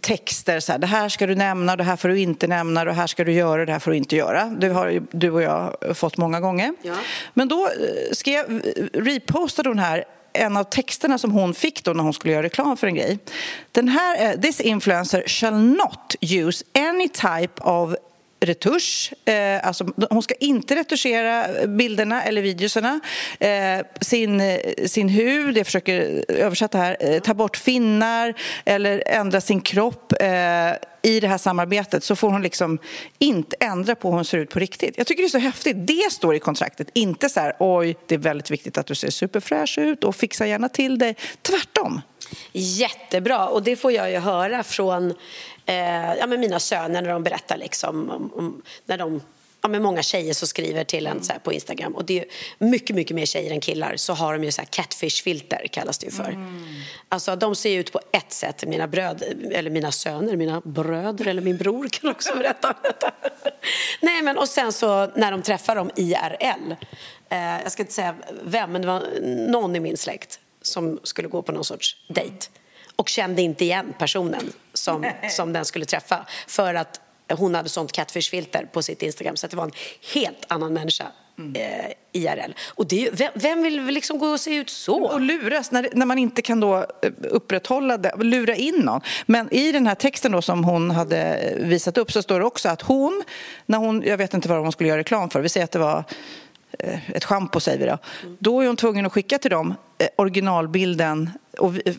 texter 0.01 0.59
så 0.59 0.71
här, 0.71 0.79
det 0.79 0.87
här 0.87 1.09
ska 1.09 1.27
du 1.27 1.35
nämna, 1.35 1.75
det 1.75 1.83
här 1.83 1.95
får 1.95 2.09
du 2.09 2.19
inte 2.19 2.47
nämna, 2.47 2.85
det 2.85 2.93
här 2.93 3.07
ska 3.07 3.23
du 3.23 3.31
göra, 3.31 3.65
det 3.65 3.71
här 3.71 3.79
får 3.79 3.91
du 3.91 3.97
inte 3.97 4.15
göra. 4.15 4.45
Det 4.45 4.67
har 4.67 4.89
ju 4.89 5.01
du 5.11 5.31
och 5.31 5.41
jag 5.41 5.77
fått 5.93 6.17
många 6.17 6.39
gånger. 6.39 6.73
Men 7.33 7.47
då 7.47 7.65
eh, 7.65 8.11
skrev, 8.11 8.61
repostade 8.93 9.69
hon 9.69 9.79
här 9.79 10.05
en 10.37 10.57
av 10.57 10.63
texterna 10.63 11.17
som 11.17 11.31
hon 11.31 11.53
fick 11.53 11.83
då 11.83 11.93
när 11.93 12.03
hon 12.03 12.13
skulle 12.13 12.33
göra 12.33 12.43
reklam 12.43 12.77
för 12.77 12.87
en 12.87 12.95
grej. 12.95 13.19
Den 13.71 13.87
här, 13.87 14.25
eh, 14.25 14.39
this 14.41 14.61
influencer 14.61 15.23
shall 15.27 15.53
not 15.53 16.15
use 16.21 16.65
any 16.75 17.09
type 17.09 17.61
of 17.61 17.95
retusch. 18.39 19.13
Eh, 19.25 19.67
alltså, 19.67 19.85
hon 20.09 20.23
ska 20.23 20.33
inte 20.33 20.75
retuschera 20.75 21.67
bilderna 21.67 22.23
eller 22.23 22.41
videorna. 22.41 22.99
Eh, 23.39 23.85
sin, 24.01 24.59
sin 24.85 25.09
hud, 25.09 25.57
jag 25.57 25.65
försöker 25.65 26.25
översätta 26.27 26.77
här, 26.77 26.97
eh, 26.99 27.19
ta 27.19 27.33
bort 27.33 27.57
finnar 27.57 28.33
eller 28.65 29.03
ändra 29.05 29.41
sin 29.41 29.61
kropp. 29.61 30.13
Eh, 30.19 30.27
i 31.01 31.19
det 31.19 31.27
här 31.27 31.37
samarbetet 31.37 32.03
så 32.03 32.15
får 32.15 32.29
hon 32.29 32.41
liksom 32.41 32.79
inte 33.19 33.55
ändra 33.59 33.95
på 33.95 34.07
hur 34.07 34.15
hon 34.15 34.25
ser 34.25 34.37
ut 34.37 34.49
på 34.49 34.59
riktigt. 34.59 34.97
Jag 34.97 35.07
tycker 35.07 35.23
det 35.23 35.27
är 35.27 35.29
så 35.29 35.37
häftigt. 35.37 35.87
Det 35.87 36.11
står 36.11 36.35
i 36.35 36.39
kontraktet. 36.39 36.87
Inte 36.93 37.29
så 37.29 37.39
här, 37.39 37.55
oj, 37.59 37.97
det 38.07 38.15
är 38.15 38.19
väldigt 38.19 38.51
viktigt 38.51 38.77
att 38.77 38.85
du 38.85 38.95
ser 38.95 39.09
superfräsch 39.09 39.77
ut 39.77 40.03
och 40.03 40.15
fixa 40.15 40.47
gärna 40.47 40.69
till 40.69 40.97
dig. 40.97 41.15
Tvärtom. 41.41 42.01
Jättebra, 42.51 43.47
och 43.47 43.63
det 43.63 43.75
får 43.75 43.91
jag 43.91 44.11
ju 44.11 44.17
höra 44.17 44.63
från 44.63 45.13
eh, 45.65 46.13
ja, 46.19 46.27
men 46.27 46.39
mina 46.39 46.59
söner 46.59 47.01
när 47.01 47.09
de 47.09 47.23
berättar 47.23 47.57
liksom, 47.57 48.09
om, 48.09 48.31
om, 48.33 48.61
när 48.85 48.97
de 48.97 49.21
Ja, 49.61 49.69
men 49.69 49.83
många 49.83 50.03
tjejer 50.03 50.33
som 50.33 50.47
skriver 50.47 50.83
till 50.83 51.07
en 51.07 51.23
så 51.23 51.33
på 51.43 51.53
Instagram. 51.53 51.95
Och 51.95 52.05
det 52.05 52.19
är 52.19 52.25
mycket, 52.57 52.95
mycket 52.95 53.15
mer 53.15 53.25
tjejer 53.25 53.51
än 53.51 53.59
killar. 53.59 53.95
Så 53.95 54.13
har 54.13 54.33
de 54.33 54.43
ju 54.43 54.51
så 54.51 54.61
här 54.61 54.65
catfish-filter 54.65 55.67
kallas 55.71 55.97
det 55.97 56.05
ju 56.05 56.11
för. 56.11 56.37
Alltså 57.09 57.35
de 57.35 57.55
ser 57.55 57.79
ut 57.79 57.91
på 57.91 57.99
ett 58.11 58.33
sätt, 58.33 58.63
mina 58.67 58.87
bröd, 58.87 59.23
eller 59.51 59.69
mina 59.69 59.91
söner, 59.91 60.35
mina 60.35 60.61
bröder 60.65 61.27
eller 61.27 61.41
min 61.41 61.57
bror 61.57 61.87
kan 61.87 62.09
också 62.09 62.35
berätta 62.37 62.67
om 62.67 62.75
detta. 62.83 63.11
Nej 64.01 64.21
men 64.21 64.37
och 64.37 64.49
sen 64.49 64.73
så 64.73 65.07
när 65.15 65.31
de 65.31 65.41
träffar 65.41 65.75
dem 65.75 65.91
IRL, 65.95 66.75
eh, 67.29 67.61
jag 67.63 67.71
ska 67.71 67.83
inte 67.83 67.93
säga 67.93 68.15
vem 68.43 68.71
men 68.71 68.81
det 68.81 68.87
var 68.87 69.03
någon 69.51 69.75
i 69.75 69.79
min 69.79 69.97
släkt 69.97 70.39
som 70.67 70.99
skulle 71.03 71.27
gå 71.27 71.41
på 71.41 71.51
någon 71.51 71.65
sorts 71.65 71.95
dejt 72.07 72.47
och 72.95 73.09
kände 73.09 73.41
inte 73.41 73.63
igen 73.63 73.93
personen 73.99 74.53
som, 74.73 75.11
som 75.29 75.53
den 75.53 75.65
skulle 75.65 75.85
träffa 75.85 76.25
för 76.47 76.73
att 76.73 77.01
hon 77.29 77.55
hade 77.55 77.69
sånt 77.69 77.91
catfish-filter 77.91 78.69
på 78.73 78.81
sitt 78.81 79.03
Instagram 79.03 79.35
så 79.35 79.45
att 79.45 79.51
det 79.51 79.57
var 79.57 79.63
en 79.63 79.71
helt 80.13 80.45
annan 80.47 80.73
människa 80.73 81.11
eh, 81.55 81.91
IRL. 82.11 82.53
Och 82.75 82.87
det 82.87 83.09
vem, 83.13 83.31
vem 83.33 83.63
vill 83.63 83.85
liksom 83.85 84.19
gå 84.19 84.27
och 84.27 84.39
se 84.39 84.55
ut 84.55 84.69
så? 84.69 85.03
Och 85.03 85.21
luras 85.21 85.71
när, 85.71 85.89
när 85.93 86.05
man 86.05 86.17
inte 86.17 86.41
kan 86.41 86.59
då 86.59 86.77
eh, 86.77 87.11
upprätthålla 87.21 87.97
det, 87.97 88.11
lura 88.17 88.55
in 88.55 88.75
någon. 88.75 89.01
Men 89.25 89.53
i 89.53 89.71
den 89.71 89.87
här 89.87 89.95
texten 89.95 90.31
då 90.31 90.41
som 90.41 90.63
hon 90.63 90.91
hade 90.91 91.53
visat 91.57 91.97
upp 91.97 92.11
så 92.11 92.21
står 92.21 92.39
det 92.39 92.45
också 92.45 92.69
att 92.69 92.81
hon, 92.81 93.23
när 93.65 93.77
hon, 93.77 94.03
jag 94.05 94.17
vet 94.17 94.33
inte 94.33 94.49
vad 94.49 94.59
hon 94.59 94.71
skulle 94.71 94.89
göra 94.89 94.99
reklam 94.99 95.29
för, 95.29 95.41
vi 95.41 95.49
säger 95.49 95.63
att 95.63 95.71
det 95.71 95.79
var 95.79 95.97
eh, 95.97 96.03
ett 96.79 97.25
schampo 97.25 97.59
säger 97.59 97.79
vi 97.79 97.85
då. 97.85 97.97
Då 98.39 98.61
är 98.61 98.67
hon 98.67 98.75
tvungen 98.75 99.05
att 99.05 99.11
skicka 99.11 99.37
till 99.37 99.51
dem 99.51 99.75
eh, 99.97 100.07
originalbilden 100.15 101.29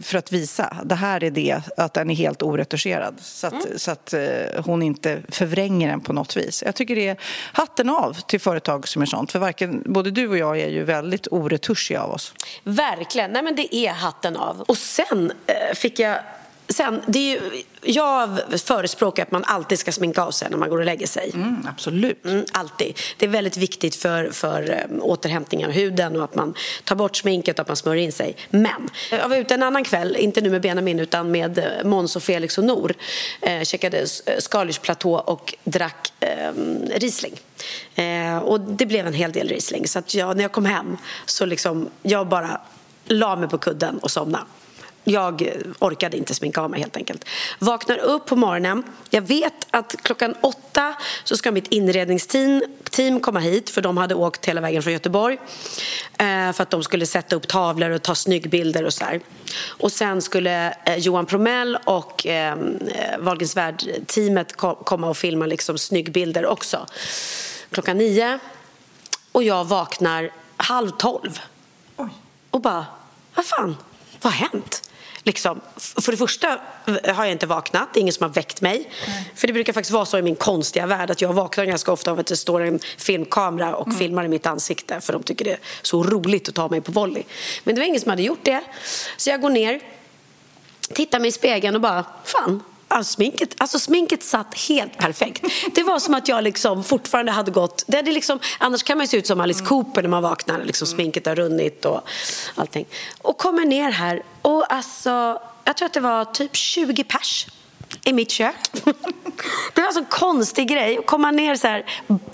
för 0.02 0.18
att 0.18 0.32
visa 0.32 0.76
det 0.84 0.94
här 0.94 1.24
är 1.24 1.30
det, 1.30 1.60
att 1.76 1.94
den 1.94 2.10
är 2.10 2.14
helt 2.14 2.42
oretuscherad. 2.42 3.14
Så 3.20 3.46
att, 3.46 3.66
så 3.76 3.90
att 3.90 4.12
eh, 4.12 4.20
hon 4.64 4.82
inte 4.82 5.22
förvränger 5.28 5.88
den 5.88 6.00
på 6.00 6.12
något 6.12 6.36
vis. 6.36 6.62
Jag 6.66 6.74
tycker 6.74 6.96
det 6.96 7.08
är 7.08 7.16
hatten 7.52 7.90
av 7.90 8.16
till 8.26 8.40
företag 8.40 8.88
som 8.88 9.02
är 9.02 9.06
sånt. 9.06 9.32
För 9.32 9.38
varken, 9.38 9.82
både 9.86 10.10
du 10.10 10.28
och 10.28 10.38
jag 10.38 10.60
är 10.60 10.68
ju 10.68 10.84
väldigt 10.84 11.26
oretuschiga 11.30 12.02
av 12.02 12.10
oss. 12.10 12.34
Verkligen, 12.64 13.30
nej 13.30 13.42
men 13.42 13.56
det 13.56 13.76
är 13.76 13.92
hatten 13.92 14.36
av. 14.36 14.60
Och 14.60 14.78
sen 14.78 15.32
eh, 15.46 15.74
fick 15.74 15.98
jag 15.98 16.18
Sen, 16.70 17.02
det 17.06 17.18
är 17.18 17.22
ju, 17.22 17.62
jag 17.82 18.40
förespråkar 18.64 19.22
att 19.22 19.30
man 19.30 19.44
alltid 19.44 19.78
ska 19.78 19.92
sminka 19.92 20.22
av 20.22 20.30
sig 20.30 20.50
när 20.50 20.58
man 20.58 20.70
går 20.70 20.78
och 20.78 20.84
lägger 20.84 21.06
sig. 21.06 21.32
absolut. 21.68 22.24
Mm, 22.24 22.44
alltid. 22.52 22.98
Det 23.16 23.26
är 23.26 23.30
väldigt 23.30 23.56
viktigt 23.56 23.94
för, 23.94 24.30
för 24.30 24.70
eh, 24.70 25.02
återhämtningen 25.02 25.68
av 25.68 25.74
huden 25.74 26.16
och 26.16 26.24
att 26.24 26.34
man 26.34 26.54
tar 26.84 26.96
bort 26.96 27.16
sminket 27.16 27.58
och 27.58 27.60
att 27.60 27.68
man 27.68 27.76
smörjer 27.76 28.04
in 28.04 28.12
sig. 28.12 28.36
Men 28.50 28.90
jag 29.10 29.28
var 29.28 29.36
ute 29.36 29.54
en 29.54 29.62
annan 29.62 29.84
kväll, 29.84 30.16
inte 30.16 30.40
nu 30.40 30.50
med 30.50 30.62
Benjamin 30.62 31.00
utan 31.00 31.30
med 31.30 31.58
eh, 31.58 31.64
Måns 31.84 32.16
och 32.16 32.22
Felix 32.22 32.58
och 32.58 32.64
Nor. 32.64 32.94
Eh, 33.40 33.62
checkade 33.62 33.98
eh, 33.98 34.38
Skalish 34.38 34.80
platå 34.80 35.14
och 35.14 35.54
drack 35.64 36.12
eh, 36.20 36.52
Riesling. 36.96 37.34
Eh, 37.94 38.38
och 38.38 38.60
det 38.60 38.86
blev 38.86 39.06
en 39.06 39.14
hel 39.14 39.32
del 39.32 39.48
Riesling. 39.48 39.88
Så 39.88 39.98
att 39.98 40.14
jag, 40.14 40.36
när 40.36 40.44
jag 40.44 40.52
kom 40.52 40.64
hem 40.64 40.96
så 41.24 41.46
liksom, 41.46 41.88
jag 42.02 42.28
bara 42.28 42.60
la 43.04 43.36
mig 43.36 43.48
på 43.48 43.58
kudden 43.58 43.98
och 43.98 44.10
somnade. 44.10 44.44
Jag 45.10 45.52
orkade 45.78 46.16
inte 46.16 46.34
sminka 46.34 46.60
av 46.60 46.70
mig 46.70 46.80
helt 46.80 46.96
enkelt. 46.96 47.24
Vaknar 47.58 47.98
upp 47.98 48.26
på 48.26 48.36
morgonen. 48.36 48.82
Jag 49.10 49.22
vet 49.22 49.66
att 49.70 49.94
klockan 50.02 50.34
åtta 50.40 50.94
så 51.24 51.36
ska 51.36 51.52
mitt 51.52 51.66
inredningsteam 51.68 52.62
team 52.90 53.20
komma 53.20 53.40
hit 53.40 53.70
för 53.70 53.80
de 53.80 53.96
hade 53.96 54.14
åkt 54.14 54.46
hela 54.46 54.60
vägen 54.60 54.82
från 54.82 54.92
Göteborg 54.92 55.38
eh, 56.18 56.52
för 56.52 56.62
att 56.62 56.70
de 56.70 56.82
skulle 56.82 57.06
sätta 57.06 57.36
upp 57.36 57.48
tavlor 57.48 57.90
och 57.90 58.02
ta 58.02 58.14
snyggbilder 58.14 58.84
och 58.84 58.92
sådär. 58.94 59.20
Och 59.66 59.92
sen 59.92 60.22
skulle 60.22 60.74
eh, 60.84 60.96
Johan 60.96 61.26
Promell 61.26 61.78
och 61.84 62.26
eh, 62.26 62.52
eh, 62.52 63.18
Wahlgrens 63.18 63.56
värld-teamet 63.56 64.56
ko- 64.56 64.74
komma 64.74 65.08
och 65.08 65.16
filma 65.16 65.46
liksom 65.46 65.78
snyggbilder 65.78 66.46
också. 66.46 66.86
Klockan 67.70 67.98
nio 67.98 68.38
och 69.32 69.42
jag 69.42 69.64
vaknar 69.64 70.30
halv 70.56 70.90
tolv 70.90 71.40
och 72.50 72.60
bara, 72.60 72.86
vad 73.34 73.44
fan, 73.44 73.76
vad 74.22 74.32
har 74.32 74.48
hänt? 74.48 74.87
Liksom, 75.28 75.60
för 75.76 76.12
det 76.12 76.18
första 76.18 76.60
har 76.86 77.24
jag 77.24 77.32
inte 77.32 77.46
vaknat, 77.46 77.96
ingen 77.96 78.12
som 78.12 78.24
har 78.24 78.30
väckt 78.30 78.60
mig. 78.60 78.90
För 79.34 79.46
det 79.46 79.52
brukar 79.52 79.72
faktiskt 79.72 79.92
vara 79.92 80.06
så 80.06 80.18
i 80.18 80.22
min 80.22 80.36
konstiga 80.36 80.86
värld 80.86 81.10
att 81.10 81.20
jag 81.20 81.32
vaknar 81.32 81.64
ganska 81.64 81.92
ofta 81.92 82.10
av 82.10 82.18
att 82.18 82.26
det 82.26 82.36
står 82.36 82.60
en 82.60 82.78
filmkamera 82.98 83.76
och 83.76 83.94
filmar 83.94 84.24
i 84.24 84.28
mitt 84.28 84.46
ansikte 84.46 85.00
för 85.00 85.12
de 85.12 85.22
tycker 85.22 85.44
det 85.44 85.50
är 85.50 85.58
så 85.82 86.02
roligt 86.02 86.48
att 86.48 86.54
ta 86.54 86.68
mig 86.68 86.80
på 86.80 86.92
volley. 86.92 87.22
Men 87.64 87.74
det 87.74 87.80
var 87.80 87.86
ingen 87.86 88.00
som 88.00 88.10
hade 88.10 88.22
gjort 88.22 88.44
det. 88.44 88.60
Så 89.16 89.30
jag 89.30 89.40
går 89.40 89.50
ner, 89.50 89.80
tittar 90.92 91.20
mig 91.20 91.28
i 91.28 91.32
spegeln 91.32 91.74
och 91.74 91.80
bara, 91.80 92.04
fan, 92.24 92.62
Alltså 92.88 93.12
sminket, 93.12 93.54
alltså 93.58 93.78
sminket 93.78 94.22
satt 94.22 94.54
helt 94.68 94.98
perfekt. 94.98 95.44
Det 95.74 95.82
var 95.82 95.98
som 95.98 96.14
att 96.14 96.28
jag 96.28 96.44
liksom 96.44 96.84
fortfarande 96.84 97.32
hade 97.32 97.50
gått... 97.50 97.84
Det 97.86 97.96
hade 97.96 98.12
liksom, 98.12 98.38
annars 98.58 98.82
kan 98.82 98.98
man 98.98 99.08
se 99.08 99.16
ut 99.16 99.26
som 99.26 99.40
Alice 99.40 99.64
Cooper 99.64 100.02
när 100.02 100.08
man 100.08 100.22
vaknar. 100.22 100.64
Liksom 100.64 100.86
sminket 100.86 101.26
har 101.26 101.34
runnit 101.34 101.84
och 101.84 102.00
allting. 102.54 102.86
Och 103.22 103.38
kommer 103.38 103.64
ner 103.64 103.90
här 103.90 104.22
och 104.42 104.72
alltså... 104.72 105.40
Jag 105.64 105.76
tror 105.76 105.86
att 105.86 105.92
det 105.92 106.00
var 106.00 106.24
typ 106.24 106.56
20 106.56 107.04
pers 107.04 107.46
i 108.08 108.12
mitt 108.12 108.30
kök. 108.30 108.54
Det 109.74 109.80
var 109.80 109.88
en 109.88 109.94
sån 109.94 110.04
konstig 110.04 110.68
grej. 110.68 110.98
Att 110.98 111.06
komma 111.06 111.30
ner 111.30 111.54
så 111.54 111.66
här 111.68 111.84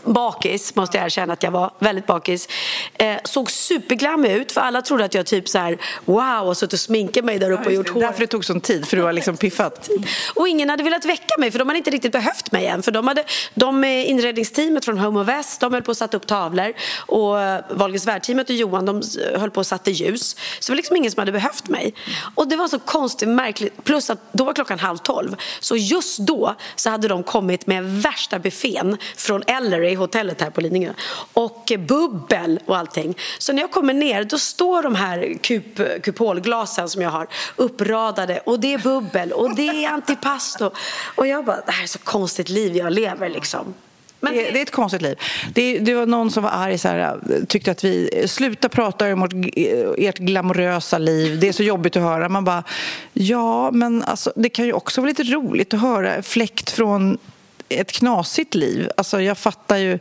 bakis, 0.04 0.74
måste 0.74 0.96
jag 0.98 1.04
erkänna 1.06 1.32
att 1.32 1.42
jag 1.42 1.50
var. 1.50 1.70
Väldigt 1.78 2.06
bakis. 2.06 2.48
Eh, 2.94 3.16
såg 3.24 3.50
superglammig 3.50 4.30
ut, 4.32 4.52
för 4.52 4.60
alla 4.60 4.82
trodde 4.82 5.04
att 5.04 5.14
jag 5.14 5.26
typ 5.26 5.48
så 5.48 5.58
här 5.58 5.78
wow, 6.04 6.48
och 6.48 6.56
suttit 6.56 6.72
och 6.72 6.80
sminkat 6.80 7.24
mig 7.24 7.38
där 7.38 7.50
uppe 7.50 7.64
och 7.66 7.72
gjort 7.72 7.88
hår. 7.88 8.00
Därför 8.00 8.20
det 8.20 8.26
tog 8.26 8.44
sån 8.44 8.60
tid, 8.60 8.86
för 8.88 8.96
du 8.96 9.02
har 9.02 9.12
liksom 9.12 9.36
piffat. 9.36 9.88
Och 10.34 10.48
ingen 10.48 10.70
hade 10.70 10.82
velat 10.82 11.04
väcka 11.04 11.34
mig 11.38 11.50
för 11.50 11.58
de 11.58 11.68
hade 11.68 11.78
inte 11.78 11.90
riktigt 11.90 12.12
behövt 12.12 12.52
mig 12.52 12.66
än. 12.66 12.82
För 12.82 12.90
de, 12.92 13.08
hade, 13.08 13.24
de 13.54 13.84
eh, 13.84 14.10
inredningsteamet 14.10 14.84
från 14.84 14.98
Home 14.98 15.20
of 15.20 15.28
West, 15.28 15.60
de 15.60 15.72
höll 15.72 15.82
på 15.82 15.90
att 15.90 15.96
sätta 15.98 16.16
upp 16.16 16.26
tavlor. 16.26 16.72
Och 16.98 17.40
eh, 17.40 17.64
Wahlgrens 17.70 18.06
värld-teamet 18.06 18.50
och 18.50 18.56
Johan, 18.56 18.86
de 18.86 18.98
s- 19.00 19.18
höll 19.36 19.50
på 19.50 19.60
att 19.60 19.66
sätta 19.66 19.90
ljus. 19.90 20.36
Så 20.60 20.72
det 20.72 20.72
var 20.72 20.76
liksom 20.76 20.96
ingen 20.96 21.10
som 21.12 21.20
hade 21.20 21.32
behövt 21.32 21.68
mig. 21.68 21.94
Och 22.34 22.48
det 22.48 22.56
var 22.56 22.68
så 22.68 22.78
konstigt, 22.78 23.28
märkligt. 23.28 23.84
Plus 23.84 24.10
att 24.10 24.32
då 24.32 24.44
var 24.44 24.52
klockan 24.52 24.78
halv 24.78 24.98
tolv. 24.98 25.36
Så 25.64 25.76
just 25.76 26.18
då 26.18 26.54
så 26.76 26.90
hade 26.90 27.08
de 27.08 27.22
kommit 27.22 27.66
med 27.66 27.84
värsta 27.84 28.38
buffén 28.38 28.96
från 29.16 29.42
Ellery, 29.46 29.94
hotellet 29.94 30.40
här 30.40 30.50
på 30.50 30.60
Lidingö. 30.60 30.92
Och 31.32 31.72
bubbel 31.78 32.60
och 32.66 32.76
allting. 32.76 33.14
Så 33.38 33.52
när 33.52 33.62
jag 33.62 33.70
kommer 33.70 33.94
ner 33.94 34.24
då 34.24 34.38
står 34.38 34.82
de 34.82 34.94
här 34.94 35.34
kup, 35.40 36.02
kupolglasen 36.02 36.88
som 36.88 37.02
jag 37.02 37.10
har 37.10 37.26
uppradade 37.56 38.38
och 38.38 38.60
det 38.60 38.74
är 38.74 38.78
bubbel 38.78 39.32
och 39.32 39.56
det 39.56 39.84
är 39.84 39.88
antipasto. 39.88 40.70
Och 41.14 41.26
jag 41.26 41.44
bara, 41.44 41.60
det 41.66 41.72
här 41.72 41.82
är 41.82 41.86
så 41.86 41.98
konstigt 41.98 42.48
liv 42.48 42.76
jag 42.76 42.92
lever 42.92 43.28
liksom 43.28 43.74
det, 44.32 44.50
det 44.50 44.58
är 44.58 44.62
ett 44.62 44.70
konstigt 44.70 45.02
liv. 45.02 45.18
Det, 45.54 45.78
det 45.78 45.94
var 45.94 46.06
någon 46.06 46.30
som 46.30 46.42
var 46.42 46.50
arg, 46.50 46.78
så 46.78 46.88
här, 46.88 47.18
tyckte 47.48 47.70
att 47.70 47.84
vi 47.84 48.24
sluta 48.28 48.68
prata 48.68 49.12
om 49.12 49.22
ert, 49.22 49.32
ert 49.98 50.18
glamorösa 50.18 50.98
liv. 50.98 51.40
Det 51.40 51.48
är 51.48 51.52
så 51.52 51.62
jobbigt 51.62 51.96
att 51.96 52.02
höra. 52.02 52.28
Man 52.28 52.44
bara, 52.44 52.62
ja, 53.12 53.70
men 53.70 54.02
alltså, 54.02 54.32
det 54.36 54.48
kan 54.48 54.64
ju 54.64 54.72
också 54.72 55.00
vara 55.00 55.08
lite 55.08 55.22
roligt 55.22 55.74
att 55.74 55.80
höra 55.80 56.22
fläkt 56.22 56.70
från 56.70 57.18
ett 57.68 57.92
knasigt 57.92 58.54
liv. 58.54 58.88
Alltså, 58.96 59.20
jag 59.20 59.38
fattar 59.38 59.76
ju 59.76 59.98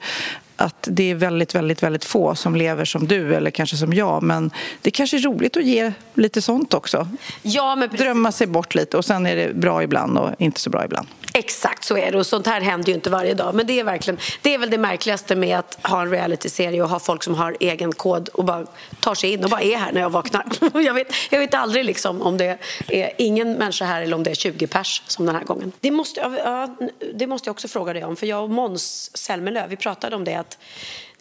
att 0.56 0.88
det 0.92 1.12
är 1.12 1.16
väldigt, 1.16 1.56
väldigt, 1.56 1.84
väldigt 1.84 2.06
få 2.06 2.36
som 2.36 2.56
lever 2.56 2.86
som 2.86 3.08
du 3.08 3.36
eller 3.36 3.52
kanske 3.52 3.78
som 3.78 3.94
jag. 3.94 4.24
Men 4.24 4.52
det 4.82 4.92
kanske 4.92 5.18
är 5.18 5.22
roligt 5.22 5.58
att 5.58 5.64
ge 5.64 5.92
lite 6.14 6.42
sånt 6.42 6.74
också. 6.74 7.08
Ja, 7.42 7.76
men 7.76 7.90
Drömma 7.90 8.32
sig 8.32 8.48
bort 8.48 8.76
lite 8.76 8.98
och 8.98 9.06
sen 9.06 9.26
är 9.26 9.36
det 9.36 9.54
bra 9.56 9.84
ibland 9.84 10.18
och 10.18 10.30
inte 10.40 10.60
så 10.60 10.70
bra 10.70 10.86
ibland. 10.86 11.08
Exakt 11.36 11.84
så 11.84 11.98
är 11.98 12.12
det 12.12 12.18
och 12.18 12.26
sånt 12.26 12.48
här 12.48 12.62
händer 12.62 12.88
ju 12.88 12.94
inte 12.94 13.10
varje 13.10 13.34
dag. 13.34 13.56
Men 13.56 13.68
det 13.68 13.80
är, 13.80 13.84
verkligen, 13.84 14.20
det 14.42 14.54
är 14.54 14.58
väl 14.58 14.70
det 14.70 14.78
märkligaste 14.78 15.36
med 15.36 15.60
att 15.60 15.78
ha 15.84 16.02
en 16.02 16.10
realityserie 16.10 16.84
och 16.84 16.90
ha 16.90 17.00
folk 17.00 17.24
som 17.24 17.36
har 17.36 17.58
egen 17.60 17.92
kod 17.92 18.30
och 18.30 18.46
bara 18.46 18.66
tar 19.00 19.16
sig 19.16 19.34
in 19.34 19.44
och 19.44 19.50
bara 19.50 19.62
är 19.62 19.78
här 19.78 19.92
när 19.92 20.02
jag 20.02 20.10
vaknar. 20.10 20.46
Jag 20.74 20.94
vet, 20.94 21.08
jag 21.30 21.40
vet 21.40 21.54
aldrig 21.54 21.86
liksom 21.86 22.22
om 22.22 22.38
det 22.38 22.58
är 22.88 23.12
ingen 23.18 23.54
människa 23.54 23.86
här 23.86 24.02
eller 24.02 24.16
om 24.16 24.24
det 24.24 24.32
är 24.32 24.36
20 24.36 24.68
pers 24.68 25.04
som 25.08 25.26
den 25.26 25.36
här 25.36 25.44
gången. 25.44 25.72
Det 25.80 25.92
måste, 25.92 26.20
ja, 26.20 26.78
det 27.14 27.28
måste 27.28 27.48
jag 27.48 27.54
också 27.54 27.68
fråga 27.68 27.94
dig 27.94 28.04
om 28.04 28.16
för 28.16 28.28
jag 28.28 28.44
och 28.44 28.50
Måns 28.50 29.18
Zelmerlöw 29.18 29.68
vi 29.70 29.76
pratade 29.76 30.16
om 30.16 30.24
det 30.24 30.36
att 30.36 30.58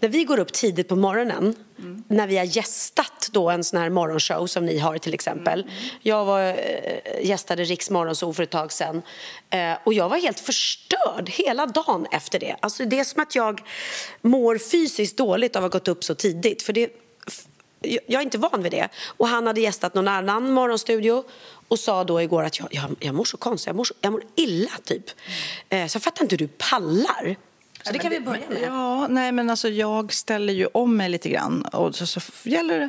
när 0.03 0.09
vi 0.09 0.25
går 0.25 0.39
upp 0.39 0.53
tidigt 0.53 0.89
på 0.89 0.97
morgonen 0.97 1.55
när 2.09 2.27
vi 2.27 2.37
har 2.37 2.45
gästat 2.45 3.29
då 3.33 3.51
en 3.51 3.65
sån 3.65 3.81
här 3.81 3.91
morgonshow 3.91 4.47
som 4.47 4.67
ni 4.67 4.79
har 4.79 4.99
till 4.99 5.15
exempel. 5.15 5.67
Jag 6.01 6.25
var, 6.25 6.43
eh, 6.43 6.57
gästade 7.23 7.65
Riks 7.65 7.91
morgonshow 7.91 8.33
för 8.33 8.43
ett 8.43 8.51
tag 8.51 8.73
sedan 8.73 9.03
eh, 9.51 9.73
och 9.85 9.95
jag 9.95 10.09
var 10.09 10.17
helt 10.17 10.41
förstörd 10.41 11.29
hela 11.29 11.67
dagen 11.67 12.07
efter 12.11 12.39
det. 12.39 12.57
Alltså 12.61 12.85
det 12.85 12.99
är 12.99 13.05
som 13.05 13.23
att 13.23 13.35
jag 13.35 13.61
mår 14.21 14.59
fysiskt 14.59 15.17
dåligt 15.17 15.57
av 15.57 15.65
att 15.65 15.73
ha 15.73 15.79
gått 15.79 15.89
upp 15.89 16.05
så 16.05 16.15
tidigt 16.15 16.63
för 16.63 16.73
det 16.73 16.91
jag 17.85 18.21
är 18.21 18.23
inte 18.23 18.39
van 18.39 18.63
vid 18.63 18.73
det. 18.73 18.89
Och 19.17 19.29
han 19.29 19.47
hade 19.47 19.61
gästat 19.61 19.95
någon 19.95 20.09
annan 20.09 20.53
morgonstudio 20.53 21.25
och 21.69 21.79
sa 21.79 22.05
då 22.05 22.23
igår 22.23 22.43
att 22.43 22.59
jag, 22.59 22.69
jag, 22.71 22.97
jag 23.01 23.15
mår 23.15 23.25
så 23.25 23.37
konstigt, 23.37 23.67
jag 23.67 23.77
mår, 23.77 23.85
så, 23.85 23.95
jag 24.01 24.13
mår 24.13 24.23
illa 24.37 24.71
typ. 24.85 25.05
Eh, 25.69 25.87
Så 25.87 25.97
jag 25.97 26.03
fattar 26.03 26.23
inte 26.23 26.33
hur 26.33 26.39
du 26.39 26.49
pallar. 26.49 27.37
Så 27.83 27.93
det 27.93 27.99
kan 27.99 28.11
vi 28.11 28.21
börja 28.21 28.49
med. 28.49 28.63
Ja, 28.63 29.07
nej 29.09 29.33
men 29.33 29.51
alltså 29.51 29.69
jag 29.69 30.13
ställer 30.13 30.53
ju 30.53 30.67
om 30.67 30.97
mig 30.97 31.09
lite 31.09 31.29
grann. 31.29 31.63
Och 31.63 31.95
så, 31.95 32.07
så 32.07 32.21
gäller 32.45 32.79
det... 32.79 32.89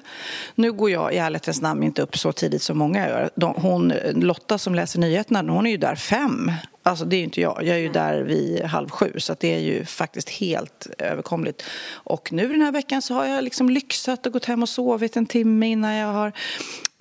Nu 0.56 0.72
går 0.72 0.90
jag 0.92 1.14
i 1.14 1.18
ärlighetens 1.18 1.62
namn 1.62 1.84
inte 1.84 2.02
upp 2.02 2.18
så 2.18 2.32
tidigt 2.32 2.62
som 2.62 2.78
många 2.78 3.08
gör. 3.08 3.30
De, 3.36 3.54
hon, 3.58 3.94
Lotta 4.14 4.58
som 4.58 4.76
läser 4.76 5.00
nyheterna, 5.00 5.54
hon 5.54 5.66
är 5.66 5.72
ju 5.72 5.78
där 5.78 5.96
fem. 5.96 6.52
Alltså 6.84 7.06
det 7.06 7.16
är 7.16 7.18
ju 7.18 7.24
inte 7.24 7.42
jag. 7.42 7.64
Jag 7.64 7.76
är 7.76 7.80
ju 7.80 7.90
där 7.90 8.22
vid 8.22 8.64
halv 8.64 8.90
sju 8.90 9.14
så 9.18 9.36
det 9.40 9.56
är 9.56 9.60
ju 9.60 9.86
faktiskt 9.86 10.30
helt 10.30 10.88
överkomligt. 10.98 11.64
Och 11.94 12.32
nu 12.34 12.48
den 12.48 12.62
här 12.62 12.72
veckan 12.72 13.02
så 13.02 13.14
har 13.14 13.26
jag 13.26 13.44
liksom 13.44 13.70
lyxat 13.70 14.26
och 14.26 14.34
gått 14.34 14.46
hem 14.46 14.64
och 14.64 14.70
sovit 14.70 15.18
en 15.18 15.26
timme 15.26 15.68
innan 15.68 15.94
jag 15.94 16.08
har... 16.08 16.32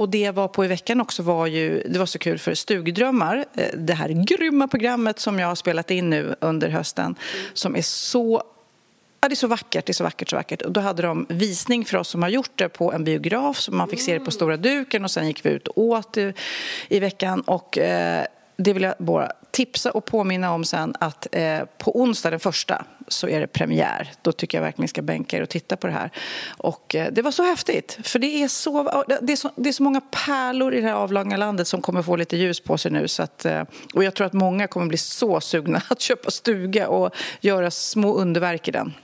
Och 0.02 0.08
det 0.08 0.20
jag 0.20 0.32
var 0.32 0.48
på 0.48 0.64
i 0.64 0.68
veckan 0.68 1.00
också 1.00 1.22
var 1.22 1.46
ju, 1.46 1.82
det 1.88 1.98
var 1.98 2.06
så 2.06 2.18
kul 2.18 2.38
för 2.38 2.54
Stugdrömmar, 2.54 3.44
eh, 3.54 3.66
det 3.74 3.94
här 3.94 4.08
grymma 4.08 4.68
programmet 4.68 5.18
som 5.18 5.38
jag 5.38 5.48
har 5.48 5.54
spelat 5.54 5.90
in 5.90 6.10
nu 6.10 6.34
under 6.40 6.68
hösten, 6.68 7.14
som 7.52 7.76
är 7.76 7.82
så 7.82 8.42
Ja, 9.20 9.28
det 9.28 9.34
är 9.34 9.36
så 9.36 9.46
vackert, 9.46 9.86
det 9.86 9.90
är 9.90 9.94
så 9.94 10.04
vackert, 10.04 10.30
så 10.30 10.36
vackert. 10.36 10.62
Och 10.62 10.72
då 10.72 10.80
hade 10.80 11.02
de 11.02 11.26
visning 11.28 11.84
för 11.84 11.98
oss 11.98 12.08
som 12.08 12.22
har 12.22 12.28
gjort 12.28 12.50
det 12.54 12.68
på 12.68 12.92
en 12.92 13.04
biograf 13.04 13.58
så 13.58 13.72
man 13.72 13.88
fick 13.88 14.00
se 14.00 14.18
det 14.18 14.24
på 14.24 14.30
stora 14.30 14.56
duken 14.56 15.04
och 15.04 15.10
sen 15.10 15.26
gick 15.26 15.46
vi 15.46 15.50
ut 15.50 15.68
och 15.68 15.78
åt 15.78 16.16
i, 16.16 16.32
i 16.88 17.00
veckan 17.00 17.40
och 17.40 17.78
eh, 17.78 18.26
det 18.62 18.72
vill 18.72 18.82
jag 18.82 18.94
bara 18.98 19.32
tipsa 19.50 19.90
och 19.90 20.04
påminna 20.04 20.52
om 20.52 20.64
sen 20.64 20.94
att 20.98 21.26
eh, 21.32 21.60
på 21.78 22.00
onsdag 22.00 22.30
den 22.30 22.40
första 22.40 22.84
så 23.08 23.28
är 23.28 23.40
det 23.40 23.46
premiär. 23.46 24.12
Då 24.22 24.32
tycker 24.32 24.58
jag 24.58 24.62
verkligen 24.62 24.82
ni 24.82 24.88
ska 24.88 25.02
bänka 25.02 25.36
er 25.36 25.42
och 25.42 25.48
titta 25.48 25.76
på 25.76 25.86
det 25.86 25.92
här. 25.92 26.10
Och 26.56 26.94
eh, 26.94 27.12
det 27.12 27.22
var 27.22 27.30
så 27.30 27.42
häftigt, 27.42 27.98
för 28.02 28.18
det 28.18 28.42
är 28.42 28.48
så, 28.48 29.04
det 29.22 29.32
är 29.32 29.36
så, 29.36 29.50
det 29.56 29.68
är 29.68 29.72
så 29.72 29.82
många 29.82 30.00
pärlor 30.00 30.74
i 30.74 30.80
det 30.80 30.86
här 30.86 30.94
avlånga 30.94 31.36
landet 31.36 31.68
som 31.68 31.82
kommer 31.82 32.02
få 32.02 32.16
lite 32.16 32.36
ljus 32.36 32.60
på 32.60 32.78
sig 32.78 32.90
nu. 32.90 33.08
Så 33.08 33.22
att, 33.22 33.44
eh, 33.44 33.62
och 33.94 34.04
jag 34.04 34.14
tror 34.14 34.26
att 34.26 34.32
många 34.32 34.66
kommer 34.66 34.86
bli 34.86 34.98
så 34.98 35.40
sugna 35.40 35.82
att 35.88 36.00
köpa 36.00 36.30
stuga 36.30 36.88
och 36.88 37.14
göra 37.40 37.70
små 37.70 38.14
underverk 38.14 38.68
i 38.68 38.70
den. 38.70 38.94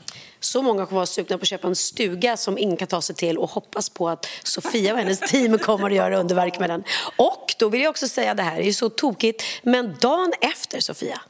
Så 0.41 0.63
många 0.63 0.87
kommer 0.87 0.97
vara 0.97 1.07
sugna 1.07 1.39
på 1.39 1.43
att 1.43 1.49
köpa 1.49 1.69
en 1.69 1.77
stuga 1.77 2.37
som 2.37 2.59
ingen 2.59 2.77
kan 2.77 2.89
ta 2.89 3.03
sig 3.03 3.17
till 3.17 3.39
och 3.39 3.51
hoppas 3.51 3.91
på 3.91 4.09
att 4.09 4.27
Sofia 4.43 4.93
och 4.93 4.99
hennes 4.99 5.21
team 5.21 5.59
kommer 5.59 5.91
att 5.91 5.97
göra 5.97 6.19
underverk 6.19 6.59
med 6.59 6.71
den. 6.71 6.85
Och 7.17 7.55
då 7.59 7.69
vill 7.69 7.81
jag 7.81 7.91
också 7.91 8.09
säga, 8.09 8.35
det 8.35 8.43
här 8.43 8.59
är 8.59 8.65
ju 8.65 8.73
så 8.73 8.89
tokigt, 8.89 9.43
men 9.63 9.97
dagen 10.01 10.33
efter 10.41 10.81
Sofia, 10.81 11.21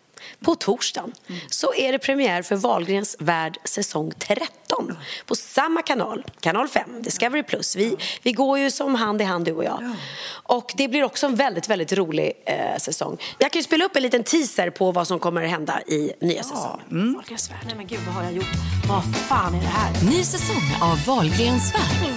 på 0.45 0.55
torsdagen, 0.55 1.13
så 1.51 1.75
är 1.75 1.93
det 1.93 1.99
premiär 1.99 2.43
för 2.43 2.57
Wahlgrens 2.57 3.17
värld 3.19 3.59
säsong 3.65 4.13
13 4.19 4.97
på 5.27 5.35
samma 5.35 5.83
kanal, 5.83 6.25
kanal 6.41 6.69
5, 6.69 7.03
Discovery 7.03 7.43
Plus. 7.43 7.77
Vi, 7.77 7.97
vi 8.23 8.33
går 8.33 8.59
ju 8.59 8.71
som 8.71 8.95
hand 8.95 9.21
i 9.23 9.25
hand 9.25 9.45
du 9.45 9.53
och 9.53 9.65
jag. 9.65 9.95
Och 10.31 10.73
det 10.77 10.89
blir 10.89 11.05
också 11.05 11.27
en 11.27 11.35
väldigt, 11.37 11.69
väldigt 11.69 11.93
rolig 11.93 12.33
eh, 12.47 12.79
säsong. 12.79 13.19
Jag 13.39 13.53
kan 13.53 13.59
ju 13.59 13.63
spela 13.65 13.85
upp 13.85 13.97
en 13.97 14.03
liten 14.03 14.25
teaser 14.25 14.71
på 14.71 14.93
vad 14.93 15.07
som 15.09 15.19
kommer 15.19 15.45
att 15.45 15.51
hända 15.51 15.81
i 15.87 16.13
nya 16.21 16.43
säsongen. 16.43 17.15
Wahlgrens 17.15 17.51
värld. 17.51 17.59
Nej 17.67 17.75
men 17.77 17.87
gud, 17.87 18.01
vad 18.07 18.15
har 18.15 18.23
jag 18.23 18.33
gjort? 18.33 18.55
Vad 18.89 19.17
fan 19.17 19.55
är 19.55 19.61
det 19.61 19.67
här? 19.67 20.11
Ny 20.11 20.25
säsong 20.25 20.63
av 20.83 21.05
Wahlgrens 21.07 21.75
värld. 21.75 22.13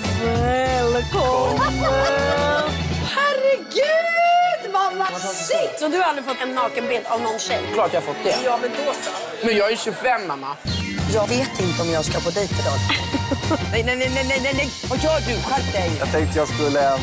Välkommen! 0.93 1.73
Herregud, 3.15 4.50
massigt! 4.97 5.79
Så 5.79 5.87
du 5.87 5.97
har 5.97 6.03
aldrig 6.03 6.25
fått 6.25 6.41
en 6.41 6.55
nakenbild 6.55 7.05
av 7.05 7.21
någon 7.21 7.39
tjej? 7.39 7.61
Klart 7.73 7.93
jag 7.93 8.01
har 8.01 8.07
fått 8.07 8.23
det. 8.23 8.35
Ja, 8.45 8.59
men 8.61 8.69
då 8.71 8.93
så. 8.93 9.11
Men 9.45 9.57
jag 9.57 9.71
är 9.71 9.75
25 9.75 10.27
mamma. 10.27 10.57
Jag 11.13 11.27
vet 11.27 11.59
inte 11.59 11.81
om 11.81 11.89
jag 11.91 12.05
ska 12.05 12.19
på 12.19 12.29
dejt 12.29 12.55
idag. 12.61 12.79
Nej, 13.71 13.83
nej, 13.83 13.95
nej, 13.97 14.09
nej, 14.13 14.39
nej, 14.43 14.53
nej. 14.55 14.69
Vad 14.89 14.99
gör 14.99 15.19
du? 15.19 15.41
Skärp 15.41 15.73
dig. 15.73 15.91
Jag 15.99 16.11
tänkte 16.11 16.39
jag 16.39 16.47
skulle 16.47 16.93
um, 16.93 17.01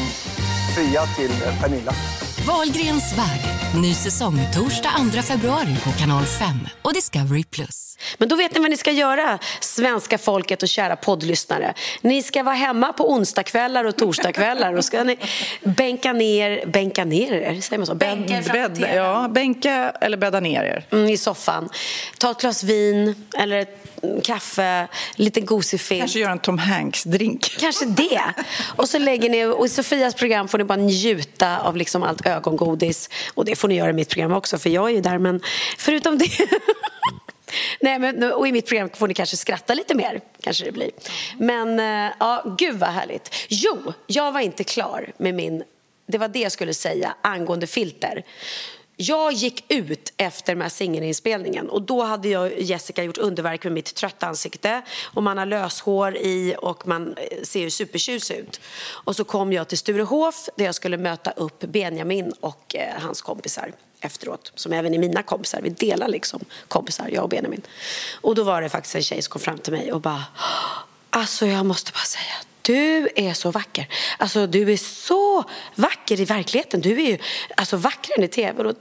fria 0.74 1.02
till 1.16 1.30
eh, 1.30 1.60
Pernilla. 1.62 1.92
Wahlgrens 2.48 3.18
värld. 3.18 3.40
Ny 3.82 3.94
säsong 3.94 4.40
torsdag 4.54 4.90
2 5.12 5.22
februari 5.22 5.76
på 5.84 5.90
kanal 5.90 6.24
5 6.24 6.48
och 6.82 6.94
Discovery+. 6.94 7.44
Plus. 7.44 7.96
Men 8.18 8.28
då 8.28 8.36
vet 8.36 8.54
ni 8.54 8.60
vad 8.60 8.70
ni 8.70 8.76
ska 8.76 8.92
göra, 8.92 9.38
svenska 9.60 10.18
folket 10.18 10.62
och 10.62 10.68
kära 10.68 10.96
poddlyssnare. 10.96 11.74
Ni 12.00 12.22
ska 12.22 12.42
vara 12.42 12.54
hemma 12.54 12.92
på 12.92 13.12
onsdagskvällar 13.12 13.84
och 13.84 13.96
torsdagskvällar 13.96 14.74
och 14.74 14.84
ska 14.84 15.04
ni 15.04 15.18
bänka 15.64 16.12
ner, 16.12 16.66
bänka 16.66 17.04
ner 17.04 17.32
er, 17.32 17.60
säger 17.60 17.78
man 17.78 17.86
så? 17.86 17.94
Bänka 17.94 18.42
Bädd, 18.52 18.88
ja, 18.94 19.28
bänka 19.28 19.92
eller 20.00 20.16
bädda 20.16 20.40
ner 20.40 20.62
er. 20.62 20.86
Mm, 20.90 21.08
I 21.08 21.16
soffan. 21.16 21.68
Ta 22.18 22.30
ett 22.30 22.40
glas 22.40 22.64
vin 22.64 23.26
eller 23.38 23.58
ett 23.58 23.87
kaffe, 24.24 24.88
lite 25.14 25.40
gosig 25.40 25.80
film. 25.80 26.00
Kanske 26.00 26.18
göra 26.18 26.32
en 26.32 26.38
Tom 26.38 26.58
Hanks-drink. 26.58 27.58
Kanske 27.60 27.84
det. 27.84 28.20
Och 28.76 28.88
så 28.88 28.98
lägger 28.98 29.30
ni, 29.30 29.44
och 29.44 29.66
i 29.66 29.68
Sofias 29.68 30.14
program 30.14 30.48
får 30.48 30.58
ni 30.58 30.64
bara 30.64 30.78
njuta 30.78 31.58
av 31.58 31.76
liksom 31.76 32.02
allt 32.02 32.26
ögongodis. 32.26 33.10
Och 33.34 33.44
det 33.44 33.56
får 33.56 33.68
ni 33.68 33.74
göra 33.74 33.90
i 33.90 33.92
mitt 33.92 34.08
program 34.08 34.32
också, 34.32 34.58
för 34.58 34.70
jag 34.70 34.90
är 34.90 34.94
ju 34.94 35.00
där. 35.00 35.18
Men 35.18 35.40
förutom 35.78 36.18
det... 36.18 36.30
Nej, 37.80 37.98
men, 37.98 38.32
och 38.32 38.48
i 38.48 38.52
mitt 38.52 38.66
program 38.66 38.90
får 38.94 39.08
ni 39.08 39.14
kanske 39.14 39.36
skratta 39.36 39.74
lite 39.74 39.94
mer. 39.94 40.20
Kanske 40.40 40.64
det 40.64 40.72
blir. 40.72 40.90
Men 41.38 41.80
eh, 41.80 42.12
ja, 42.20 42.56
gud 42.58 42.78
vad 42.78 42.90
härligt. 42.90 43.34
Jo, 43.48 43.92
jag 44.06 44.32
var 44.32 44.40
inte 44.40 44.64
klar 44.64 45.12
med 45.16 45.34
min... 45.34 45.64
Det 46.06 46.18
var 46.18 46.28
det 46.28 46.38
jag 46.38 46.52
skulle 46.52 46.74
säga 46.74 47.14
angående 47.22 47.66
filter. 47.66 48.24
Jag 49.00 49.32
gick 49.32 49.64
ut 49.68 50.12
efter 50.16 50.54
med 50.54 50.72
singelinspelningen 50.72 51.68
och 51.68 51.82
då 51.82 52.02
hade 52.02 52.28
jag 52.28 52.52
och 52.52 52.58
Jessica 52.58 53.02
gjort 53.02 53.18
underverk 53.18 53.64
med 53.64 53.72
mitt 53.72 53.94
trötta 53.94 54.26
ansikte 54.26 54.82
och 55.04 55.22
man 55.22 55.38
har 55.38 55.46
löshår 55.46 56.16
i 56.16 56.54
och 56.58 56.86
man 56.86 57.14
eh, 57.16 57.42
ser 57.42 57.60
ju 57.60 57.70
supertjusig 57.70 58.36
ut. 58.36 58.60
Och 58.88 59.16
så 59.16 59.24
kom 59.24 59.52
jag 59.52 59.68
till 59.68 59.78
Sturehof 59.78 60.48
där 60.56 60.64
jag 60.64 60.74
skulle 60.74 60.96
möta 60.96 61.30
upp 61.30 61.60
Benjamin 61.60 62.32
och 62.40 62.76
eh, 62.76 63.02
hans 63.02 63.22
kompisar 63.22 63.72
efteråt, 64.00 64.52
som 64.54 64.72
även 64.72 64.94
är 64.94 64.98
mina 64.98 65.22
kompisar. 65.22 65.60
Vi 65.62 65.70
delar 65.70 66.08
liksom 66.08 66.44
kompisar, 66.68 67.08
jag 67.12 67.22
och 67.22 67.30
Benjamin. 67.30 67.62
Och 68.20 68.34
då 68.34 68.42
var 68.42 68.62
det 68.62 68.68
faktiskt 68.68 68.94
en 68.94 69.02
tjej 69.02 69.22
som 69.22 69.30
kom 69.30 69.40
fram 69.40 69.58
till 69.58 69.72
mig 69.72 69.92
och 69.92 70.00
bara 70.00 70.24
Alltså 71.10 71.46
jag 71.46 71.66
måste 71.66 71.92
bara 71.92 72.04
säga 72.04 72.34
du 72.62 73.08
är 73.16 73.34
så 73.34 73.50
vacker. 73.50 73.86
Alltså 74.18 74.46
du 74.46 74.72
är 74.72 74.76
så 74.76 75.44
vacker 75.74 76.20
i 76.20 76.24
verkligheten. 76.24 76.80
Du 76.80 77.02
är 77.02 77.06
ju 77.06 77.18
alltså, 77.56 77.76
vackrare 77.76 78.18
än 78.18 78.24
i 78.24 78.28
tv. 78.28 78.58
Och 78.58 78.64
då 78.64 78.74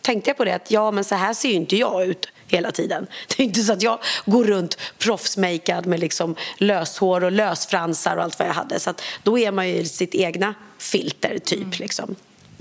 tänkte 0.00 0.30
jag 0.30 0.36
på 0.36 0.44
det 0.44 0.54
att 0.54 0.70
ja 0.70 0.90
men 0.90 1.04
så 1.04 1.14
här 1.14 1.34
ser 1.34 1.48
ju 1.48 1.54
inte 1.54 1.76
jag 1.76 2.04
ut 2.06 2.28
hela 2.46 2.70
tiden. 2.70 3.06
Det 3.28 3.42
är 3.42 3.44
inte 3.44 3.60
så 3.60 3.72
att 3.72 3.82
jag 3.82 3.98
går 4.26 4.44
runt 4.44 4.78
proffsmakead 4.98 5.86
med 5.86 6.00
liksom 6.00 6.36
löshår 6.58 7.24
och 7.24 7.32
lösfransar 7.32 8.16
och 8.16 8.22
allt 8.22 8.38
vad 8.38 8.48
jag 8.48 8.54
hade. 8.54 8.80
Så 8.80 8.90
att 8.90 9.02
då 9.22 9.38
är 9.38 9.52
man 9.52 9.68
ju 9.68 9.84
sitt 9.84 10.14
egna 10.14 10.54
filter 10.78 11.38
typ 11.38 11.78
liksom. 11.78 12.16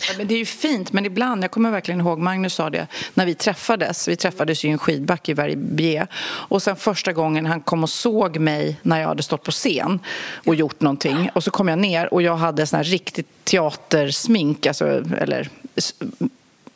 Ja, 0.08 0.14
men 0.18 0.28
det 0.28 0.34
är 0.34 0.38
ju 0.38 0.46
fint, 0.46 0.94
men 0.94 1.06
ibland, 1.06 1.44
jag 1.44 1.52
kommer 1.52 1.72
verkligen 1.72 2.02
ihåg, 2.02 2.20
Magnus 2.20 2.54
sa 2.54 2.70
det, 2.70 2.88
när 3.14 3.26
vi 3.26 3.36
träffades, 3.36 4.08
vi 4.08 4.16
träffades 4.16 4.66
ju 4.66 4.70
i 4.70 4.72
en 4.72 4.78
skidbacke 4.78 5.32
i 5.32 5.34
Verbier 5.34 6.08
och 6.24 6.64
sen 6.64 6.76
första 6.76 7.14
gången 7.14 7.46
han 7.46 7.62
kom 7.62 7.84
och 7.84 7.90
såg 7.90 8.38
mig 8.38 8.80
när 8.82 9.02
jag 9.02 9.08
hade 9.08 9.24
stått 9.24 9.44
på 9.44 9.52
scen 9.52 10.00
och 10.46 10.56
gjort 10.56 10.82
någonting 10.82 11.30
och 11.34 11.44
så 11.44 11.52
kom 11.52 11.68
jag 11.68 11.80
ner 11.80 12.14
och 12.14 12.22
jag 12.22 12.36
hade 12.36 12.68
sån 12.68 12.78
här 12.78 12.84
riktigt 12.84 13.28
teatersmink, 13.44 14.66
alltså, 14.66 14.86
eller 15.18 15.50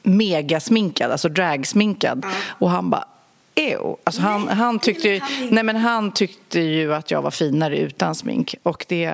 megasminkad, 0.05 1.11
alltså 1.11 1.29
dragsminkad 1.29 2.25
och 2.59 2.69
han 2.69 2.89
bara 2.89 3.05
Ew. 3.57 3.95
Alltså 4.03 4.21
han, 4.21 4.47
han, 4.47 4.79
tyckte 4.79 5.09
ju, 5.09 5.21
nej 5.49 5.63
men 5.63 5.75
han 5.75 6.11
tyckte 6.11 6.59
ju 6.59 6.93
att 6.93 7.11
jag 7.11 7.21
var 7.21 7.31
finare 7.31 7.77
utan 7.77 8.15
smink. 8.15 8.55
Och 8.63 8.85
det, 8.87 9.11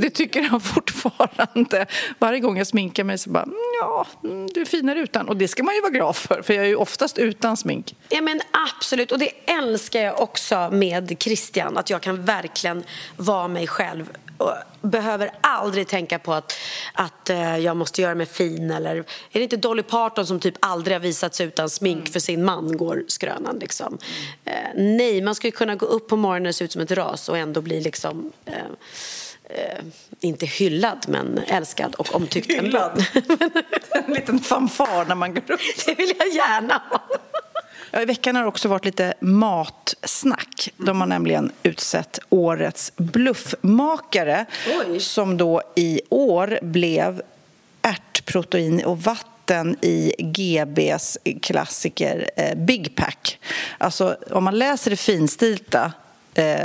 det 0.00 0.10
tycker 0.10 0.42
han 0.42 0.60
fortfarande. 0.74 1.86
Varje 2.18 2.40
gång 2.40 2.58
jag 2.58 2.66
sminkar 2.66 3.04
mig 3.04 3.18
så 3.18 3.30
bara, 3.30 3.42
"Mm, 3.42 3.54
ja, 3.80 4.06
mm, 4.24 4.46
du 4.54 4.60
är 4.60 4.64
finare 4.64 4.98
utan. 5.00 5.28
Och 5.28 5.36
det 5.36 5.48
ska 5.48 5.62
man 5.62 5.74
ju 5.74 5.80
vara 5.80 5.92
glad 5.92 6.16
för, 6.16 6.42
för 6.42 6.54
jag 6.54 6.64
är 6.64 6.68
ju 6.68 6.76
oftast 6.76 7.18
utan 7.18 7.56
smink. 7.56 7.94
Ja 8.08 8.20
men 8.20 8.40
absolut, 8.68 9.12
och 9.12 9.18
det 9.18 9.30
älskar 9.46 10.00
jag 10.00 10.20
också 10.20 10.68
med 10.72 11.16
Christian, 11.18 11.76
att 11.76 11.90
jag 11.90 12.00
kan 12.00 12.24
verkligen 12.24 12.84
vara 13.16 13.48
mig 13.48 13.66
själv 13.66 14.10
och 14.38 14.52
behöver 14.80 15.30
aldrig 15.40 15.88
tänka 15.88 16.18
på 16.18 16.32
att, 16.32 16.52
att 16.92 17.30
eh, 17.30 17.58
jag 17.58 17.76
måste 17.76 18.02
göra 18.02 18.14
mig 18.14 18.26
fin 18.26 18.70
eller 18.70 18.96
är 18.96 19.04
det 19.32 19.42
inte 19.42 19.56
Dolly 19.56 19.82
Parton 19.82 20.26
som 20.26 20.40
typ 20.40 20.54
aldrig 20.60 20.94
har 20.94 21.00
visat 21.00 21.34
sig 21.34 21.46
utan 21.46 21.70
smink 21.70 22.08
för 22.08 22.20
sin 22.20 22.44
man 22.44 22.76
går 22.76 23.04
skrönan 23.08 23.58
liksom. 23.58 23.98
Eh, 24.44 24.52
nej, 24.74 25.22
man 25.22 25.34
ska 25.34 25.50
kunna 25.50 25.74
gå 25.74 25.86
upp 25.86 26.08
på 26.08 26.16
morgonen 26.16 26.48
och 26.48 26.54
se 26.54 26.64
ut 26.64 26.72
som 26.72 26.82
ett 26.82 26.90
ras 26.90 27.28
och 27.28 27.38
ändå 27.38 27.60
bli 27.60 27.80
liksom 27.80 28.32
eh, 28.44 28.54
eh, 29.44 29.84
inte 30.20 30.46
hyllad 30.46 31.04
men 31.08 31.40
älskad 31.46 31.94
och 31.94 32.14
omtyckt. 32.14 32.50
Hyllad. 32.50 33.04
en 34.06 34.14
liten 34.14 34.38
fanfar 34.38 35.04
när 35.04 35.14
man 35.14 35.34
går 35.34 35.50
upp. 35.52 35.60
Det 35.86 35.94
vill 35.94 36.12
jag 36.18 36.28
gärna 36.28 36.82
ha. 36.90 37.02
Ja, 37.90 38.02
I 38.02 38.04
veckan 38.04 38.36
har 38.36 38.42
det 38.42 38.48
också 38.48 38.68
varit 38.68 38.84
lite 38.84 39.14
matsnack. 39.20 40.72
De 40.76 41.00
har 41.00 41.06
nämligen 41.06 41.52
utsett 41.62 42.18
årets 42.28 42.92
bluffmakare 42.96 44.46
som 44.98 45.36
då 45.36 45.62
i 45.76 46.00
år 46.08 46.58
blev 46.62 47.22
ärtprotein 47.82 48.84
och 48.84 49.02
vatten 49.02 49.76
i 49.82 50.12
GBs 50.18 51.18
klassiker 51.42 52.30
eh, 52.36 52.54
Big 52.56 52.96
Pack. 52.96 53.38
Alltså, 53.78 54.16
om 54.30 54.44
man 54.44 54.58
läser 54.58 54.90
det 54.90 54.96
finstilta 54.96 55.92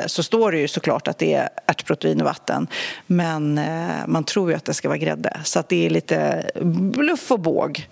så 0.05 0.23
står 0.23 0.51
det 0.51 0.57
ju 0.57 0.67
såklart 0.67 1.07
att 1.07 1.17
det 1.17 1.33
är 1.33 1.49
ärtprotein 1.65 2.21
och 2.21 2.25
vatten. 2.27 2.67
Men 3.07 3.57
eh, 3.57 4.07
man 4.07 4.23
tror 4.23 4.49
ju 4.49 4.55
att 4.57 4.65
det 4.65 4.73
ska 4.73 4.87
vara 4.87 4.97
grädde. 4.97 5.39
Så 5.43 5.59
att 5.59 5.69
det 5.69 5.85
är 5.85 5.89
lite 5.89 6.49
bluff 6.61 7.31
och 7.31 7.39
båg. 7.39 7.87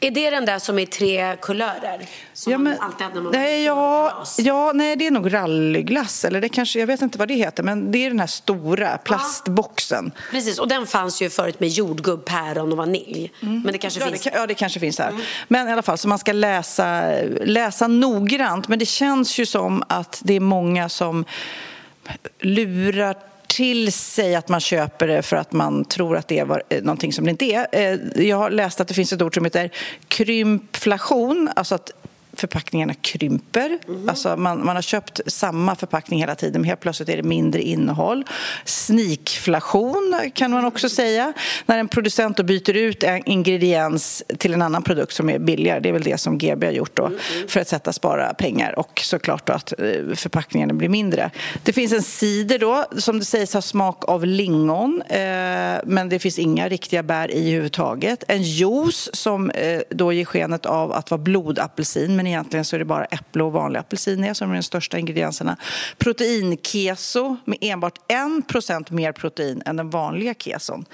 Är 0.00 0.10
det 0.10 0.30
den 0.30 0.44
där 0.46 0.58
som 0.58 0.78
är 0.78 0.86
tre 0.86 1.36
kulörer? 1.42 2.06
Som 2.34 2.52
Ja, 2.52 2.58
men- 2.58 2.76
alltid 2.80 3.06
när 3.14 3.22
man 3.22 3.32
Nej, 3.32 3.64
ja, 3.64 4.24
ja, 4.38 4.72
nej, 4.74 4.96
det 4.96 5.06
är 5.06 5.10
nog 5.10 5.34
rallyglass. 5.34 6.24
Eller 6.24 6.40
det 6.40 6.48
kanske, 6.48 6.80
jag 6.80 6.86
vet 6.86 7.02
inte 7.02 7.18
vad 7.18 7.28
det 7.28 7.34
heter, 7.34 7.62
men 7.62 7.92
det 7.92 7.98
är 7.98 8.10
den 8.10 8.20
här 8.20 8.26
stora 8.26 8.98
plastboxen. 8.98 10.12
Precis, 10.30 10.58
och 10.58 10.68
den 10.68 10.86
fanns 10.86 11.22
ju 11.22 11.30
förut 11.30 11.60
med 11.60 11.68
jordgubb, 11.68 12.24
päron 12.24 12.72
och 12.72 12.78
vanilj. 12.78 13.32
Men 13.40 13.66
det 13.72 13.78
kanske 13.78 14.00
Ja 14.00 14.06
finns... 14.06 14.22
det, 14.22 14.30
ja, 14.34 14.46
det 14.46 14.54
kanske 14.54 14.80
finns 14.80 14.96
där. 14.96 15.12
Men 15.48 15.68
i 15.68 15.72
alla 15.72 15.82
fall, 15.82 15.98
så 15.98 16.08
man 16.08 16.18
ska 16.18 16.32
läsa, 16.32 17.02
läsa 17.44 17.86
noggrant. 17.86 18.68
Men 18.68 18.78
det 18.78 18.86
känns 18.86 19.38
ju 19.38 19.46
som 19.46 19.82
att 19.88 20.20
det 20.24 20.34
är 20.36 20.40
många 20.40 20.88
som 20.88 21.19
Liksom 21.20 22.24
lurar 22.40 23.16
till 23.46 23.92
sig 23.92 24.34
att 24.34 24.48
man 24.48 24.60
köper 24.60 25.06
det 25.06 25.22
för 25.22 25.36
att 25.36 25.52
man 25.52 25.84
tror 25.84 26.16
att 26.16 26.28
det 26.28 26.38
är 26.38 26.62
eh, 26.68 26.82
någonting 26.82 27.12
som 27.12 27.24
det 27.24 27.30
inte 27.30 27.44
är. 27.44 27.66
Eh, 27.72 28.26
jag 28.26 28.36
har 28.36 28.50
läst 28.50 28.80
att 28.80 28.88
det 28.88 28.94
finns 28.94 29.12
ett 29.12 29.22
ord 29.22 29.34
som 29.34 29.44
heter 29.44 29.70
krympflation, 30.08 31.50
alltså 31.56 31.74
att 31.74 31.92
förpackningarna 32.40 32.94
krymper. 32.94 33.78
Alltså 34.08 34.36
man, 34.36 34.64
man 34.64 34.76
har 34.76 34.82
köpt 34.82 35.20
samma 35.26 35.74
förpackning 35.74 36.20
hela 36.20 36.34
tiden 36.34 36.60
men 36.60 36.68
helt 36.68 36.80
plötsligt 36.80 37.08
är 37.08 37.16
det 37.16 37.22
mindre 37.22 37.62
innehåll. 37.62 38.24
Snikflation 38.64 40.30
kan 40.34 40.50
man 40.50 40.64
också 40.64 40.88
säga. 40.88 41.32
När 41.66 41.78
en 41.78 41.88
producent 41.88 42.36
då 42.36 42.42
byter 42.42 42.76
ut 42.76 43.02
en 43.02 43.28
ingrediens 43.28 44.22
till 44.38 44.54
en 44.54 44.62
annan 44.62 44.82
produkt 44.82 45.12
som 45.12 45.30
är 45.30 45.38
billigare. 45.38 45.80
Det 45.80 45.88
är 45.88 45.92
väl 45.92 46.02
det 46.02 46.18
som 46.18 46.38
GB 46.38 46.66
har 46.66 46.72
gjort 46.72 46.96
då 46.96 47.10
för 47.48 47.60
att 47.60 47.68
sätta 47.68 47.92
spara 47.92 48.34
pengar 48.34 48.78
och 48.78 49.00
såklart 49.04 49.46
då 49.46 49.52
att 49.52 49.72
eh, 49.72 50.14
förpackningarna 50.14 50.74
blir 50.74 50.88
mindre. 50.88 51.30
Det 51.62 51.72
finns 51.72 51.92
en 51.92 52.02
cider 52.02 52.58
då 52.58 52.84
som 52.98 53.18
det 53.18 53.24
sägs 53.24 53.54
ha 53.54 53.62
smak 53.62 54.08
av 54.08 54.26
lingon 54.26 55.02
eh, 55.02 55.18
men 55.84 56.08
det 56.08 56.18
finns 56.18 56.38
inga 56.38 56.68
riktiga 56.68 57.02
bär 57.02 57.30
i 57.30 57.50
huvudtaget. 57.50 58.24
En 58.28 58.42
juice 58.42 59.10
som 59.12 59.50
eh, 59.50 59.80
då 59.90 60.12
ger 60.12 60.24
skenet 60.24 60.66
av 60.66 60.92
att 60.92 61.10
vara 61.10 61.18
blodapelsin 61.18 62.16
men 62.16 62.26
egentligen 62.30 62.64
så 62.64 62.76
är 62.76 62.78
det 62.78 62.84
bara 62.84 63.04
äpple 63.04 63.42
och 63.42 63.52
vanlig 63.52 63.80
apelsiner 63.80 64.34
som 64.34 64.50
är 64.50 64.54
de 64.54 64.62
största 64.62 64.98
ingredienserna. 64.98 65.56
Proteinkeso 65.98 67.36
med 67.44 67.58
enbart 67.60 67.98
1% 68.08 68.92
mer 68.92 69.12
protein 69.12 69.62
än 69.66 69.76
den 69.76 69.90
vanliga 69.90 70.34
keson. 70.34 70.84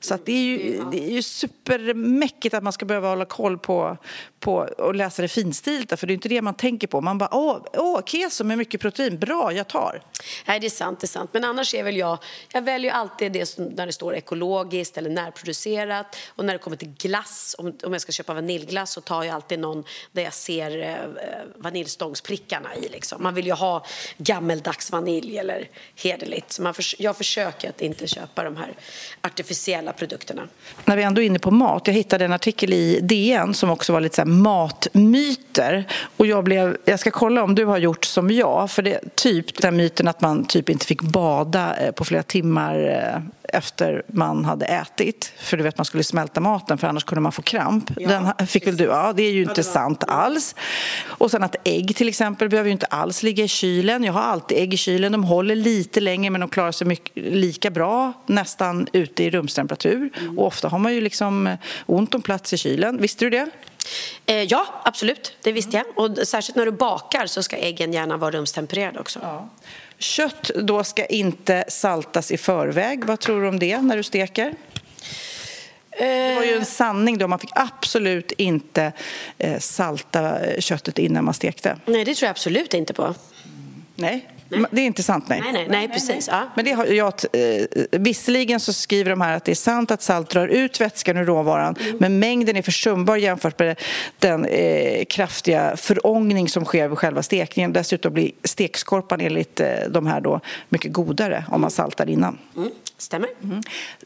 Så 0.00 0.14
att 0.14 0.26
det 0.26 0.32
är 0.32 0.42
ju, 0.42 0.82
det 0.92 1.04
är 1.04 1.10
ju 1.10 1.22
supermäckigt 1.22 2.54
att 2.54 2.62
man 2.62 2.72
ska 2.72 2.86
behöva 2.86 3.08
hålla 3.08 3.24
koll 3.24 3.58
på, 3.58 3.96
på 4.40 4.68
och 4.78 4.94
läsa 4.94 5.22
det 5.22 5.28
finstilta 5.28 5.96
för 5.96 6.06
det 6.06 6.12
är 6.12 6.14
inte 6.14 6.28
det 6.28 6.42
man 6.42 6.54
tänker 6.54 6.86
på. 6.86 7.00
Man 7.00 7.18
bara 7.18 7.28
åh, 7.32 7.58
åh 7.72 8.00
keso 8.04 8.44
med 8.44 8.58
mycket 8.58 8.80
protein, 8.80 9.18
bra 9.18 9.52
jag 9.52 9.68
tar. 9.68 10.02
Nej, 10.46 10.60
det 10.60 10.66
är 10.66 10.70
sant, 10.70 11.00
det 11.00 11.04
är 11.04 11.08
sant. 11.08 11.30
Men 11.32 11.44
annars 11.44 11.74
är 11.74 11.82
väl 11.82 11.96
jag, 11.96 12.18
jag 12.52 12.62
väljer 12.62 12.92
alltid 12.92 13.32
det 13.32 13.46
som, 13.46 13.64
när 13.64 13.86
det 13.86 13.92
står 13.92 14.14
ekologiskt 14.14 14.98
eller 14.98 15.10
närproducerat. 15.10 16.16
Och 16.28 16.44
när 16.44 16.52
det 16.52 16.58
kommer 16.58 16.76
till 16.76 16.94
glass, 16.98 17.56
om, 17.58 17.78
om 17.84 17.92
jag 17.92 18.02
ska 18.02 18.12
köpa 18.12 18.34
vaniljglass 18.34 18.92
så 18.92 19.00
tar 19.00 19.24
jag 19.24 19.34
alltid 19.34 19.58
någon 19.58 19.84
där 20.12 20.22
jag 20.22 20.34
ser 20.34 20.70
eh, 20.92 21.38
vaniljstångsprickarna 21.56 22.68
i. 22.76 22.88
Liksom. 22.88 23.22
Man 23.22 23.34
vill 23.34 23.46
ju 23.46 23.52
ha 23.52 23.84
gammeldags 24.18 24.92
vanilj 24.92 25.38
eller 25.38 25.68
hederligt. 25.96 26.52
Så 26.52 26.62
man 26.62 26.74
förs- 26.74 26.94
jag 26.98 27.16
försöker 27.16 27.68
att 27.68 27.80
inte 27.80 28.06
köpa 28.06 28.44
de 28.44 28.56
här 28.56 28.72
artificiella 29.20 29.92
produkterna. 29.92 30.42
När 30.84 30.96
vi 30.96 31.02
ändå 31.02 31.22
är 31.22 31.26
inne 31.26 31.38
på 31.38 31.50
mat, 31.50 31.86
jag 31.86 31.94
hittade 31.94 32.24
en 32.24 32.32
artikel 32.32 32.72
i 32.72 33.00
DN 33.00 33.54
som 33.54 33.70
också 33.70 33.92
var 33.92 34.00
lite 34.00 34.14
så 34.16 34.22
här 34.22 34.26
matmyter. 34.26 35.84
Och 36.16 36.26
jag, 36.26 36.44
blev, 36.44 36.76
jag 36.84 37.00
ska 37.00 37.10
kolla 37.10 37.42
om 37.42 37.54
du 37.54 37.64
har 37.64 37.78
gjort 37.78 38.04
som 38.04 38.30
jag, 38.30 38.70
för 38.70 38.82
det 38.82 39.00
typ 39.14 39.62
den 39.62 39.76
myten 39.76 40.08
att 40.08 40.20
man 40.20 40.44
typ 40.44 40.68
inte 40.68 40.86
fick 40.86 41.02
bada 41.02 41.76
eh, 41.76 41.90
på 41.92 42.04
flera 42.04 42.22
timmar 42.22 42.88
eh, 43.14 43.22
efter 43.48 44.02
man 44.06 44.44
hade 44.44 44.66
ätit. 44.66 45.32
För 45.38 45.56
du 45.56 45.62
vet, 45.62 45.78
man 45.78 45.84
skulle 45.84 46.04
smälta 46.04 46.40
maten 46.40 46.78
för 46.78 46.86
annars 46.88 47.04
kunde 47.04 47.20
man 47.20 47.32
få 47.32 47.42
kramp. 47.42 47.90
Ja, 47.96 48.08
Den 48.38 48.46
fick 48.46 48.66
väl 48.66 48.76
du? 48.76 48.84
Ja, 48.84 49.12
det 49.16 49.22
är 49.22 49.32
ju 49.32 49.42
inte 49.42 49.62
sant 49.62 50.04
alls. 50.08 50.54
Och 51.04 51.30
sen 51.30 51.42
att 51.42 51.56
ägg 51.64 51.96
till 51.96 52.08
exempel 52.08 52.48
behöver 52.48 52.68
ju 52.68 52.72
inte 52.72 52.86
alls 52.86 53.22
ligga 53.22 53.44
i 53.44 53.48
kylen. 53.48 54.04
Jag 54.04 54.12
har 54.12 54.22
alltid 54.22 54.58
ägg 54.58 54.74
i 54.74 54.76
kylen. 54.76 55.12
De 55.12 55.24
håller 55.24 55.54
lite 55.54 56.00
längre 56.00 56.30
men 56.30 56.40
de 56.40 56.50
klarar 56.50 56.72
sig 56.72 56.86
mycket, 56.86 57.12
lika 57.16 57.70
bra 57.70 58.12
nästan 58.26 58.88
ute 58.92 59.24
i 59.24 59.30
rumstemperatur. 59.30 60.10
Mm. 60.20 60.38
Och 60.38 60.46
ofta 60.46 60.68
har 60.68 60.78
man 60.78 60.94
ju 60.94 61.00
liksom 61.00 61.46
eh, 61.46 61.58
ont 61.86 62.14
om 62.14 62.22
plats 62.22 62.52
i 62.52 62.56
kylen. 62.56 63.00
Visste 63.00 63.24
du 63.24 63.30
det? 63.30 63.48
Eh, 64.26 64.42
ja, 64.42 64.66
absolut. 64.84 65.32
Det 65.42 65.52
visste 65.52 65.76
jag. 65.76 65.86
Och 65.94 66.18
särskilt 66.28 66.56
när 66.56 66.64
du 66.64 66.72
bakar 66.72 67.26
så 67.26 67.42
ska 67.42 67.56
äggen 67.56 67.92
gärna 67.92 68.16
vara 68.16 68.30
rumstempererade 68.30 68.98
också. 68.98 69.48
Kött 69.98 70.50
då 70.54 70.84
ska 70.84 71.06
inte 71.06 71.64
saltas 71.68 72.30
i 72.30 72.36
förväg. 72.36 73.04
Vad 73.04 73.20
tror 73.20 73.42
du 73.42 73.48
om 73.48 73.58
det 73.58 73.80
när 73.80 73.96
du 73.96 74.02
steker? 74.02 74.54
Det 75.98 76.34
var 76.34 76.44
ju 76.44 76.54
en 76.54 76.64
sanning 76.64 77.18
då. 77.18 77.28
Man 77.28 77.38
fick 77.38 77.50
absolut 77.54 78.32
inte 78.32 78.92
eh, 79.38 79.58
salta 79.58 80.46
eh, 80.46 80.60
köttet 80.60 80.98
innan 80.98 81.24
man 81.24 81.34
stekte. 81.34 81.76
Nej, 81.86 82.04
det 82.04 82.14
tror 82.14 82.26
jag 82.26 82.30
absolut 82.30 82.74
inte 82.74 82.92
på. 82.92 83.14
Nej, 83.94 84.28
det 84.70 84.80
är 84.80 84.86
inte 84.86 85.02
sant. 85.02 85.24
Nej, 85.28 85.40
Nej, 85.40 85.52
nej, 85.52 85.66
nej, 85.70 85.88
precis. 85.88 86.28
Ja. 86.32 86.42
Men 86.56 86.64
det 86.64 86.72
har 86.72 86.86
jag, 86.86 87.12
eh, 87.32 88.00
visserligen 88.00 88.60
så 88.60 88.72
skriver 88.72 89.10
de 89.10 89.20
här 89.20 89.36
att 89.36 89.44
det 89.44 89.50
är 89.52 89.56
sant 89.56 89.90
att 89.90 90.02
salt 90.02 90.30
drar 90.30 90.48
ut 90.48 90.80
vätskan 90.80 91.16
ur 91.16 91.24
råvaran 91.24 91.76
Mm. 91.80 91.96
men 92.00 92.18
mängden 92.18 92.56
är 92.56 92.62
försumbar 92.62 93.16
jämfört 93.16 93.58
med 93.58 93.80
den 94.18 94.44
eh, 94.44 95.04
kraftiga 95.04 95.76
förångning 95.76 96.48
som 96.48 96.64
sker 96.64 96.88
vid 96.88 96.98
själva 96.98 97.22
stekningen. 97.22 97.72
Dessutom 97.72 98.12
blir 98.12 98.30
stekskorpan 98.44 99.20
enligt 99.20 99.60
eh, 99.60 99.68
de 99.90 100.06
här 100.06 100.20
då 100.20 100.40
mycket 100.68 100.92
godare 100.92 101.44
om 101.50 101.60
man 101.60 101.70
saltar 101.70 102.08
innan. 102.08 102.38
Mm, 102.56 102.70
stämmer. 102.98 103.28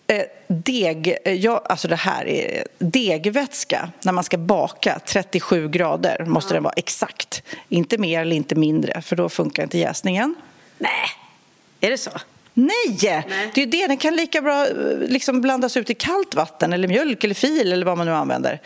Eh, 0.06 0.22
deg, 0.48 1.16
eh, 1.24 1.34
ja, 1.34 1.62
alltså 1.68 1.88
det 1.88 1.96
här 1.96 2.28
är 2.28 2.64
degvätska 2.78 3.90
när 4.02 4.12
man 4.12 4.24
ska 4.24 4.38
baka 4.38 5.00
37 5.06 5.68
grader 5.68 6.24
måste 6.24 6.54
den 6.54 6.62
vara 6.62 6.74
exakt. 6.76 7.42
Inte 7.68 7.98
mer 7.98 8.20
eller 8.20 8.36
inte 8.36 8.54
mindre 8.54 9.02
för 9.02 9.16
då 9.16 9.28
funkar 9.28 9.62
inte 9.62 9.78
jäsningen. 9.78 10.34
Nej, 10.78 10.90
är 11.80 11.90
det 11.90 11.98
så? 11.98 12.10
Nej! 12.54 12.96
Det 13.54 13.60
är 13.60 13.64
ju 13.64 13.70
det. 13.70 13.86
Den 13.86 13.96
kan 13.96 14.16
lika 14.16 14.42
bra 14.42 14.66
eh, 14.66 14.74
liksom 14.98 15.40
blandas 15.40 15.76
ut 15.76 15.90
i 15.90 15.94
kallt 15.94 16.34
vatten 16.34 16.72
eller 16.72 16.88
mjölk 16.88 17.24
eller 17.24 17.34
fil 17.34 17.72
eller 17.72 17.86
vad 17.86 17.98
man 17.98 18.06
nu 18.06 18.14
använder. 18.14 18.60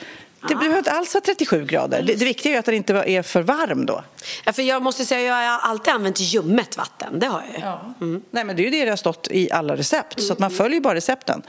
Det 0.49 0.55
behöver 0.55 0.79
inte 0.79 0.93
alls 0.93 1.15
vara 1.15 1.25
37 1.25 1.65
grader. 1.65 2.03
Det, 2.03 2.15
det 2.15 2.25
viktiga 2.25 2.55
är 2.55 2.59
att 2.59 2.65
den 2.65 2.75
inte 2.75 2.95
är 2.95 3.23
för 3.23 3.43
varm 3.43 3.87
då. 3.87 4.05
Ja, 4.45 4.53
för 4.53 4.63
jag 4.63 4.83
måste 4.83 5.05
säga, 5.05 5.43
jag 5.45 5.53
har 5.53 5.71
alltid 5.71 5.95
använt 5.95 6.21
ljummet 6.21 6.77
vatten. 6.77 7.19
Det 7.19 7.27
har 7.27 7.43
jag 7.53 7.61
ju. 7.61 8.07
Mm. 8.07 8.23
Nej, 8.31 8.45
men 8.45 8.57
det 8.57 8.63
är 8.63 8.65
ju 8.65 8.71
det 8.71 8.85
det 8.85 8.91
har 8.91 8.97
stått 8.97 9.29
i 9.31 9.51
alla 9.51 9.77
recept, 9.77 10.23
så 10.23 10.33
att 10.33 10.39
man 10.39 10.51
följer 10.51 10.81
bara 10.81 10.95
recepten. 10.95 11.43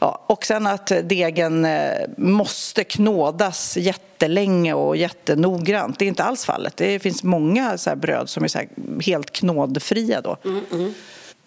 Ja, 0.00 0.24
och 0.26 0.44
sen 0.44 0.66
att 0.66 0.92
degen 1.04 1.64
eh, 1.64 1.92
måste 2.16 2.84
knådas 2.84 3.76
jättelänge 3.76 4.74
och 4.74 4.96
jättenoggrant. 4.96 5.98
Det 5.98 6.04
är 6.04 6.08
inte 6.08 6.24
alls 6.24 6.44
fallet. 6.44 6.76
Det 6.76 6.98
finns 6.98 7.22
många 7.22 7.78
så 7.78 7.96
bröd 7.96 8.28
som 8.28 8.44
är 8.44 8.48
så 8.48 8.58
helt 9.04 9.30
knådfria 9.30 10.20
då. 10.20 10.36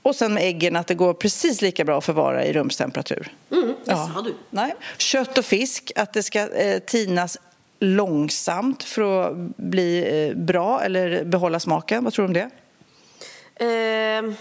Och 0.03 0.15
sen 0.15 0.33
med 0.33 0.43
äggen 0.43 0.75
att 0.75 0.87
det 0.87 0.95
går 0.95 1.13
precis 1.13 1.61
lika 1.61 1.85
bra 1.85 1.97
att 1.97 2.05
förvara 2.05 2.45
i 2.45 2.53
rumstemperatur. 2.53 3.33
Mm, 3.51 3.75
det 3.85 3.91
sa 3.91 4.21
du. 4.25 4.35
Nej. 4.49 4.75
Kött 4.97 5.37
och 5.37 5.45
fisk, 5.45 5.91
att 5.95 6.13
det 6.13 6.23
ska 6.23 6.49
eh, 6.49 6.79
tinas 6.79 7.37
långsamt 7.79 8.83
för 8.83 9.27
att 9.27 9.57
bli 9.57 10.05
eh, 10.27 10.37
bra 10.37 10.81
eller 10.81 11.23
behålla 11.23 11.59
smaken. 11.59 12.03
Vad 12.03 12.13
tror 12.13 12.27
du 12.27 12.27
om 12.27 12.33
det? 12.33 12.49
Ehm, 13.65 14.35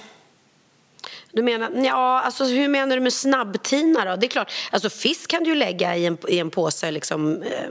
du 1.32 1.42
menar, 1.42 1.70
ja, 1.84 2.20
alltså 2.20 2.44
hur 2.44 2.68
menar 2.68 2.96
du 2.96 3.02
med 3.02 3.12
snabbtina 3.12 4.04
då? 4.04 4.16
Det 4.16 4.26
är 4.26 4.28
klart, 4.28 4.52
alltså 4.70 4.90
fisk 4.90 5.30
kan 5.30 5.44
du 5.44 5.50
ju 5.50 5.56
lägga 5.56 5.96
i 5.96 6.06
en, 6.06 6.18
i 6.28 6.38
en 6.38 6.50
påse 6.50 6.90
liksom, 6.90 7.42
eh, 7.42 7.70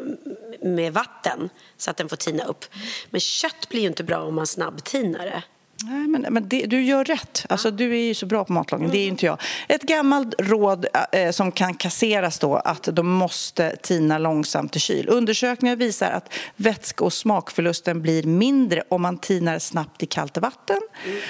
med 0.61 0.93
vatten 0.93 1.49
så 1.77 1.91
att 1.91 1.97
den 1.97 2.09
får 2.09 2.15
tina 2.15 2.43
upp. 2.45 2.65
Men 3.09 3.21
kött 3.21 3.69
blir 3.69 3.81
ju 3.81 3.87
inte 3.87 4.03
bra 4.03 4.17
om 4.17 4.35
man 4.35 4.47
snabbtinar 4.47 5.25
det. 5.25 5.43
Nej, 5.83 6.07
men, 6.07 6.25
men 6.29 6.49
det, 6.49 6.65
du 6.65 6.83
gör 6.83 7.03
rätt. 7.03 7.45
Alltså, 7.49 7.71
du 7.71 7.91
är 7.91 8.03
ju 8.03 8.13
så 8.13 8.25
bra 8.25 8.45
på 8.45 8.53
matlagning. 8.53 8.89
Det 8.91 8.97
är 8.97 9.03
ju 9.03 9.07
inte 9.07 9.25
jag. 9.25 9.41
Ett 9.67 9.81
gammalt 9.81 10.35
råd 10.39 10.85
eh, 11.11 11.31
som 11.31 11.51
kan 11.51 11.73
kasseras 11.73 12.39
då 12.39 12.55
att 12.55 12.83
de 12.83 13.09
måste 13.09 13.75
tina 13.75 14.17
långsamt 14.17 14.75
i 14.75 14.79
kyl. 14.79 15.09
Undersökningar 15.09 15.75
visar 15.75 16.11
att 16.11 16.33
vätske 16.55 17.03
och 17.03 17.13
smakförlusten 17.13 18.01
blir 18.01 18.23
mindre 18.23 18.83
om 18.89 19.01
man 19.01 19.17
tinar 19.17 19.59
snabbt 19.59 20.03
i 20.03 20.05
kallt 20.05 20.37
vatten. 20.37 20.79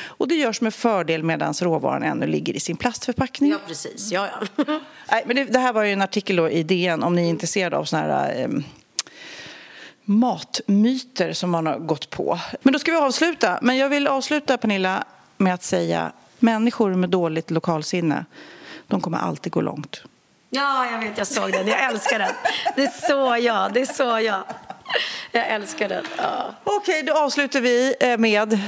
Och 0.06 0.28
det 0.28 0.36
görs 0.36 0.62
med 0.62 0.74
fördel 0.74 1.24
medan 1.24 1.54
råvaran 1.54 2.04
ännu 2.04 2.28
ligger 2.28 2.54
i 2.54 2.60
sin 2.60 2.78
plastförpackning. 2.78 3.52
Ja, 3.52 3.58
precis. 3.68 4.12
Ja, 4.12 4.28
ja. 4.58 4.66
Nej, 5.12 5.24
men 5.26 5.36
det, 5.36 5.43
det 5.43 5.60
här 5.60 5.74
var 5.74 5.84
ju 5.84 5.93
en 5.93 6.02
artikel 6.02 6.39
i 6.39 6.64
DN 6.64 7.04
om 7.04 7.16
ni 7.16 7.26
är 7.26 7.30
intresserade 7.30 7.78
av 7.78 7.86
såna 7.86 8.02
här 8.02 8.41
eh, 8.41 8.47
matmyter 10.06 11.34
som 11.34 11.49
man 11.49 11.66
har 11.66 11.80
gått 11.80 12.10
på. 12.10 12.39
Men 12.62 12.74
då 12.74 12.80
ska 12.80 12.91
vi 12.91 12.97
avsluta. 12.97 13.60
Men 13.62 13.78
jag 13.78 13.89
vill 13.89 14.08
avsluta, 14.08 14.58
Pernilla, 14.58 15.04
med 15.38 15.54
att 15.54 15.64
säga 15.64 16.12
människor 16.39 16.93
med 16.93 17.10
dåligt 17.10 17.52
lokalsinne, 17.52 18.26
de 18.88 19.02
kommer 19.02 19.18
alltid 19.18 19.52
gå 19.52 19.62
långt. 19.62 20.04
ja, 20.49 20.86
jag 20.91 20.99
vet, 20.99 21.18
jag 21.18 21.28
såg 21.28 21.52
den. 21.52 21.68
Jag 21.68 21.84
älskar 21.84 22.20
den. 22.20 22.34
Det 22.76 22.84
är 22.84 23.08
så 23.08 23.45
jag, 23.45 23.74
det 23.74 23.82
är 23.82 23.86
så 23.86 24.20
jag. 24.20 24.43
Jag 25.32 25.47
älskar 25.47 25.89
den. 25.89 26.06
Ja. 26.18 26.56
Okej, 26.64 27.04
då 27.04 27.14
avslutar 27.18 27.62
vi 27.62 27.95
eh, 27.99 28.18
med 28.18 28.60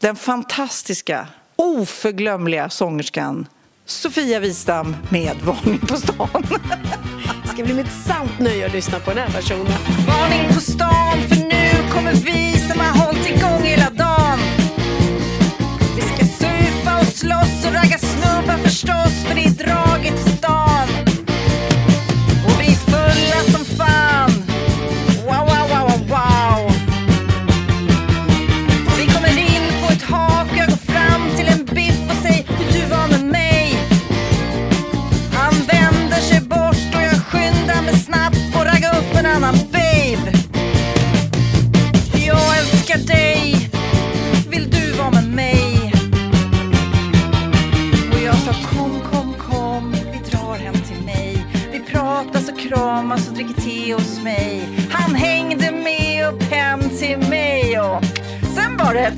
den 0.00 0.16
fantastiska, 0.16 1.26
oförglömliga 1.56 2.70
sångerskan 2.70 3.46
Sofia 3.86 4.40
Wistam 4.40 4.96
med 5.08 5.36
Varning 5.42 5.78
på 5.78 5.96
stan. 5.96 6.42
Det 7.42 7.48
ska 7.48 7.64
bli 7.64 7.74
mitt 7.74 7.92
sant 8.06 8.38
nöje 8.38 8.66
att 8.66 8.72
lyssna 8.72 8.98
på 8.98 9.10
den 9.10 9.18
här 9.18 9.30
versionen. 9.30 9.78
Varning 10.06 10.54
på 10.54 10.60
stan 10.60 11.18
för 11.28 11.36
nu 11.36 11.90
kommer 11.92 12.12
vi 12.12 12.58
som 12.58 12.80
har 12.80 13.06
hållit 13.06 13.26
igång 13.26 13.62
hela 13.62 13.90
dagen. 13.90 14.38
Vi 15.96 16.02
ska 16.02 16.24
supa 16.24 16.98
och 17.00 17.06
slåss 17.06 17.66
och 17.66 17.72
ragga 17.72 17.98
snubbar 17.98 18.56
förstås 18.56 19.24
för 19.26 19.34
det 19.34 19.44
är 19.44 19.50
draget 19.50 20.26
i 20.26 20.30
stan. 20.30 20.73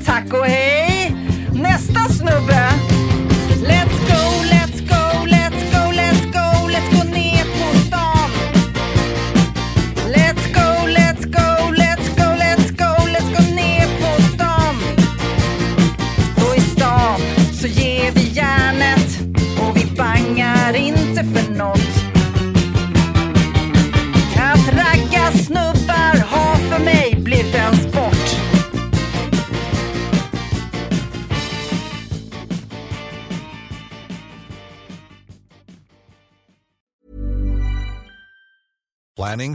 Tack 0.05 0.33
och 0.33 0.45
hej. 0.45 0.76